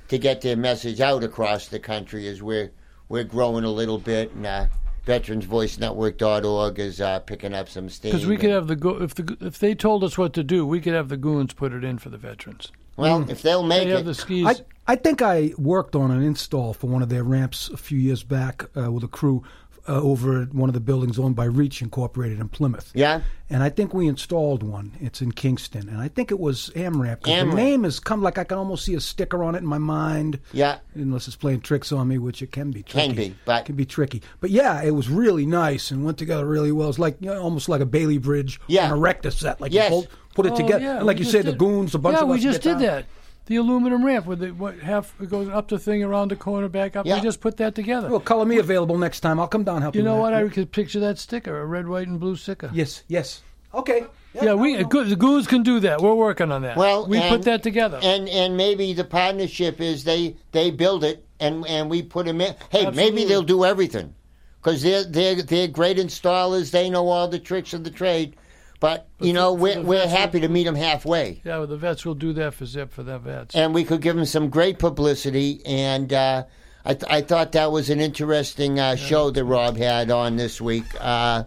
to 0.09 0.17
get 0.17 0.41
their 0.41 0.55
message 0.55 1.01
out 1.01 1.23
across 1.23 1.67
the 1.67 1.79
country 1.79 2.27
as 2.27 2.41
we're 2.41 2.71
we're 3.09 3.23
growing 3.23 3.63
a 3.63 3.69
little 3.71 3.97
bit 3.97 4.31
and 4.33 4.45
uh, 4.45 4.67
veteransvoicenetwork.org 5.05 6.79
is 6.79 7.01
uh, 7.01 7.19
picking 7.19 7.53
up 7.53 7.69
some 7.69 7.89
steam. 7.89 8.11
Because 8.11 8.27
we 8.27 8.37
could 8.37 8.49
have 8.49 8.67
the 8.67 8.75
go- 8.75 9.01
if 9.01 9.15
the 9.15 9.37
if 9.41 9.59
they 9.59 9.75
told 9.75 10.03
us 10.03 10.17
what 10.17 10.33
to 10.33 10.43
do, 10.43 10.65
we 10.65 10.81
could 10.81 10.93
have 10.93 11.09
the 11.09 11.17
goons 11.17 11.53
put 11.53 11.73
it 11.73 11.83
in 11.83 11.97
for 11.97 12.09
the 12.09 12.17
veterans. 12.17 12.71
well, 12.97 13.29
if 13.29 13.41
they'll 13.41 13.63
make 13.63 13.87
They 13.87 13.93
have 13.95 14.05
the 14.05 14.11
it, 14.11 14.15
skis. 14.15 14.45
I, 14.45 14.55
I 14.87 14.95
think 14.95 15.21
I 15.21 15.51
worked 15.57 15.95
on 15.95 16.11
an 16.11 16.21
install 16.23 16.73
for 16.73 16.87
one 16.87 17.01
of 17.01 17.09
their 17.09 17.23
ramps 17.23 17.69
a 17.69 17.77
few 17.77 17.97
years 17.99 18.23
back 18.23 18.65
uh, 18.77 18.91
with 18.91 19.03
a 19.03 19.07
crew 19.07 19.43
uh, 19.87 20.01
over 20.01 20.43
one 20.51 20.69
of 20.69 20.73
the 20.73 20.79
buildings 20.79 21.17
owned 21.17 21.35
by 21.35 21.45
Reach 21.45 21.81
Incorporated 21.81 22.39
in 22.39 22.49
Plymouth. 22.49 22.91
yeah, 22.93 23.21
And 23.49 23.63
I 23.63 23.69
think 23.69 23.93
we 23.93 24.07
installed 24.07 24.61
one. 24.63 24.91
It's 24.99 25.21
in 25.21 25.31
Kingston. 25.31 25.87
And 25.89 25.99
I 25.99 26.07
think 26.09 26.29
it 26.31 26.39
was 26.39 26.69
AmRamp. 26.75 27.21
'cause 27.21 27.33
AmRamp. 27.33 27.49
The 27.51 27.55
name 27.55 27.83
has 27.85 27.99
come 27.99 28.21
like 28.21 28.37
I 28.37 28.43
can 28.43 28.57
almost 28.57 28.83
see 28.85 28.95
a 28.95 28.99
sticker 28.99 29.43
on 29.43 29.55
it 29.55 29.59
in 29.59 29.65
my 29.65 29.77
mind. 29.77 30.39
yeah, 30.51 30.79
Unless 30.95 31.27
it's 31.27 31.35
playing 31.37 31.61
tricks 31.61 31.91
on 31.91 32.07
me, 32.07 32.17
which 32.17 32.41
it 32.41 32.51
can 32.51 32.71
be 32.71 32.83
tricky. 32.83 33.07
Can 33.07 33.15
be, 33.15 33.35
but- 33.45 33.65
can 33.65 33.75
be 33.75 33.85
tricky. 33.85 34.21
But 34.41 34.49
yeah, 34.51 34.81
it 34.83 34.91
was 34.91 35.09
really 35.09 35.45
nice 35.45 35.91
and 35.91 36.03
went 36.03 36.17
together 36.17 36.45
really 36.45 36.71
well. 36.71 36.89
It's 36.89 36.99
like 36.99 37.17
you 37.21 37.27
know, 37.27 37.41
almost 37.41 37.69
like 37.69 37.81
a 37.81 37.85
Bailey 37.85 38.17
Bridge 38.17 38.59
Yeah. 38.67 38.85
on 38.85 38.91
a 38.91 38.95
Erector 38.97 39.31
set. 39.31 39.61
Like 39.61 39.71
Yes. 39.73 39.85
you 39.89 39.95
hold, 39.95 40.07
put 40.35 40.45
it 40.45 40.51
Oh, 40.53 40.57
together. 40.57 40.83
yeah, 40.83 40.97
and 40.97 41.05
like 41.05 41.15
we 41.17 41.19
you 41.25 41.31
just 41.31 41.31
said, 41.31 41.45
the 41.45 41.53
goons, 41.57 41.95
a 41.95 41.99
bunch 41.99 42.17
yeah, 42.17 42.23
of 42.23 42.29
us 42.29 42.35
we 42.35 42.41
just 42.41 42.61
did 42.61 42.73
down. 42.73 42.81
that. 42.81 43.05
The 43.47 43.55
aluminum 43.55 44.05
ramp 44.05 44.25
with 44.25 44.39
the 44.39 44.49
what 44.51 44.77
half 44.79 45.13
it 45.21 45.29
goes 45.29 45.47
up 45.47 45.69
the 45.69 45.79
thing 45.79 46.03
around 46.03 46.31
the 46.31 46.35
corner, 46.35 46.67
back 46.67 46.95
up. 46.97 47.05
Yeah. 47.05 47.15
We 47.15 47.21
just 47.21 47.39
put 47.39 47.57
that 47.57 47.75
together. 47.75 48.09
Well, 48.09 48.19
color 48.19 48.45
me 48.45 48.57
available 48.57 48.97
next 48.97 49.21
time. 49.21 49.39
I'll 49.39 49.47
come 49.47 49.63
down 49.63 49.77
and 49.77 49.83
help 49.83 49.95
you. 49.95 50.01
you 50.01 50.05
know 50.05 50.17
what? 50.17 50.31
that. 50.31 50.43
I 50.43 50.49
could 50.49 50.71
picture 50.71 50.99
that 50.99 51.17
sticker, 51.17 51.59
a 51.59 51.65
red, 51.65 51.87
white, 51.87 52.07
and 52.07 52.19
blue 52.19 52.35
sticker. 52.35 52.69
Yes, 52.73 53.03
yes. 53.07 53.41
Okay. 53.73 54.05
Yeah, 54.41 54.53
we 54.53 54.83
go- 54.83 55.03
the 55.03 55.15
goons 55.15 55.47
can 55.47 55.63
do 55.63 55.79
that. 55.79 56.01
We're 56.01 56.13
working 56.13 56.51
on 56.51 56.61
that. 56.63 56.77
Well, 56.77 57.07
we 57.07 57.17
and- 57.17 57.29
put 57.29 57.43
that 57.43 57.63
together. 57.63 57.99
And 58.03 58.27
and 58.29 58.57
maybe 58.57 58.93
the 58.93 59.03
partnership 59.05 59.79
is 59.81 60.03
they 60.03 60.35
they 60.51 60.69
build 60.69 61.03
it 61.03 61.25
and 61.39 61.65
and 61.67 61.89
we 61.89 62.03
put 62.03 62.25
them 62.25 62.41
in. 62.41 62.53
Hey, 62.69 62.85
Absolutely. 62.85 62.95
maybe 63.03 63.25
they'll 63.25 63.43
do 63.43 63.63
everything 63.65 64.13
because 64.61 64.83
they're 64.83 65.05
they're 65.05 65.41
they're 65.41 65.67
great 65.69 65.97
installers. 65.97 66.71
They 66.71 66.89
know 66.89 67.07
all 67.07 67.27
the 67.27 67.39
tricks 67.39 67.73
of 67.73 67.83
the 67.83 67.91
trade. 67.91 68.35
But, 68.79 69.07
you 69.19 69.33
know, 69.33 69.53
we're 69.53 69.81
we're 69.81 70.07
happy 70.07 70.39
to 70.41 70.47
meet 70.47 70.65
them 70.65 70.75
halfway. 70.75 71.41
yeah, 71.43 71.57
well, 71.57 71.67
the 71.67 71.77
vets 71.77 72.05
will 72.05 72.13
do 72.13 72.31
that 72.33 72.53
for 72.53 72.65
Zip 72.65 72.91
for 72.91 73.01
the 73.03 73.17
vets. 73.17 73.55
and 73.55 73.73
we 73.73 73.83
could 73.83 74.01
give 74.01 74.15
him 74.17 74.25
some 74.25 74.49
great 74.49 74.77
publicity. 74.77 75.61
And 75.65 76.13
uh, 76.13 76.43
I, 76.85 76.93
th- 76.93 77.11
I 77.11 77.21
thought 77.21 77.53
that 77.53 77.71
was 77.71 77.89
an 77.89 77.99
interesting 77.99 78.79
uh, 78.79 78.95
show 78.95 79.31
that 79.31 79.43
Rob 79.43 79.77
had 79.77 80.11
on 80.11 80.35
this 80.35 80.61
week. 80.61 80.85
Uh, 80.99 81.45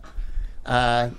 uh, 0.66 1.10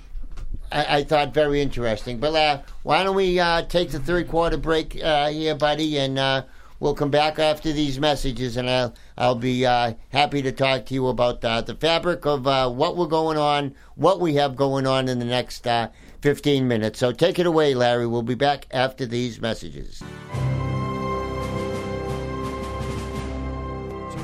I, 0.70 0.98
I 0.98 1.04
thought 1.04 1.32
very 1.32 1.60
interesting. 1.62 2.18
But 2.18 2.34
uh, 2.34 2.60
why 2.82 3.04
don't 3.04 3.16
we 3.16 3.40
uh, 3.40 3.62
take 3.62 3.90
the 3.90 3.98
third 3.98 4.28
quarter 4.28 4.58
break 4.58 5.02
uh, 5.02 5.30
here, 5.30 5.54
buddy, 5.54 5.98
and 5.98 6.18
uh, 6.18 6.42
we'll 6.78 6.94
come 6.94 7.10
back 7.10 7.38
after 7.38 7.72
these 7.72 7.98
messages, 7.98 8.56
and 8.58 8.68
I'll 8.68 8.94
I'll 9.16 9.34
be 9.34 9.64
uh, 9.66 9.94
happy 10.10 10.42
to 10.42 10.52
talk 10.52 10.86
to 10.86 10.94
you 10.94 11.08
about 11.08 11.44
uh, 11.44 11.60
the 11.62 11.74
fabric 11.74 12.26
of 12.26 12.46
uh, 12.46 12.68
what 12.70 12.96
we're 12.96 13.06
going 13.06 13.38
on, 13.38 13.74
what 13.94 14.20
we 14.20 14.34
have 14.34 14.56
going 14.56 14.86
on 14.86 15.08
in 15.08 15.18
the 15.18 15.24
next 15.24 15.66
uh, 15.66 15.88
15 16.26 16.66
minutes. 16.68 16.98
So 17.00 17.12
take 17.12 17.38
it 17.40 17.46
away, 17.46 17.74
Larry. 17.74 18.06
We'll 18.06 18.22
be 18.22 18.36
back 18.36 18.66
after 18.70 19.04
these 19.04 19.40
messages. 19.40 19.96
so 19.98 20.06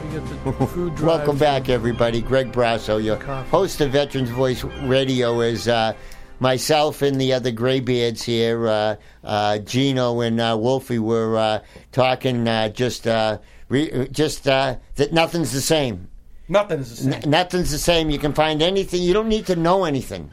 we 0.04 0.12
get 0.12 0.28
the 0.28 0.66
food 0.68 0.94
drive. 0.94 1.18
Welcome 1.18 1.38
back, 1.38 1.68
everybody. 1.68 2.20
Greg 2.22 2.52
Brasso, 2.52 3.02
your 3.02 3.16
host 3.16 3.80
of 3.80 3.90
Veterans 3.90 4.30
Voice 4.30 4.62
Radio, 4.84 5.40
is 5.40 5.66
uh, 5.66 5.92
myself 6.38 7.02
and 7.02 7.20
the 7.20 7.32
other 7.32 7.50
graybeards 7.50 8.22
here. 8.22 8.68
Uh, 8.68 8.96
uh, 9.24 9.58
Gino 9.58 10.20
and 10.20 10.40
uh, 10.40 10.56
Wolfie 10.58 11.00
were 11.00 11.36
uh, 11.36 11.60
talking 11.90 12.46
uh, 12.46 12.68
just 12.68 13.08
uh, 13.08 13.38
re- 13.68 14.06
just 14.12 14.46
uh, 14.46 14.76
that 14.94 15.12
nothing's 15.12 15.50
the 15.52 15.60
same. 15.60 16.08
Nothing 16.48 16.78
is 16.80 16.90
the 16.90 16.96
same. 16.96 17.12
N- 17.24 17.30
nothing's 17.30 17.72
the 17.72 17.78
same. 17.78 18.08
You 18.08 18.18
can 18.20 18.32
find 18.34 18.62
anything. 18.62 19.02
You 19.02 19.12
don't 19.14 19.28
need 19.28 19.46
to 19.46 19.56
know 19.56 19.84
anything. 19.84 20.30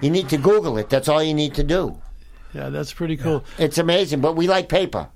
You 0.00 0.10
need 0.10 0.28
to 0.30 0.36
Google 0.38 0.78
it. 0.78 0.88
That's 0.90 1.08
all 1.08 1.22
you 1.22 1.34
need 1.34 1.54
to 1.54 1.64
do. 1.64 1.98
Yeah, 2.54 2.70
that's 2.70 2.92
pretty 2.92 3.16
cool. 3.16 3.44
It's 3.58 3.78
amazing, 3.78 4.20
but 4.20 4.36
we 4.36 4.46
like 4.48 4.68
paper. 4.68 5.08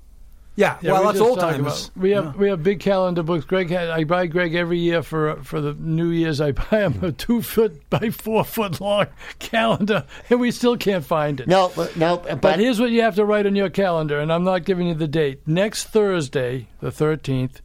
Yeah, 0.55 0.77
Yeah, 0.81 0.91
well, 0.91 1.01
we 1.01 1.05
that's 1.07 1.17
just 1.17 1.29
old 1.29 1.39
talk 1.39 1.51
timers. 1.53 1.87
about- 1.87 1.97
We 2.03 2.11
have 2.11 2.35
we 2.37 2.47
have 2.49 2.61
big 2.61 2.79
calendar 2.79 3.23
books. 3.23 3.43
Greg 3.43 3.71
had 3.71 3.89
I 3.89 4.03
buy 4.03 4.27
Greg 4.27 4.53
every 4.53 4.77
year 4.77 5.01
for 5.01 5.37
for 5.37 5.59
the 5.61 5.73
New 5.73 6.09
Year's. 6.09 6.39
I 6.39 6.51
buy 6.69 6.81
him 6.85 6.99
a 7.03 7.11
two 7.11 7.41
foot 7.41 7.89
by 7.89 8.11
four 8.11 8.43
foot 8.43 8.79
long 8.79 9.07
calendar, 9.39 10.05
and 10.29 10.39
we 10.39 10.51
still 10.51 10.77
can't 10.77 11.03
find 11.03 11.39
it. 11.39 11.47
No, 11.47 11.71
no, 11.95 12.17
but, 12.17 12.41
But 12.41 12.59
here's 12.59 12.79
what 12.79 12.91
you 12.91 13.01
have 13.01 13.15
to 13.15 13.25
write 13.25 13.47
on 13.47 13.55
your 13.55 13.71
calendar, 13.71 14.19
and 14.19 14.31
I'm 14.31 14.43
not 14.43 14.63
giving 14.63 14.87
you 14.89 14.93
the 14.93 15.07
date. 15.07 15.41
Next 15.47 15.85
Thursday, 15.85 16.67
the 16.81 16.91
13th, 16.91 17.55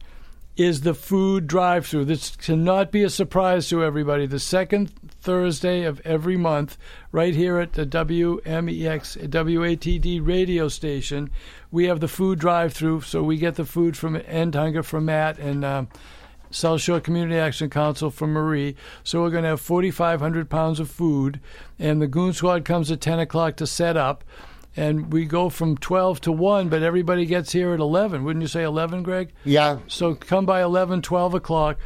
is 0.57 0.81
the 0.81 0.95
food 0.95 1.45
drive 1.45 1.85
through. 1.85 2.05
This 2.05 2.35
cannot 2.37 2.91
be 2.91 3.03
a 3.03 3.09
surprise 3.11 3.69
to 3.69 3.83
everybody. 3.83 4.25
The 4.25 4.39
second 4.39 4.91
Thursday 5.21 5.83
of 5.83 5.99
every 6.05 6.37
month, 6.37 6.77
right 7.11 7.35
here 7.35 7.59
at 7.59 7.73
the 7.73 7.85
WMEX 7.85 9.27
WATD 9.29 10.25
radio 10.25 10.67
station, 10.67 11.29
we 11.71 11.85
have 11.85 11.99
the 11.99 12.07
food 12.07 12.39
drive 12.39 12.73
through. 12.73 13.01
So 13.01 13.23
we 13.23 13.37
get 13.37 13.55
the 13.55 13.65
food 13.65 13.97
from 13.97 14.21
End 14.27 14.55
Hunger 14.55 14.83
from 14.83 15.05
Matt 15.05 15.37
and. 15.39 15.63
Um, 15.65 15.87
South 16.51 16.81
Shore 16.81 16.99
Community 16.99 17.37
Action 17.37 17.69
Council 17.69 18.09
from 18.09 18.31
Marie. 18.31 18.75
So 19.03 19.21
we're 19.21 19.29
going 19.29 19.43
to 19.43 19.49
have 19.49 19.61
4,500 19.61 20.49
pounds 20.49 20.79
of 20.79 20.89
food, 20.89 21.39
and 21.77 22.01
the 22.01 22.07
Goon 22.07 22.33
Squad 22.33 22.65
comes 22.65 22.89
at 22.89 22.99
10 23.01 23.19
o'clock 23.19 23.55
to 23.57 23.67
set 23.67 23.95
up. 23.95 24.23
And 24.75 25.13
we 25.13 25.25
go 25.25 25.49
from 25.49 25.77
12 25.77 26.21
to 26.21 26.31
1, 26.31 26.69
but 26.69 26.81
everybody 26.81 27.27
gets 27.27 27.51
here 27.51 27.71
at 27.75 27.79
11. 27.79 28.23
Wouldn't 28.23 28.41
you 28.41 28.47
say 28.47 28.63
11, 28.63 29.03
Greg? 29.03 29.31
yeah, 29.43 29.77
So 29.87 30.15
come 30.15 30.47
by 30.47 30.63
11, 30.63 31.03
12 31.03 31.35
o'clock. 31.35 31.77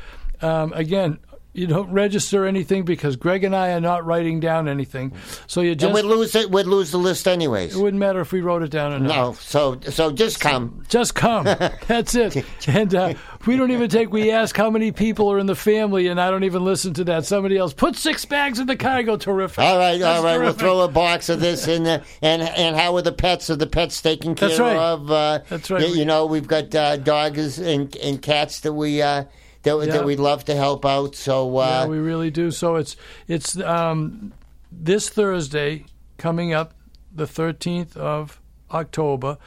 Um, 0.42 0.72
again, 0.72 1.20
you 1.54 1.68
don't 1.68 1.92
register 1.92 2.46
anything 2.46 2.84
because 2.84 3.16
Greg 3.16 3.44
and 3.44 3.56
I 3.56 3.74
are 3.74 3.80
not 3.80 4.06
writing 4.06 4.40
down 4.40 4.68
anything. 4.68 5.14
So 5.46 5.62
you 5.62 5.72
and 5.72 5.80
just. 5.80 5.94
we'd 5.94 6.06
lose 6.06 6.34
it. 6.36 6.50
We'd 6.50 6.66
lose 6.66 6.90
the 6.92 6.98
list 6.98 7.28
anyways. 7.28 7.76
it 7.76 7.82
wouldn't 7.82 8.00
matter 8.00 8.22
if 8.22 8.32
we 8.32 8.42
wrote 8.42 8.64
it 8.64 8.72
down 8.72 8.92
or 8.92 9.00
not. 9.00 9.16
No, 9.16 9.34
so 9.34 9.80
so 9.90 10.12
just 10.12 10.40
come. 10.40 10.84
Just 10.90 11.14
come. 11.14 11.44
That's 11.88 12.16
it. 12.16 12.44
And 12.68 12.96
uh, 12.96 13.14
we 13.46 13.56
don't 13.56 13.70
even 13.72 13.90
take. 13.90 14.12
We 14.12 14.32
ask 14.32 14.58
how 14.58 14.72
many 14.72 14.92
people 14.92 15.32
are 15.32 15.38
in 15.38 15.46
the 15.46 15.56
family, 15.56 16.08
and 16.08 16.20
I 16.20 16.32
don't 16.32 16.44
even 16.44 16.66
listen 16.66 16.94
to 16.96 17.04
that. 17.06 17.26
Somebody 17.26 17.58
else 17.58 17.74
put 17.74 17.96
six 17.96 18.26
bags 18.26 18.58
in 18.58 18.66
the 18.66 18.76
car. 18.76 18.94
I 18.94 19.04
go 19.04 19.16
terrific. 19.16 19.64
All 19.64 19.78
right, 19.78 20.00
That's 20.00 20.18
all 20.20 20.24
right. 20.24 20.40
We'll 20.40 20.54
throw 20.54 20.82
a 20.82 20.88
box 20.88 21.30
of 21.30 21.40
this 21.40 21.68
in 21.68 21.84
there. 21.84 22.04
And 22.24 22.42
and 22.42 22.76
how 22.76 22.96
are 22.96 23.04
the 23.04 23.12
pets? 23.12 23.52
Are 23.52 23.56
the 23.56 23.68
pets 23.68 24.02
taken 24.02 24.34
care 24.34 24.50
That's 24.50 24.60
right. 24.60 24.76
of? 24.76 25.12
Uh, 25.12 25.40
That's 25.50 25.70
right. 25.70 25.88
You, 25.88 25.94
you 25.96 26.06
know, 26.06 26.26
we've 26.26 26.48
got 26.48 26.74
uh, 26.74 26.98
dogs 26.98 27.60
and 27.60 27.96
and 27.98 28.20
cats 28.22 28.62
that 28.62 28.74
we 28.74 29.02
uh, 29.04 29.26
that 29.64 29.78
Yeah. 29.88 29.94
that 29.94 30.06
we'd 30.06 30.20
love 30.20 30.46
to 30.46 30.56
help 30.56 30.86
out. 30.86 31.16
So 31.16 31.58
uh, 31.58 31.66
yeah, 31.84 31.86
we 31.88 31.98
really 31.98 32.32
do. 32.32 32.52
So 32.52 32.76
it's 32.76 32.96
it's 33.28 33.58
um, 33.60 34.34
this 34.72 35.10
Thursday 35.10 35.86
coming 36.18 36.54
up, 36.54 36.74
the 37.14 37.28
thirteenth 37.28 37.98
of 37.98 38.40
October, 38.72 39.38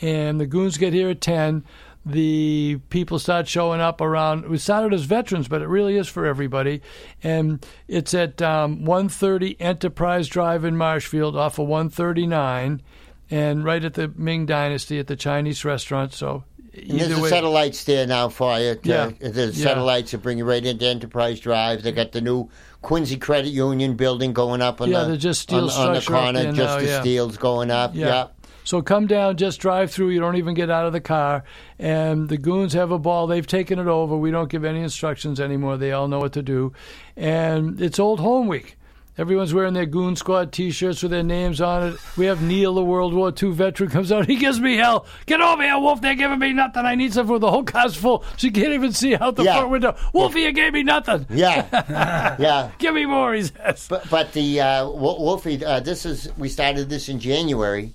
and 0.00 0.40
the 0.40 0.46
goons 0.46 0.78
get 0.78 0.92
here 0.92 1.10
at 1.10 1.20
ten. 1.20 1.64
The 2.04 2.80
people 2.90 3.20
start 3.20 3.46
showing 3.46 3.80
up 3.80 4.00
around. 4.00 4.48
We 4.48 4.58
started 4.58 4.92
as 4.92 5.04
veterans, 5.04 5.46
but 5.46 5.62
it 5.62 5.68
really 5.68 5.96
is 5.96 6.08
for 6.08 6.26
everybody, 6.26 6.82
and 7.22 7.64
it's 7.86 8.12
at 8.12 8.42
um, 8.42 8.84
130 8.84 9.60
Enterprise 9.60 10.26
Drive 10.26 10.64
in 10.64 10.76
Marshfield, 10.76 11.36
off 11.36 11.60
of 11.60 11.68
139, 11.68 12.82
and 13.30 13.64
right 13.64 13.84
at 13.84 13.94
the 13.94 14.12
Ming 14.16 14.46
Dynasty 14.46 14.98
at 14.98 15.06
the 15.06 15.14
Chinese 15.14 15.64
restaurant. 15.64 16.12
So 16.12 16.42
and 16.74 17.00
there's 17.00 17.20
way, 17.20 17.28
satellites 17.28 17.84
there 17.84 18.06
now 18.06 18.28
for 18.28 18.58
you. 18.58 18.74
to- 18.76 18.88
Yeah. 18.88 19.10
The 19.20 19.46
Yeah. 19.46 19.64
satellites 19.64 20.12
that 20.12 20.22
bring 20.22 20.38
you 20.38 20.44
right 20.44 20.64
into 20.64 20.86
Enterprise 20.86 21.38
Drive. 21.40 21.82
They 21.82 21.92
got 21.92 22.12
the 22.12 22.20
new 22.20 22.48
Quincy 22.80 23.16
Credit 23.16 23.50
Union 23.50 23.94
building 23.94 24.32
going 24.32 24.62
up 24.62 24.80
on 24.80 24.90
Yeah, 24.90 25.04
the 25.04 25.16
just 25.16 25.40
steel 25.42 25.70
on, 25.70 25.88
on 25.88 25.94
the 25.94 26.00
corner. 26.00 26.44
just 26.52 26.56
now, 26.56 26.78
the 26.78 26.84
yeah. 26.86 27.00
steel's 27.00 27.36
going 27.36 27.70
up. 27.70 27.92
yeah. 27.94 28.26
So 28.64 28.80
come 28.80 29.08
down, 29.08 29.36
just 29.38 29.58
drive 29.60 29.90
through. 29.90 30.10
You 30.10 30.20
don't 30.20 30.36
even 30.36 30.54
get 30.54 30.70
out 30.70 30.86
of 30.86 30.92
the 30.92 31.00
car. 31.00 31.42
And 31.80 32.28
the 32.28 32.38
goons 32.38 32.74
have 32.74 32.92
a 32.92 32.98
ball. 32.98 33.26
They've 33.26 33.46
taken 33.46 33.80
it 33.80 33.88
over. 33.88 34.16
We 34.16 34.30
don't 34.30 34.48
give 34.48 34.64
any 34.64 34.80
instructions 34.82 35.40
anymore. 35.40 35.76
They 35.76 35.90
all 35.90 36.06
know 36.06 36.20
what 36.20 36.32
to 36.34 36.42
do. 36.42 36.72
And 37.16 37.80
it's 37.82 37.98
Old 37.98 38.20
Home 38.20 38.46
Week. 38.46 38.76
Everyone's 39.18 39.52
wearing 39.52 39.74
their 39.74 39.84
Goon 39.84 40.16
Squad 40.16 40.52
T-shirts 40.52 41.02
with 41.02 41.10
their 41.12 41.22
names 41.22 41.60
on 41.60 41.88
it. 41.88 41.96
We 42.16 42.24
have 42.26 42.40
Neil, 42.40 42.72
the 42.74 42.82
World 42.82 43.12
War 43.12 43.30
II 43.30 43.50
veteran, 43.50 43.90
comes 43.90 44.10
out. 44.10 44.26
He 44.26 44.36
gives 44.36 44.58
me 44.58 44.76
hell. 44.76 45.04
Get 45.26 45.38
over 45.42 45.62
here, 45.62 45.78
Wolf. 45.78 46.00
They're 46.00 46.14
giving 46.14 46.38
me 46.38 46.54
nothing. 46.54 46.86
I 46.86 46.94
need 46.94 47.12
some 47.12 47.26
food. 47.26 47.42
The 47.42 47.50
whole 47.50 47.62
car's 47.62 47.94
full. 47.94 48.24
She 48.38 48.50
can't 48.50 48.72
even 48.72 48.92
see 48.92 49.14
out 49.14 49.36
the 49.36 49.42
Yeah. 49.44 49.56
front 49.58 49.70
window. 49.70 49.96
Wolfie, 50.14 50.40
you 50.40 50.52
gave 50.52 50.72
me 50.72 50.82
nothing. 50.82 51.26
Yeah, 51.28 52.36
yeah. 52.38 52.70
Give 52.78 52.94
me 52.94 53.04
more, 53.04 53.34
he 53.34 53.42
says. 53.42 53.86
But 53.86 54.08
but 54.08 54.32
the 54.32 54.60
uh, 54.62 54.88
Wolfie, 54.88 55.62
uh, 55.62 55.80
this 55.80 56.06
is 56.06 56.30
we 56.38 56.48
started 56.48 56.88
this 56.88 57.10
in 57.10 57.20
January, 57.20 57.92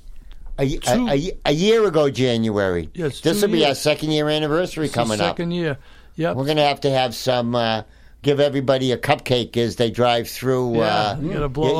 a, 0.59 0.79
a- 0.87 1.07
a- 1.09 1.37
a 1.45 1.51
year 1.51 1.83
ago 1.87 2.11
January. 2.11 2.91
It's 2.93 3.21
this 3.21 3.41
will 3.41 3.49
be 3.49 3.65
our 3.65 3.73
second 3.73 4.11
year 4.11 4.29
anniversary 4.29 4.85
It's 4.85 4.93
coming 4.93 5.19
up. 5.19 5.29
second 5.37 5.49
year. 5.49 5.79
Yep. 6.15 6.35
We're 6.35 6.45
gonna 6.45 6.67
have 6.67 6.81
to 6.81 6.91
have 6.91 7.15
some. 7.15 7.55
Uh, 7.55 7.81
give 8.21 8.39
everybody 8.39 8.91
a 8.91 8.97
cupcake 8.97 9.55
as 9.57 9.75
they 9.77 9.89
drive 9.91 10.27
through. 10.29 10.77
Yeah, 10.77 10.85
uh, 10.85 11.17
you 11.21 11.29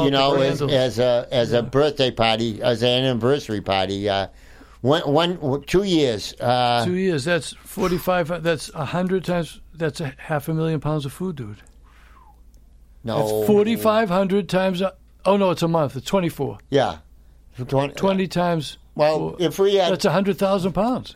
you 0.05 0.11
know, 0.11 0.35
as, 0.35 0.61
as 0.61 0.99
a 0.99 1.27
as 1.31 1.53
a 1.53 1.61
birthday 1.63 2.11
party, 2.11 2.61
as 2.61 2.83
an 2.83 2.89
anniversary 3.05 3.61
party. 3.61 4.07
Uh, 4.09 4.27
one 4.81 5.01
one 5.11 5.63
two 5.63 5.83
years. 5.83 6.33
Uh, 6.39 6.85
Two 6.85 6.93
years. 6.95 7.25
That's 7.25 7.53
forty-five. 7.53 8.43
That's 8.43 8.69
a 8.73 8.85
hundred 8.85 9.25
times. 9.25 9.59
That's 9.73 9.99
a 10.01 10.13
half 10.17 10.47
a 10.47 10.53
million 10.53 10.79
pounds 10.79 11.05
of 11.05 11.13
food, 11.13 11.35
dude. 11.35 11.57
no, 13.03 13.17
That's 13.17 13.47
forty-five 13.47 14.09
hundred 14.09 14.47
times. 14.49 14.81
A, 14.81 14.93
oh 15.25 15.37
no, 15.37 15.51
it's 15.51 15.63
a 15.63 15.67
month. 15.67 15.95
It's 15.95 16.05
twenty-four. 16.07 16.59
Yeah, 16.69 16.99
Twen- 17.67 17.91
Twenty 17.91 18.27
times. 18.27 18.77
Well, 18.95 19.17
four- 19.31 19.35
if 19.39 19.59
we 19.59 19.75
had 19.75 19.91
that's 19.93 20.05
a 20.05 20.11
hundred 20.11 20.37
thousand 20.37 20.73
pounds. 20.73 21.15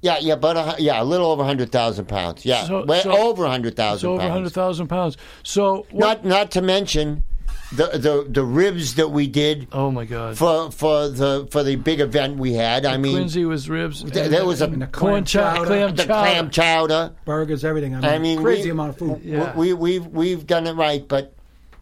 Yeah, 0.00 0.18
yeah, 0.20 0.36
but 0.36 0.56
a, 0.56 0.76
yeah, 0.80 1.02
a 1.02 1.04
little 1.04 1.26
over 1.32 1.42
hundred 1.44 1.72
thousand 1.72 2.06
pounds. 2.06 2.44
Yeah, 2.44 2.64
So- 2.64 2.84
Well, 2.86 3.02
so- 3.02 3.10
over 3.16 3.46
hundred 3.46 3.74
thousand. 3.76 3.94
It's 3.96 4.02
thousand 4.02 4.20
over 4.26 4.32
hundred 4.32 4.52
thousand 4.52 4.86
pounds. 4.88 5.16
So 5.42 5.86
what? 5.90 6.22
Not 6.22 6.24
not 6.24 6.50
to 6.52 6.62
mention 6.62 7.24
the 7.72 7.86
the 7.98 8.26
the 8.30 8.44
ribs 8.44 8.94
that 8.94 9.08
we 9.08 9.26
did 9.26 9.66
oh 9.72 9.90
my 9.90 10.04
God. 10.04 10.38
for 10.38 10.70
for 10.70 11.08
the 11.08 11.48
for 11.50 11.62
the 11.64 11.74
big 11.76 11.98
event 12.00 12.36
we 12.38 12.52
had. 12.54 12.86
I 12.86 12.96
mean, 12.96 13.14
Quincy 13.14 13.44
was 13.44 13.68
ribs. 13.68 14.02
th- 14.04 14.14
and- 14.16 14.32
there 14.32 14.46
was 14.46 14.62
a 14.62 14.68
the 14.68 14.86
corn 14.86 15.24
clam 15.24 15.24
chowder. 15.24 15.56
chowder, 15.56 15.66
Clam 15.66 15.96
the 15.96 16.04
chowder. 16.04 16.12
clam 16.30 16.50
chowder. 16.50 17.12
burgers, 17.24 17.64
everything. 17.64 17.94
I 17.96 18.00
mean, 18.00 18.10
I 18.10 18.18
mean, 18.18 18.40
crazy 18.42 18.64
we- 18.64 18.70
amount 18.70 18.90
of 18.90 18.98
food. 18.98 19.20
Yeah. 19.24 19.54
We 19.56 19.72
we've 19.72 20.06
we've 20.06 20.46
done 20.46 20.66
it 20.68 20.74
right, 20.74 21.06
but 21.06 21.34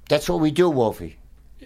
that's 0.08 0.28
what 0.28 0.40
we 0.40 0.50
do, 0.50 0.70
Wolfie. 0.70 1.18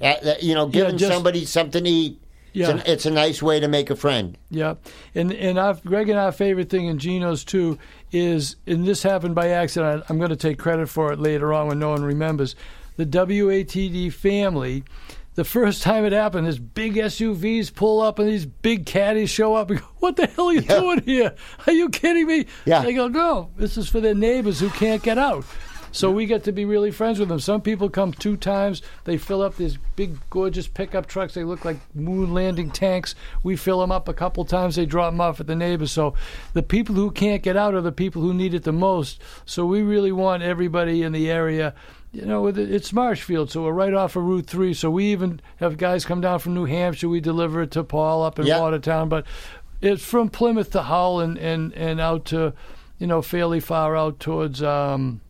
Uh, 0.02 0.14
you 0.40 0.54
know, 0.54 0.66
giving 0.66 0.98
just- 0.98 1.12
somebody 1.12 1.44
something 1.44 1.84
to 1.84 1.90
eat. 1.90 2.20
Yeah. 2.52 2.70
It's, 2.76 2.84
a, 2.88 2.92
it's 2.92 3.06
a 3.06 3.10
nice 3.10 3.42
way 3.42 3.60
to 3.60 3.68
make 3.68 3.90
a 3.90 3.96
friend. 3.96 4.36
Yeah, 4.50 4.74
and 5.14 5.32
and 5.32 5.58
our, 5.58 5.74
Greg 5.84 6.08
and 6.08 6.18
our 6.18 6.32
favorite 6.32 6.68
thing, 6.70 6.86
in 6.86 6.98
Gino's 6.98 7.44
too, 7.44 7.78
is 8.12 8.56
and 8.66 8.86
this 8.86 9.02
happened 9.02 9.34
by 9.34 9.48
accident. 9.50 10.04
I'm 10.08 10.18
going 10.18 10.30
to 10.30 10.36
take 10.36 10.58
credit 10.58 10.88
for 10.88 11.12
it 11.12 11.18
later 11.20 11.52
on 11.52 11.68
when 11.68 11.78
no 11.78 11.90
one 11.90 12.02
remembers. 12.02 12.56
The 12.96 13.06
WATD 13.06 14.12
family, 14.12 14.84
the 15.34 15.44
first 15.44 15.82
time 15.82 16.04
it 16.04 16.12
happened, 16.12 16.46
this 16.46 16.58
big 16.58 16.94
SUVs 16.96 17.72
pull 17.74 18.00
up 18.00 18.18
and 18.18 18.28
these 18.28 18.44
big 18.46 18.84
caddies 18.84 19.30
show 19.30 19.54
up. 19.54 19.70
And 19.70 19.80
go, 19.80 19.86
what 20.00 20.16
the 20.16 20.26
hell 20.26 20.48
are 20.48 20.52
you 20.52 20.60
Yeah. 20.60 20.80
doing 20.80 21.02
here? 21.02 21.34
Are 21.66 21.72
you 21.72 21.88
kidding 21.88 22.26
me? 22.26 22.46
Yeah. 22.66 22.82
They 22.82 22.92
go, 22.92 23.08
no, 23.08 23.50
this 23.56 23.76
is 23.78 23.88
for 23.88 24.00
their 24.00 24.14
neighbors 24.14 24.60
who 24.60 24.68
can't 24.70 25.02
get 25.02 25.16
out. 25.18 25.44
So 25.92 26.10
we 26.10 26.26
get 26.26 26.44
to 26.44 26.52
be 26.52 26.64
really 26.64 26.90
friends 26.90 27.18
with 27.18 27.28
them. 27.28 27.40
Some 27.40 27.60
people 27.60 27.90
come 27.90 28.12
two 28.12 28.36
times. 28.36 28.80
They 29.04 29.16
fill 29.16 29.42
up 29.42 29.56
these 29.56 29.76
big, 29.96 30.18
gorgeous 30.30 30.68
pickup 30.68 31.06
trucks. 31.06 31.34
They 31.34 31.44
look 31.44 31.64
like 31.64 31.78
moon 31.94 32.32
landing 32.32 32.70
tanks. 32.70 33.14
We 33.42 33.56
fill 33.56 33.80
them 33.80 33.90
up 33.90 34.08
a 34.08 34.14
couple 34.14 34.44
times. 34.44 34.76
They 34.76 34.86
drop 34.86 35.12
them 35.12 35.20
off 35.20 35.40
at 35.40 35.46
the 35.46 35.56
neighbors. 35.56 35.90
So 35.92 36.14
the 36.52 36.62
people 36.62 36.94
who 36.94 37.10
can't 37.10 37.42
get 37.42 37.56
out 37.56 37.74
are 37.74 37.80
the 37.80 37.92
people 37.92 38.22
who 38.22 38.32
need 38.32 38.54
it 38.54 38.62
the 38.62 38.72
most. 38.72 39.20
So 39.44 39.66
we 39.66 39.82
really 39.82 40.12
want 40.12 40.42
everybody 40.42 41.02
in 41.02 41.12
the 41.12 41.30
area. 41.30 41.74
You 42.12 42.24
know, 42.26 42.48
it's 42.48 42.92
Marshfield, 42.92 43.52
so 43.52 43.62
we're 43.62 43.72
right 43.72 43.94
off 43.94 44.16
of 44.16 44.24
Route 44.24 44.46
3. 44.46 44.74
So 44.74 44.90
we 44.90 45.06
even 45.12 45.40
have 45.58 45.76
guys 45.76 46.04
come 46.04 46.20
down 46.20 46.40
from 46.40 46.54
New 46.54 46.64
Hampshire. 46.64 47.08
We 47.08 47.20
deliver 47.20 47.62
it 47.62 47.70
to 47.72 47.84
Paul 47.84 48.24
up 48.24 48.38
in 48.38 48.46
Yeah. 48.46 48.58
Watertown. 48.60 49.08
But 49.08 49.26
it's 49.80 50.04
from 50.04 50.28
Plymouth 50.28 50.70
to 50.72 50.82
Hull 50.82 51.20
and, 51.20 51.38
and, 51.38 51.72
and 51.74 52.00
out 52.00 52.24
to, 52.26 52.52
you 52.98 53.06
know, 53.06 53.22
fairly 53.22 53.60
far 53.60 53.96
out 53.96 54.18
towards, 54.18 54.60
um, 54.62 55.20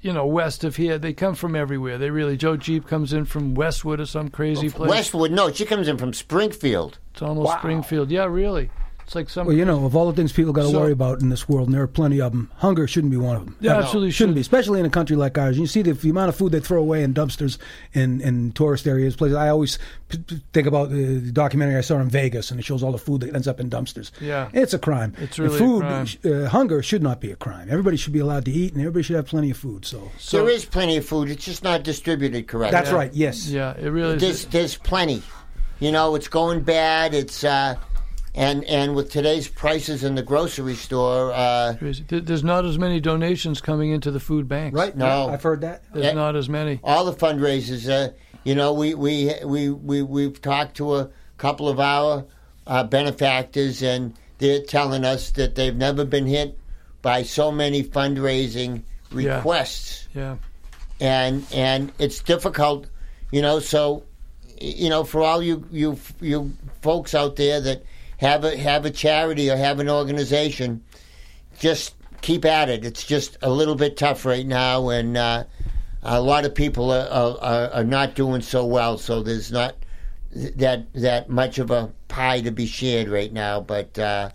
you 0.00 0.12
know, 0.12 0.26
west 0.26 0.64
of 0.64 0.76
here. 0.76 0.98
They 0.98 1.12
come 1.12 1.34
from 1.34 1.54
everywhere. 1.54 1.98
They 1.98 2.10
really. 2.10 2.36
Joe 2.36 2.56
Jeep 2.56 2.86
comes 2.86 3.12
in 3.12 3.24
from 3.24 3.54
Westwood 3.54 4.00
or 4.00 4.06
some 4.06 4.28
crazy 4.28 4.70
place. 4.70 4.88
Westwood, 4.90 5.32
no, 5.32 5.52
she 5.52 5.64
comes 5.64 5.88
in 5.88 5.98
from 5.98 6.12
Springfield. 6.12 6.98
It's 7.12 7.22
almost 7.22 7.52
Springfield. 7.58 8.10
Yeah, 8.10 8.24
really. 8.24 8.70
It's 9.10 9.16
like 9.16 9.28
some. 9.28 9.48
Well, 9.48 9.56
you 9.56 9.64
know, 9.64 9.86
of 9.86 9.96
all 9.96 10.06
the 10.06 10.12
things 10.14 10.30
people 10.32 10.52
got 10.52 10.62
to 10.62 10.68
So- 10.68 10.78
worry 10.78 10.92
about 10.92 11.20
in 11.20 11.30
this 11.30 11.48
world, 11.48 11.66
and 11.66 11.74
there 11.74 11.82
are 11.82 11.88
plenty 11.88 12.20
of 12.20 12.30
them, 12.30 12.48
hunger 12.58 12.86
shouldn't 12.86 13.10
be 13.10 13.16
one 13.16 13.34
of 13.34 13.44
them. 13.44 13.56
Yeah, 13.58 13.72
No, 13.72 13.78
absolutely 13.80 14.12
shouldn't 14.12 14.34
should. 14.34 14.34
be, 14.36 14.40
especially 14.42 14.78
in 14.78 14.86
a 14.86 14.90
country 14.90 15.16
like 15.16 15.36
ours. 15.36 15.58
You 15.58 15.66
see 15.66 15.82
the, 15.82 15.94
the 15.94 16.10
amount 16.10 16.28
of 16.28 16.36
food 16.36 16.52
they 16.52 16.60
throw 16.60 16.78
away 16.80 17.02
in 17.02 17.12
dumpsters 17.12 17.58
in, 17.92 18.20
in 18.20 18.52
tourist 18.52 18.86
areas, 18.86 19.16
places. 19.16 19.36
I 19.36 19.48
always 19.48 19.80
p- 20.10 20.18
p- 20.18 20.40
think 20.52 20.68
about 20.68 20.90
the, 20.90 21.18
the 21.18 21.32
documentary 21.32 21.76
I 21.76 21.80
saw 21.80 21.98
in 21.98 22.08
Vegas, 22.08 22.52
and 22.52 22.60
it 22.60 22.62
shows 22.62 22.84
all 22.84 22.92
the 22.92 22.98
food 22.98 23.22
that 23.22 23.34
ends 23.34 23.48
up 23.48 23.58
in 23.58 23.68
dumpsters. 23.68 24.12
Yeah. 24.20 24.48
it's 24.52 24.74
a 24.74 24.78
crime. 24.78 25.12
It's 25.18 25.38
And 25.40 25.48
really 25.48 25.56
a 25.56 25.58
food. 25.58 25.80
crime. 25.80 26.06
Uh, 26.44 26.48
hunger 26.48 26.80
should 26.80 27.02
not 27.02 27.20
be 27.20 27.32
a 27.32 27.36
crime. 27.36 27.66
Everybody 27.68 27.96
should 27.96 28.12
be 28.12 28.20
allowed 28.20 28.44
to 28.44 28.52
eat, 28.52 28.74
and 28.74 28.80
everybody 28.80 29.02
should 29.02 29.16
have 29.16 29.26
plenty 29.26 29.50
of 29.50 29.56
food. 29.56 29.84
So 29.84 30.12
so, 30.20 30.36
there 30.44 30.54
is 30.54 30.64
plenty 30.64 30.96
of 30.98 31.04
food. 31.04 31.30
It's 31.30 31.44
just 31.44 31.64
not 31.64 31.82
distributed 31.82 32.46
correctly. 32.46 32.78
that's 32.78 32.92
right. 32.92 33.12
Yes. 33.12 33.48
Yeah, 33.48 33.74
it 33.76 33.88
really 33.88 34.14
is. 34.14 34.20
There's 34.22 34.44
there's 34.44 34.76
plenty. 34.76 35.24
You 35.80 35.90
know, 35.90 36.14
it's 36.14 36.28
going 36.28 36.60
bad. 36.60 37.12
It's 37.12 37.42
uh, 37.42 37.74
and 38.34 38.64
and 38.64 38.94
with 38.94 39.10
today's 39.10 39.48
prices 39.48 40.04
in 40.04 40.14
the 40.14 40.22
grocery 40.22 40.74
store, 40.74 41.32
uh, 41.32 41.74
There's 41.80 42.44
not 42.44 42.64
as 42.64 42.78
many 42.78 43.00
donations 43.00 43.60
coming 43.60 43.90
into 43.90 44.10
the 44.10 44.20
food 44.20 44.48
banks. 44.48 44.74
Right. 44.76 44.96
No. 44.96 45.28
I've 45.28 45.42
heard 45.42 45.62
that. 45.62 45.82
There's 45.92 46.06
Yeah. 46.06 46.12
not 46.12 46.36
as 46.36 46.48
many. 46.48 46.80
all 46.84 47.04
the 47.04 47.12
fundraisers. 47.12 47.88
Uh, 47.88 48.12
you 48.44 48.54
know, 48.54 48.72
we 48.72 48.94
we 48.94 49.32
we 49.44 49.70
we 49.70 50.02
we've 50.02 50.40
talked 50.40 50.76
to 50.76 50.96
a 50.96 51.10
couple 51.38 51.68
of 51.68 51.80
our 51.80 52.24
uh, 52.66 52.84
benefactors, 52.84 53.82
and 53.82 54.14
they're 54.38 54.62
telling 54.62 55.04
us 55.04 55.30
that 55.32 55.54
they've 55.56 55.76
never 55.76 56.04
been 56.04 56.26
hit 56.26 56.58
by 57.02 57.22
so 57.22 57.50
many 57.50 57.82
fundraising 57.82 58.82
requests. 59.10 59.16
Yeah. 59.24 59.36
requests. 59.36 60.08
Yeah. 60.14 60.36
and 61.00 61.46
and 61.52 61.92
it's 61.98 62.22
difficult, 62.22 62.86
you 63.32 63.42
know. 63.42 63.58
So, 63.58 64.04
you 64.60 64.88
know, 64.88 65.02
for 65.04 65.20
all 65.22 65.42
you 65.42 65.66
you 65.72 65.98
you 66.20 66.52
folks 66.82 67.14
out 67.14 67.36
there 67.36 67.60
that 67.60 67.82
have 68.20 68.44
a 68.44 68.56
have 68.56 68.84
a 68.84 68.90
charity 68.90 69.50
or 69.50 69.56
have 69.56 69.80
an 69.80 69.88
organization, 69.88 70.82
just 71.58 71.94
keep 72.20 72.44
at 72.44 72.68
it. 72.68 72.84
It's 72.84 73.04
just 73.04 73.38
a 73.42 73.50
little 73.50 73.74
bit 73.74 73.96
tough 73.96 74.24
right 74.26 74.46
now, 74.46 74.90
and 74.90 75.16
uh, 75.16 75.44
a 76.02 76.20
lot 76.20 76.44
of 76.44 76.54
people 76.54 76.90
are, 76.92 77.08
are 77.40 77.70
are- 77.72 77.84
not 77.84 78.14
doing 78.14 78.42
so 78.42 78.66
well. 78.66 78.98
So 78.98 79.22
there's 79.22 79.50
not 79.50 79.74
that 80.32 80.92
that 80.94 81.30
much 81.30 81.58
of 81.58 81.70
a 81.70 81.90
pie 82.08 82.40
to 82.42 82.50
be 82.50 82.66
shared 82.66 83.08
right 83.08 83.32
now, 83.32 83.60
but. 83.60 83.98
Uh, 83.98 84.30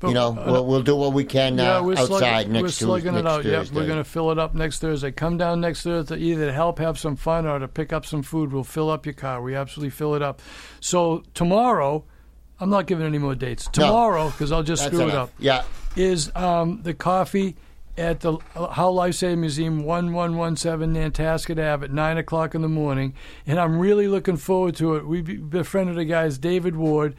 But, 0.00 0.08
you 0.08 0.14
know, 0.14 0.28
uh, 0.28 0.44
we'll, 0.52 0.66
we'll 0.66 0.82
do 0.84 0.94
what 0.94 1.12
we 1.12 1.24
can 1.24 1.58
uh, 1.58 1.62
yeah, 1.64 1.80
we're 1.80 1.98
outside 1.98 2.06
slugging, 2.46 2.52
next 2.52 2.62
we're 2.62 2.68
Tuesday. 2.68 2.84
slugging 2.84 3.14
it 3.16 3.22
next 3.22 3.34
out. 3.34 3.44
Yep, 3.44 3.52
Thursday. 3.58 3.74
we're 3.74 3.86
going 3.86 3.98
to 3.98 4.04
fill 4.04 4.30
it 4.30 4.38
up 4.38 4.54
next 4.54 4.78
Thursday. 4.78 5.10
Come 5.10 5.36
down 5.38 5.60
next 5.60 5.82
Thursday 5.82 6.18
either 6.18 6.46
to 6.46 6.52
help 6.52 6.78
have 6.78 6.96
some 7.00 7.16
fun 7.16 7.46
or 7.48 7.58
to 7.58 7.66
pick 7.66 7.92
up 7.92 8.06
some 8.06 8.22
food. 8.22 8.52
We'll 8.52 8.62
fill 8.62 8.90
up 8.90 9.06
your 9.06 9.14
car. 9.14 9.42
We 9.42 9.56
absolutely 9.56 9.90
fill 9.90 10.14
it 10.14 10.22
up. 10.22 10.40
So 10.78 11.24
tomorrow, 11.34 12.04
I'm 12.60 12.70
not 12.70 12.86
giving 12.86 13.06
any 13.06 13.18
more 13.18 13.34
dates. 13.34 13.68
Tomorrow, 13.72 14.30
because 14.30 14.50
I'll 14.52 14.62
just 14.62 14.82
That's 14.82 14.94
screw 14.94 15.08
it 15.08 15.14
up, 15.14 15.30
Yeah. 15.38 15.62
is 15.96 16.30
um, 16.34 16.82
the 16.82 16.94
coffee 16.94 17.56
at 17.96 18.20
the 18.20 18.38
Hull 18.54 18.94
Life 18.94 19.14
Saving 19.16 19.40
Museum, 19.40 19.82
1117 19.84 20.92
Nantasket 20.92 21.58
Ave 21.58 21.84
at 21.86 21.92
9 21.92 22.18
o'clock 22.18 22.54
in 22.54 22.62
the 22.62 22.68
morning. 22.68 23.14
And 23.46 23.58
I'm 23.58 23.78
really 23.78 24.06
looking 24.08 24.36
forward 24.36 24.76
to 24.76 24.94
it. 24.96 25.06
We 25.06 25.20
befriended 25.22 25.96
the 25.96 26.04
guys, 26.04 26.38
David 26.38 26.76
Ward. 26.76 27.14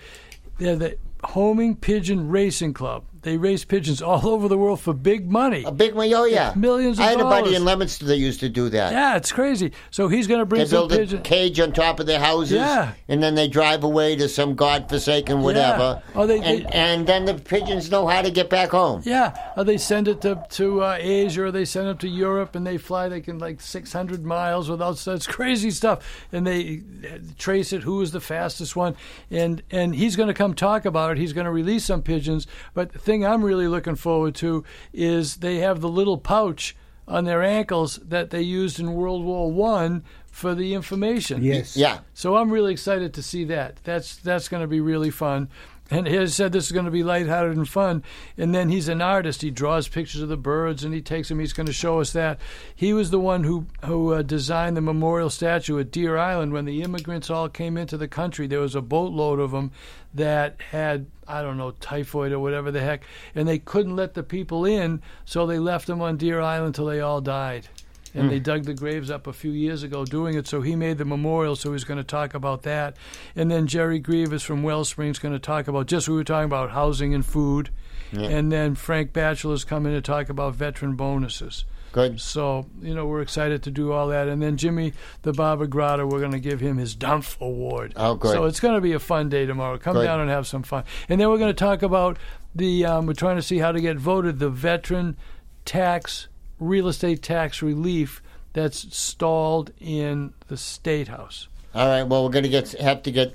They're 0.57 0.75
the 0.77 0.97
Homing 1.23 1.75
Pigeon 1.75 2.29
Racing 2.29 2.73
Club. 2.73 3.03
They 3.21 3.37
raise 3.37 3.65
pigeons 3.65 4.01
all 4.01 4.27
over 4.27 4.47
the 4.47 4.57
world 4.57 4.79
for 4.79 4.93
big 4.93 5.29
money. 5.29 5.63
A 5.65 5.71
big 5.71 5.93
one, 5.93 6.11
oh 6.13 6.23
yeah, 6.25 6.53
Millions 6.55 6.99
of 6.99 7.05
I 7.05 7.09
had 7.09 7.19
a 7.19 7.23
buddy 7.23 7.41
dollars. 7.43 7.55
in 7.57 7.65
Leominster 7.65 8.05
that 8.05 8.17
used 8.17 8.39
to 8.39 8.49
do 8.49 8.69
that. 8.69 8.93
Yeah, 8.93 9.17
it's 9.17 9.31
crazy. 9.31 9.73
So 9.91 10.07
he's 10.07 10.25
going 10.27 10.39
to 10.39 10.45
bring 10.45 10.63
They 10.63 10.69
build 10.69 10.91
a 10.93 11.17
cage 11.19 11.59
on 11.59 11.73
top 11.73 11.99
of 11.99 12.05
their 12.05 12.19
houses, 12.19 12.53
Yeah. 12.57 12.93
and 13.09 13.21
then 13.21 13.35
they 13.35 13.47
drive 13.49 13.83
away 13.83 14.15
to 14.15 14.29
some 14.29 14.55
godforsaken 14.55 15.41
whatever. 15.41 16.01
Oh, 16.15 16.25
they- 16.25 16.39
and, 16.39 16.59
they- 16.65 16.65
and 16.71 17.07
then 17.07 17.25
the 17.25 17.33
pigeons 17.33 17.91
know 17.91 18.07
how 18.07 18.21
to 18.21 18.31
get 18.31 18.49
back 18.49 18.69
home. 18.69 19.01
Yeah, 19.05 19.35
or 19.57 19.63
they 19.63 19.77
send 19.77 20.07
it 20.07 20.21
to 20.21 20.43
to 20.51 20.81
uh, 20.83 20.97
Asia, 20.99 21.43
or 21.45 21.51
they 21.51 21.65
send 21.65 21.89
it 21.89 21.99
to 21.99 22.07
Europe, 22.07 22.55
and 22.55 22.65
they 22.65 22.77
fly. 22.77 23.09
They 23.09 23.21
can 23.21 23.37
like 23.37 23.59
600 23.59 24.23
miles 24.25 24.69
without. 24.69 24.97
So 24.97 25.13
it's 25.13 25.27
crazy 25.27 25.71
stuff, 25.71 26.25
and 26.31 26.47
they 26.47 26.81
uh, 27.03 27.17
trace 27.37 27.73
it. 27.73 27.83
Who 27.83 28.01
is 28.01 28.11
the 28.11 28.21
fastest 28.21 28.75
one? 28.75 28.95
And 29.29 29.61
and 29.71 29.93
he's 29.95 30.15
going 30.15 30.27
to 30.27 30.33
come 30.33 30.53
talk 30.53 30.85
about 30.85 31.11
it. 31.11 31.17
He's 31.17 31.33
going 31.33 31.45
to 31.45 31.51
release 31.51 31.83
some 31.85 32.01
pigeons. 32.01 32.47
But 32.73 32.93
thing 33.09 33.25
I'm 33.25 33.43
really 33.43 33.67
looking 33.67 33.95
forward 33.95 34.35
to 34.35 34.63
is 34.93 35.37
they 35.37 35.57
have 35.57 35.81
the 35.81 35.89
little 35.89 36.19
pouch 36.19 36.75
on 37.07 37.25
their 37.25 37.41
ankles 37.41 37.95
that 37.97 38.29
they 38.29 38.41
used 38.41 38.79
in 38.79 38.93
World 38.93 39.23
War 39.23 39.51
One 39.51 40.03
for 40.29 40.53
the 40.53 40.75
information. 40.75 41.43
Yes. 41.43 41.75
Yeah. 41.75 42.01
So 42.13 42.37
I'm 42.37 42.51
really 42.51 42.71
excited 42.71 43.15
to 43.15 43.23
see 43.23 43.45
that. 43.45 43.77
That's 43.83 44.17
that's 44.17 44.47
going 44.47 44.61
to 44.61 44.67
be 44.67 44.79
really 44.79 45.09
fun. 45.09 45.49
And 45.91 46.07
he 46.07 46.13
has 46.17 46.35
said 46.35 46.51
this 46.51 46.67
is 46.67 46.71
going 46.71 46.85
to 46.85 46.91
be 46.91 47.01
lighthearted 47.01 47.57
and 47.57 47.67
fun. 47.67 48.03
And 48.37 48.53
then 48.53 48.69
he's 48.69 48.87
an 48.87 49.01
artist. 49.01 49.41
He 49.41 49.49
draws 49.49 49.87
pictures 49.87 50.21
of 50.21 50.29
the 50.29 50.37
birds 50.37 50.83
and 50.83 50.93
he 50.93 51.01
takes 51.01 51.29
them. 51.29 51.39
He's 51.39 51.53
going 51.53 51.65
to 51.65 51.73
show 51.73 51.99
us 51.99 52.13
that. 52.13 52.39
He 52.75 52.93
was 52.93 53.09
the 53.09 53.19
one 53.19 53.43
who 53.43 53.65
who 53.85 54.13
uh, 54.13 54.21
designed 54.21 54.77
the 54.77 54.81
memorial 54.81 55.31
statue 55.31 55.79
at 55.79 55.89
Deer 55.89 56.15
Island 56.15 56.53
when 56.53 56.65
the 56.65 56.83
immigrants 56.83 57.31
all 57.31 57.49
came 57.49 57.75
into 57.75 57.97
the 57.97 58.07
country. 58.07 58.45
There 58.45 58.59
was 58.59 58.75
a 58.75 58.81
boatload 58.81 59.39
of 59.39 59.49
them 59.49 59.71
that 60.13 60.61
had 60.71 61.07
I 61.29 61.41
don't 61.41 61.57
know 61.57 61.71
typhoid 61.79 62.31
or 62.31 62.39
whatever 62.39 62.71
the 62.71 62.81
heck, 62.81 63.03
and 63.35 63.47
they 63.47 63.59
couldn't 63.59 63.95
let 63.95 64.13
the 64.13 64.23
people 64.23 64.65
in, 64.65 65.01
so 65.25 65.45
they 65.45 65.59
left 65.59 65.87
them 65.87 66.01
on 66.01 66.17
Deer 66.17 66.41
Island 66.41 66.75
till 66.75 66.85
they 66.85 66.99
all 66.99 67.21
died 67.21 67.67
and 68.13 68.29
they 68.29 68.37
hmm. 68.37 68.43
dug 68.43 68.63
the 68.63 68.73
graves 68.73 69.11
up 69.11 69.27
a 69.27 69.33
few 69.33 69.51
years 69.51 69.83
ago 69.83 70.05
doing 70.05 70.35
it. 70.35 70.47
So 70.47 70.61
he 70.61 70.75
made 70.75 70.97
the 70.97 71.05
memorial. 71.05 71.55
So 71.55 71.73
he's 71.73 71.83
going 71.83 71.97
to 71.97 72.03
talk 72.03 72.33
about 72.33 72.63
that, 72.63 72.95
and 73.35 73.49
then 73.49 73.67
Jerry 73.67 73.99
Grievous 73.99 74.43
from 74.43 74.63
Wellspring 74.63 75.09
is 75.09 75.19
going 75.19 75.33
to 75.33 75.39
talk 75.39 75.67
about 75.67 75.87
just 75.87 76.07
what 76.07 76.13
we 76.13 76.19
were 76.19 76.23
talking 76.23 76.45
about 76.45 76.71
housing 76.71 77.13
and 77.13 77.25
food, 77.25 77.69
and 78.11 78.51
then 78.51 78.75
Frank 78.75 79.13
Batchelor's 79.13 79.63
coming 79.63 79.93
to 79.93 80.01
talk 80.01 80.29
about 80.29 80.55
veteran 80.55 80.95
bonuses. 80.95 81.65
Good. 81.91 82.19
So 82.21 82.67
you 82.81 82.93
know 82.93 83.05
we're 83.05 83.21
excited 83.21 83.63
to 83.63 83.71
do 83.71 83.91
all 83.91 84.07
that, 84.07 84.27
and 84.27 84.41
then 84.41 84.57
Jimmy 84.57 84.93
the 85.23 85.33
Baba 85.33 85.67
Grata, 85.67 86.05
we're 86.05 86.19
going 86.19 86.31
to 86.31 86.39
give 86.39 86.59
him 86.59 86.77
his 86.77 86.95
Dumpf 86.95 87.39
Award. 87.39 87.93
Oh, 87.95 88.15
good. 88.15 88.33
So 88.33 88.45
it's 88.45 88.59
going 88.59 88.75
to 88.75 88.81
be 88.81 88.93
a 88.93 88.99
fun 88.99 89.29
day 89.29 89.45
tomorrow. 89.45 89.77
Come 89.77 89.95
Good. 89.95 90.03
down 90.03 90.19
and 90.19 90.29
have 90.29 90.47
some 90.47 90.63
fun, 90.63 90.83
and 91.07 91.19
then 91.19 91.29
we're 91.29 91.37
going 91.37 91.53
to 91.53 91.59
talk 91.59 91.81
about 91.81 92.17
the. 92.55 92.85
Um, 92.85 93.05
we're 93.05 93.13
trying 93.13 93.37
to 93.37 93.41
see 93.41 93.59
how 93.59 93.71
to 93.71 93.81
get 93.81 93.97
voted 93.97 94.39
the 94.39 94.49
veteran 94.49 95.17
tax 95.65 96.27
real 96.59 96.87
estate 96.87 97.21
tax 97.21 97.61
relief 97.61 98.21
that's 98.53 98.95
stalled 98.95 99.71
in 99.79 100.33
the 100.47 100.57
state 100.57 101.07
house. 101.07 101.47
All 101.73 101.87
right. 101.87 102.03
Well, 102.03 102.23
we're 102.23 102.31
gonna 102.31 102.47
get 102.47 102.71
have 102.71 103.03
to 103.03 103.11
get 103.11 103.33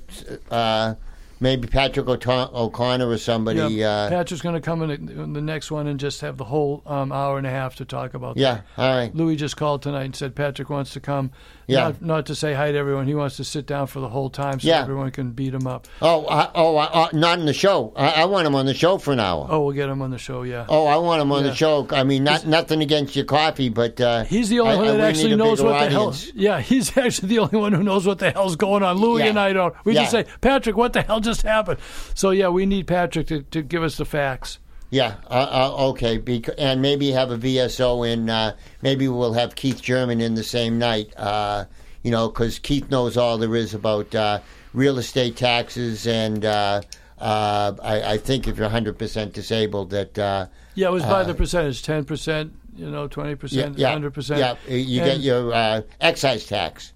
uh, 0.51 0.95
maybe 1.39 1.67
Patrick 1.67 2.07
O'Ton- 2.07 2.49
O'Connor 2.53 3.09
or 3.09 3.17
somebody. 3.17 3.59
Yeah, 3.59 3.89
uh, 3.89 4.09
Patrick's 4.09 4.41
going 4.41 4.55
to 4.55 4.61
come 4.61 4.81
in 4.81 5.05
the, 5.05 5.23
in 5.23 5.33
the 5.33 5.41
next 5.41 5.71
one 5.71 5.87
and 5.87 5.99
just 5.99 6.21
have 6.21 6.37
the 6.37 6.45
whole 6.45 6.81
um, 6.85 7.11
hour 7.11 7.37
and 7.37 7.45
a 7.47 7.49
half 7.49 7.75
to 7.75 7.85
talk 7.85 8.13
about. 8.13 8.37
yeah. 8.37 8.61
that. 8.75 8.83
All 8.83 8.95
right. 8.95 9.15
Louis 9.15 9.35
just 9.35 9.57
called 9.57 9.81
tonight 9.81 10.03
and 10.05 10.15
said 10.15 10.35
Patrick 10.35 10.69
wants 10.69 10.91
to 10.93 10.99
come. 10.99 11.31
Yeah. 11.67 11.79
Not, 11.85 12.01
not 12.01 12.25
to 12.27 12.35
say 12.35 12.53
hi 12.53 12.71
to 12.71 12.77
everyone. 12.77 13.07
He 13.07 13.15
wants 13.15 13.37
to 13.37 13.43
sit 13.43 13.65
down 13.65 13.87
for 13.87 13.99
the 13.99 14.09
whole 14.09 14.29
time 14.29 14.59
so 14.59 14.67
Yeah. 14.67 14.81
everyone 14.81 15.09
can 15.11 15.31
beat 15.31 15.53
him 15.53 15.65
up. 15.67 15.87
Oh, 16.01 16.25
uh, 16.25 16.51
oh, 16.53 16.77
uh, 16.77 16.89
uh, 16.93 17.07
not 17.13 17.39
in 17.39 17.45
the 17.45 17.53
show. 17.53 17.91
I, 17.95 18.21
I 18.21 18.25
want 18.25 18.45
him 18.47 18.55
on 18.55 18.65
the 18.65 18.73
show 18.73 18.97
for 18.97 19.13
an 19.13 19.19
hour. 19.19 19.47
Oh, 19.49 19.65
we'll 19.65 19.73
get 19.75 19.89
him 19.89 20.01
on 20.01 20.11
the 20.11 20.17
show. 20.17 20.43
Yeah. 20.43 20.65
Oh, 20.69 20.85
I 20.85 20.97
want 20.97 21.21
him 21.21 21.31
on 21.31 21.43
Yeah. 21.43 21.49
the 21.51 21.55
show. 21.55 21.87
I 21.91 22.03
mean, 22.03 22.23
not 22.23 22.45
nothing 22.45 22.81
against 22.81 23.15
your 23.15 23.25
coffee, 23.25 23.69
but 23.69 23.99
uh, 23.99 24.23
He's 24.25 24.49
the 24.49 24.59
only 24.59 24.73
I- 24.73 24.77
one 24.77 24.87
that 24.87 24.99
actually 24.99 25.35
knows 25.35 25.61
what 25.61 25.79
the 25.83 25.89
hell. 25.89 26.13
Yeah, 26.35 26.59
he's 26.61 26.95
actually 26.97 27.29
the 27.29 27.39
only 27.39 27.57
one 27.57 27.73
who 27.73 27.83
knows 27.83 28.05
what 28.05 28.19
the 28.19 28.31
hell's 28.31 28.55
going 28.55 28.83
on. 28.83 28.97
Louis 28.97 29.23
Yeah. 29.23 29.29
and 29.29 29.39
I 29.39 29.53
don't. 29.53 29.73
We 29.85 29.93
just 29.93 30.11
say, 30.11 30.25
Patrick, 30.41 30.75
what 30.77 30.93
the 30.93 31.01
hell 31.01 31.19
just 31.19 31.41
happened? 31.41 31.79
So 32.13 32.29
yeah, 32.31 32.49
we 32.49 32.65
need 32.65 32.87
Patrick 32.87 33.27
to, 33.27 33.41
to 33.41 33.61
give 33.61 33.81
us 33.83 33.97
the 33.97 34.05
facts. 34.05 34.59
Yeah. 34.89 35.15
Uh, 35.29 35.71
uh, 35.73 35.87
okay. 35.89 36.17
Bec- 36.17 36.49
and 36.57 36.81
maybe 36.81 37.11
have 37.11 37.31
a 37.31 37.37
VSO 37.37 38.07
in. 38.11 38.29
Uh, 38.29 38.55
maybe 38.81 39.07
we'll 39.07 39.33
have 39.33 39.55
Keith 39.55 39.81
German 39.81 40.21
in 40.21 40.35
the 40.35 40.43
same 40.43 40.77
night. 40.79 41.11
Uh, 41.17 41.65
you 42.03 42.11
know, 42.11 42.29
because 42.29 42.59
Keith 42.59 42.89
knows 42.91 43.17
all 43.17 43.37
there 43.37 43.55
is 43.55 43.73
about 43.73 44.13
uh, 44.13 44.39
real 44.73 44.99
estate 44.99 45.35
taxes, 45.35 46.05
and 46.05 46.45
uh, 46.45 46.81
uh, 47.17 47.73
I, 47.81 48.13
I 48.13 48.17
think 48.19 48.47
if 48.47 48.57
you're 48.57 48.69
100% 48.69 49.33
disabled, 49.33 49.89
that 49.89 50.17
uh, 50.19 50.45
Yeah, 50.75 50.89
it 50.89 50.91
was 50.91 51.03
by 51.03 51.23
the 51.23 51.33
percentage, 51.33 51.81
ten 51.81 52.05
percent, 52.05 52.53
you 52.75 52.91
know, 52.91 53.07
twenty 53.07 53.33
percent, 53.35 53.79
yeah, 53.79 53.91
hundred 53.91 54.13
percent. 54.13 54.39
yeah, 54.39 54.55
you 54.75 54.99
get 54.99 55.19
your 55.21 55.51
uh, 55.51 55.81
excise 55.99 56.45
tax, 56.45 56.93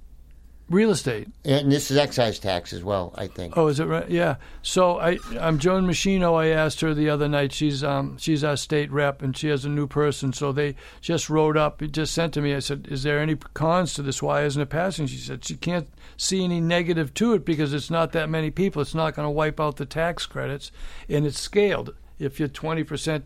Real 0.69 0.91
estate. 0.91 1.27
and 1.43 1.71
this 1.71 1.89
is 1.89 1.97
excise 1.97 2.37
tax 2.37 2.73
as 2.73 2.83
well, 2.83 3.11
I 3.17 3.25
think. 3.25 3.57
Oh, 3.57 3.67
is 3.67 3.79
it 3.79 3.85
right? 3.85 4.07
Yeah. 4.07 4.35
So 4.61 4.99
I, 4.99 5.17
I'm 5.39 5.57
Joan 5.57 5.87
Meschino. 5.87 6.35
I 6.35 6.49
asked 6.49 6.81
her 6.81 6.93
the 6.93 7.09
other 7.09 7.27
night. 7.27 7.51
She's 7.53 7.83
um 7.83 8.17
she's 8.19 8.43
our 8.43 8.55
state 8.55 8.91
rep, 8.91 9.23
and 9.23 9.35
she 9.35 9.47
has 9.47 9.65
a 9.65 9.69
new 9.69 9.87
person. 9.87 10.31
So 10.31 10.51
they 10.51 10.75
just 11.01 11.27
wrote 11.27 11.57
up. 11.57 11.81
It 11.81 11.91
just 11.91 12.13
sent 12.13 12.35
to 12.35 12.41
me. 12.41 12.53
I 12.53 12.59
said, 12.59 12.87
"Is 12.89 13.01
there 13.01 13.19
any 13.19 13.35
cons 13.35 13.95
to 13.95 14.03
this? 14.03 14.21
Why 14.21 14.43
isn't 14.43 14.61
it 14.61 14.69
passing?" 14.69 15.07
She 15.07 15.17
said 15.17 15.43
she 15.43 15.55
can't 15.55 15.87
see 16.17 16.43
any 16.43 16.61
negative 16.61 17.15
to 17.15 17.33
it 17.33 17.45
because 17.45 17.73
it's 17.73 17.89
not 17.89 18.11
that 18.11 18.29
many 18.29 18.51
people. 18.51 18.81
It's 18.81 18.93
not 18.93 19.15
going 19.15 19.25
to 19.25 19.31
wipe 19.31 19.59
out 19.59 19.77
the 19.77 19.85
tax 19.87 20.27
credits, 20.27 20.71
and 21.07 21.25
it's 21.25 21.39
scaled. 21.39 21.95
If 22.19 22.39
you're 22.39 22.47
20 22.47 22.83
percent 22.83 23.25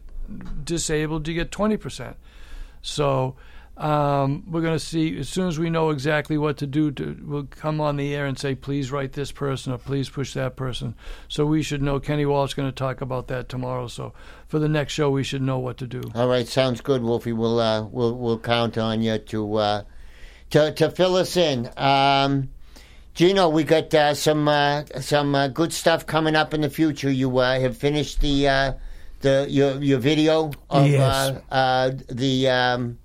disabled, 0.64 1.28
you 1.28 1.34
get 1.34 1.52
20 1.52 1.76
percent. 1.76 2.16
So 2.82 3.36
um, 3.76 4.44
we're 4.50 4.62
going 4.62 4.76
to 4.78 4.86
see 4.86 5.18
as 5.18 5.30
soon 5.30 5.48
as 5.48 5.58
we 5.58 5.70
know 5.70 5.90
exactly 5.90 6.38
what 6.38 6.58
to 6.58 6.68
do. 6.68 6.92
To, 6.92 7.18
we'll 7.24 7.44
come 7.46 7.82
on 7.82 7.98
the 7.98 8.14
air 8.14 8.26
and 8.26 8.38
say, 8.38 8.54
please 8.54 8.92
write 8.92 9.14
this 9.14 9.32
person 9.32 9.74
or 9.74 9.78
please 9.80 10.10
push 10.10 10.34
that 10.34 10.56
person. 10.56 10.96
So 11.28 11.46
we 11.46 11.64
should 11.64 11.82
know. 11.82 12.00
Kenny 12.00 12.26
Walsh 12.26 12.54
going 12.54 12.70
to 12.70 12.76
talk 12.76 13.02
about 13.02 13.28
that 13.30 13.50
tomorrow. 13.50 13.88
So 13.88 14.14
for 14.48 14.60
the 14.60 14.70
next 14.70 14.94
show, 14.94 15.10
we 15.10 15.24
should 15.24 15.42
know 15.42 15.58
what 15.58 15.78
to 15.78 15.88
do. 15.88 16.02
All 16.14 16.28
right, 16.28 16.48
sounds 16.48 16.82
good, 16.82 17.02
Wolfie. 17.02 17.34
We'll 17.34 17.60
uh, 17.60 17.84
we'll 17.84 18.16
we'll 18.16 18.40
count 18.40 18.78
on 18.78 19.02
you 19.02 19.18
to 19.18 19.56
uh, 19.56 19.84
to 20.52 20.72
to 20.74 20.92
fill 20.92 21.16
us 21.16 21.36
in. 21.36 21.70
Um, 21.76 22.50
Gino, 23.16 23.50
we 23.50 23.64
got 23.64 23.94
uh, 23.94 24.14
some 24.14 24.48
uh, 24.48 24.86
some 25.02 25.34
uh, 25.36 25.48
good 25.48 25.74
stuff 25.74 26.06
coming 26.06 26.36
up 26.36 26.54
in 26.54 26.62
the 26.62 26.70
future. 26.70 27.12
You 27.12 27.38
uh, 27.40 27.60
have 27.60 27.78
finished 27.78 28.22
the 28.22 28.48
uh, 28.48 28.74
the 29.22 29.48
your 29.50 29.82
your 29.82 30.00
video 30.00 30.52
of 30.70 30.88
Yes. 30.88 31.02
uh, 31.02 31.54
uh, 31.54 31.92
the 32.10 32.50
um, 32.50 32.98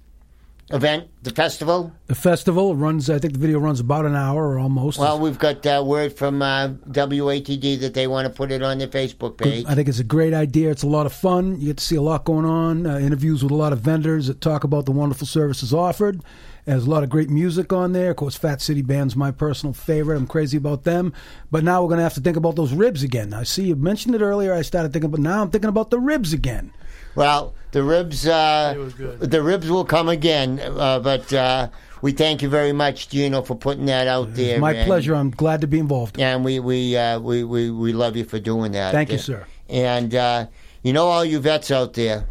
event, 0.70 1.08
the 1.22 1.30
festival. 1.30 1.92
The 2.06 2.14
festival 2.14 2.76
runs. 2.76 3.08
I 3.08 3.18
think 3.18 3.32
the 3.32 3.38
video 3.38 3.58
runs 3.58 3.80
about 3.80 4.04
an 4.04 4.14
hour 4.14 4.48
or 4.48 4.58
almost. 4.58 4.98
Well, 4.98 5.18
we've 5.18 5.38
got 5.38 5.64
uh, 5.66 5.82
word 5.84 6.12
from 6.12 6.42
uh, 6.42 6.68
WATD 6.90 7.80
that 7.80 7.94
they 7.94 8.06
want 8.06 8.26
to 8.26 8.32
put 8.32 8.50
it 8.50 8.62
on 8.62 8.78
their 8.78 8.88
Facebook 8.88 9.38
page. 9.38 9.64
I 9.66 9.74
think 9.74 9.88
it's 9.88 9.98
a 9.98 10.04
great 10.04 10.34
idea. 10.34 10.70
It's 10.70 10.82
a 10.82 10.88
lot 10.88 11.06
of 11.06 11.12
fun. 11.12 11.60
You 11.60 11.68
get 11.68 11.78
to 11.78 11.84
see 11.84 11.96
a 11.96 12.02
lot 12.02 12.24
going 12.24 12.44
on. 12.44 12.86
Uh, 12.86 12.98
interviews 12.98 13.42
with 13.42 13.52
a 13.52 13.56
lot 13.56 13.72
of 13.72 13.80
vendors 13.80 14.26
that 14.26 14.40
talk 14.40 14.64
about 14.64 14.86
the 14.86 14.92
wonderful 14.92 15.26
services 15.26 15.72
offered. 15.72 16.20
There's 16.64 16.86
a 16.86 16.90
lot 16.90 17.02
of 17.02 17.08
great 17.08 17.30
music 17.30 17.72
on 17.72 17.92
there. 17.92 18.10
Of 18.10 18.16
course, 18.16 18.36
Fat 18.36 18.60
City 18.60 18.82
Band's 18.82 19.16
my 19.16 19.30
personal 19.30 19.72
favorite. 19.72 20.16
I'm 20.16 20.26
crazy 20.26 20.58
about 20.58 20.84
them. 20.84 21.14
But 21.50 21.64
now 21.64 21.80
we're 21.80 21.88
going 21.88 21.98
to 21.98 22.02
have 22.02 22.14
to 22.14 22.20
think 22.20 22.36
about 22.36 22.56
those 22.56 22.74
ribs 22.74 23.02
again. 23.02 23.32
I 23.32 23.44
see 23.44 23.68
you 23.68 23.76
mentioned 23.76 24.14
it 24.14 24.20
earlier. 24.20 24.52
I 24.52 24.60
started 24.60 24.92
thinking, 24.92 25.10
but 25.10 25.20
now 25.20 25.40
I'm 25.40 25.50
thinking 25.50 25.70
about 25.70 25.88
the 25.88 25.98
ribs 25.98 26.34
again. 26.34 26.72
Well, 27.14 27.54
the 27.72 27.82
ribs, 27.82 28.26
uh, 28.26 28.72
It 28.76 28.78
was 28.78 28.94
good. 28.94 29.20
the 29.20 29.42
ribs 29.42 29.68
will 29.70 29.84
come 29.84 30.08
again. 30.08 30.60
Uh, 30.60 31.00
but 31.00 31.32
uh, 31.32 31.68
we 32.02 32.12
thank 32.12 32.42
you 32.42 32.48
very 32.48 32.72
much, 32.72 33.08
Gino, 33.08 33.42
for 33.42 33.54
putting 33.56 33.86
that 33.86 34.06
out 34.06 34.34
there. 34.34 34.58
My 34.60 34.84
pleasure. 34.84 35.14
I'm 35.14 35.30
glad 35.30 35.60
to 35.62 35.66
be 35.66 35.78
involved. 35.78 36.20
And 36.20 36.44
we 36.44 36.60
we, 36.60 36.96
uh, 36.96 37.18
we 37.20 37.44
we 37.44 37.70
we 37.70 37.92
love 37.92 38.16
you 38.16 38.24
for 38.24 38.38
doing 38.38 38.72
that. 38.72 38.92
Thank 38.92 39.10
you, 39.12 39.18
sir. 39.18 39.46
And 39.68 40.14
uh, 40.14 40.46
you 40.82 40.92
know, 40.92 41.06
all 41.06 41.24
you 41.24 41.40
vets 41.40 41.70
out 41.70 41.94
there, 41.94 42.26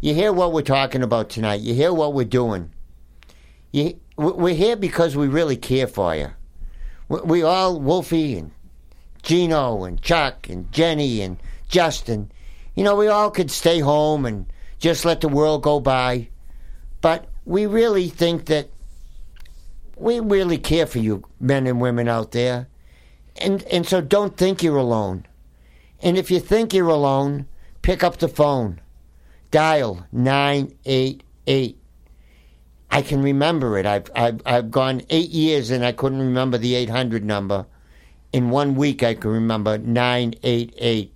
you 0.00 0.14
hear 0.14 0.32
what 0.32 0.52
we're 0.52 0.62
talking 0.62 1.02
about 1.02 1.28
tonight. 1.30 1.60
You 1.60 1.74
hear 1.74 1.92
what 1.92 2.14
we're 2.14 2.24
doing. 2.24 2.70
You, 3.72 4.00
we're 4.16 4.54
here 4.54 4.76
because 4.76 5.14
we 5.14 5.26
really 5.28 5.56
care 5.56 5.86
for 5.86 6.14
you. 6.16 6.30
We, 7.08 7.20
we 7.20 7.42
all, 7.42 7.78
Wolfie 7.78 8.38
and 8.38 8.50
Gino 9.22 9.84
and 9.84 10.00
Chuck 10.00 10.48
and 10.48 10.72
Jenny 10.72 11.20
and 11.20 11.36
Justin, 11.68 12.30
you 12.76 12.84
know, 12.84 12.94
we 12.94 13.08
all 13.08 13.30
could 13.30 13.50
stay 13.50 13.80
home 13.80 14.24
and 14.26 14.46
just 14.78 15.04
let 15.04 15.22
the 15.22 15.28
world 15.28 15.62
go 15.62 15.80
by. 15.80 16.28
But 17.00 17.26
we 17.44 17.66
really 17.66 18.08
think 18.08 18.46
that 18.46 18.68
we 19.96 20.20
really 20.20 20.58
care 20.58 20.86
for 20.86 20.98
you, 20.98 21.24
men 21.40 21.66
and 21.66 21.80
women 21.80 22.06
out 22.06 22.32
there. 22.32 22.68
And, 23.40 23.62
and 23.64 23.86
so 23.86 24.00
don't 24.00 24.36
think 24.36 24.62
you're 24.62 24.76
alone. 24.76 25.26
And 26.02 26.18
if 26.18 26.30
you 26.30 26.38
think 26.38 26.74
you're 26.74 26.88
alone, 26.88 27.46
pick 27.80 28.04
up 28.04 28.18
the 28.18 28.28
phone. 28.28 28.80
Dial 29.50 30.06
988. 30.12 31.78
I 32.90 33.02
can 33.02 33.22
remember 33.22 33.78
it. 33.78 33.86
I've, 33.86 34.10
I've, 34.14 34.42
I've 34.44 34.70
gone 34.70 35.02
eight 35.08 35.30
years 35.30 35.70
and 35.70 35.84
I 35.84 35.92
couldn't 35.92 36.18
remember 36.18 36.58
the 36.58 36.74
800 36.74 37.24
number. 37.24 37.66
In 38.32 38.50
one 38.50 38.74
week, 38.74 39.02
I 39.02 39.14
can 39.14 39.30
remember 39.30 39.78
988. 39.78 41.15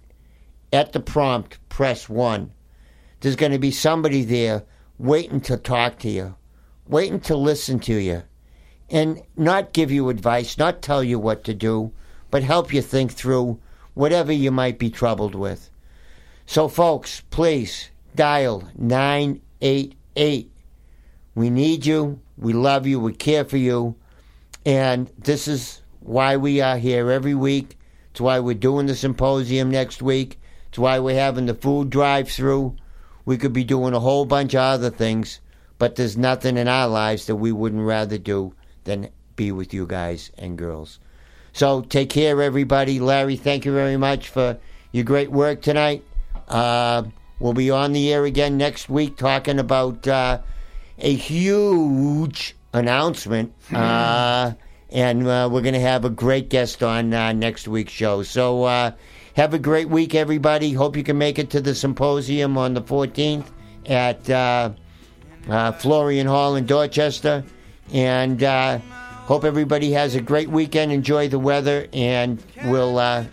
At 0.72 0.92
the 0.92 1.00
prompt, 1.00 1.58
press 1.68 2.08
1. 2.08 2.52
There's 3.20 3.36
going 3.36 3.52
to 3.52 3.58
be 3.58 3.70
somebody 3.70 4.24
there 4.24 4.64
waiting 4.98 5.40
to 5.42 5.56
talk 5.56 5.98
to 6.00 6.08
you, 6.08 6.36
waiting 6.86 7.20
to 7.20 7.36
listen 7.36 7.80
to 7.80 7.94
you, 7.94 8.22
and 8.88 9.22
not 9.36 9.72
give 9.72 9.90
you 9.90 10.08
advice, 10.08 10.58
not 10.58 10.82
tell 10.82 11.02
you 11.02 11.18
what 11.18 11.44
to 11.44 11.54
do, 11.54 11.92
but 12.30 12.42
help 12.42 12.72
you 12.72 12.82
think 12.82 13.12
through 13.12 13.58
whatever 13.94 14.32
you 14.32 14.50
might 14.50 14.78
be 14.78 14.90
troubled 14.90 15.34
with. 15.34 15.70
So, 16.46 16.68
folks, 16.68 17.22
please 17.30 17.90
dial 18.14 18.68
988. 18.76 20.50
We 21.34 21.50
need 21.50 21.86
you. 21.86 22.20
We 22.36 22.52
love 22.52 22.86
you. 22.86 22.98
We 22.98 23.12
care 23.12 23.44
for 23.44 23.56
you. 23.56 23.96
And 24.66 25.10
this 25.18 25.46
is 25.46 25.82
why 26.00 26.36
we 26.36 26.60
are 26.60 26.76
here 26.76 27.10
every 27.10 27.34
week. 27.34 27.78
It's 28.10 28.20
why 28.20 28.40
we're 28.40 28.54
doing 28.54 28.86
the 28.86 28.96
symposium 28.96 29.70
next 29.70 30.02
week. 30.02 30.39
It's 30.70 30.78
why 30.78 31.00
we're 31.00 31.18
having 31.18 31.46
the 31.46 31.54
food 31.54 31.90
drive 31.90 32.30
through. 32.30 32.76
We 33.24 33.38
could 33.38 33.52
be 33.52 33.64
doing 33.64 33.92
a 33.92 33.98
whole 33.98 34.24
bunch 34.24 34.54
of 34.54 34.60
other 34.60 34.90
things, 34.90 35.40
but 35.78 35.96
there's 35.96 36.16
nothing 36.16 36.56
in 36.56 36.68
our 36.68 36.86
lives 36.86 37.26
that 37.26 37.34
we 37.34 37.50
wouldn't 37.50 37.82
rather 37.82 38.18
do 38.18 38.54
than 38.84 39.10
be 39.34 39.50
with 39.50 39.74
you 39.74 39.84
guys 39.84 40.30
and 40.38 40.56
girls. 40.56 41.00
So 41.52 41.80
take 41.82 42.10
care, 42.10 42.40
everybody. 42.40 43.00
Larry, 43.00 43.36
thank 43.36 43.64
you 43.64 43.72
very 43.72 43.96
much 43.96 44.28
for 44.28 44.58
your 44.92 45.02
great 45.02 45.32
work 45.32 45.60
tonight. 45.60 46.04
Uh, 46.46 47.02
we'll 47.40 47.52
be 47.52 47.72
on 47.72 47.90
the 47.90 48.12
air 48.12 48.24
again 48.24 48.56
next 48.56 48.88
week 48.88 49.16
talking 49.16 49.58
about 49.58 50.06
uh, 50.06 50.38
a 51.00 51.12
huge 51.12 52.54
announcement. 52.72 53.52
Uh, 53.72 54.52
and 54.90 55.26
uh, 55.26 55.48
we're 55.50 55.62
going 55.62 55.74
to 55.74 55.80
have 55.80 56.04
a 56.04 56.10
great 56.10 56.48
guest 56.48 56.84
on 56.84 57.12
uh, 57.12 57.32
next 57.32 57.66
week's 57.66 57.92
show. 57.92 58.22
So 58.22 58.62
uh, 58.64 58.92
have 59.34 59.54
a 59.54 59.58
great 59.58 59.88
week, 59.88 60.14
everybody. 60.14 60.72
Hope 60.72 60.96
you 60.96 61.02
can 61.02 61.18
make 61.18 61.38
it 61.38 61.50
to 61.50 61.60
the 61.60 61.74
symposium 61.74 62.58
on 62.58 62.74
the 62.74 62.82
14th 62.82 63.46
at 63.86 64.28
uh, 64.28 64.70
uh, 65.48 65.72
Florian 65.72 66.26
Hall 66.26 66.56
in 66.56 66.66
Dorchester. 66.66 67.44
And 67.92 68.42
uh, 68.42 68.78
hope 68.78 69.44
everybody 69.44 69.92
has 69.92 70.14
a 70.14 70.20
great 70.20 70.48
weekend. 70.48 70.92
Enjoy 70.92 71.28
the 71.28 71.38
weather, 71.38 71.88
and 71.92 72.42
we'll 72.64 72.98
uh, 72.98 73.24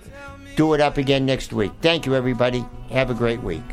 do 0.56 0.74
it 0.74 0.82
up 0.82 0.98
again 0.98 1.26
next 1.26 1.54
week. 1.54 1.72
Thank 1.82 2.06
you, 2.06 2.16
everybody. 2.16 2.66
Have 2.90 3.10
a 3.10 3.14
great 3.14 3.42
week. 3.42 3.64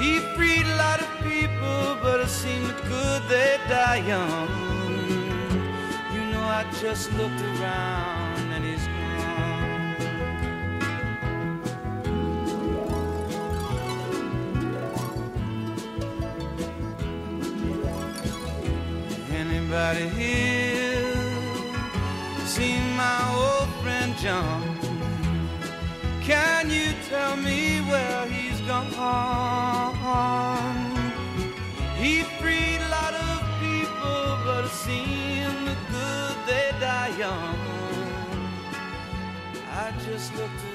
He 0.00 0.18
freed 0.34 0.66
a 0.66 0.76
lot 0.76 1.00
of 1.00 1.08
people, 1.22 1.98
but 2.02 2.20
it 2.20 2.28
seemed 2.28 2.74
good 2.88 3.22
they 3.28 3.58
die 3.68 4.02
young. 4.06 4.48
You 6.14 6.32
know, 6.32 6.40
I 6.40 6.66
just 6.80 7.12
looked 7.12 7.40
around 7.40 8.11
Anybody 19.74 20.08
here 20.20 21.14
seen 22.44 22.94
my 22.94 23.20
old 23.32 23.70
friend 23.80 24.14
John? 24.18 24.76
Can 26.20 26.68
you 26.68 26.92
tell 27.08 27.36
me 27.36 27.80
where 27.88 28.26
he's 28.26 28.60
gone? 28.68 28.92
He 31.96 32.20
freed 32.38 32.82
a 32.82 32.88
lot 32.90 33.14
of 33.14 33.40
people, 33.62 34.36
but 34.44 34.66
it 34.66 34.72
seemed 34.72 35.74
good 35.90 36.36
they 36.46 36.70
die 36.78 37.16
young. 37.16 37.58
I 39.70 39.90
just 40.04 40.36
looked. 40.36 40.71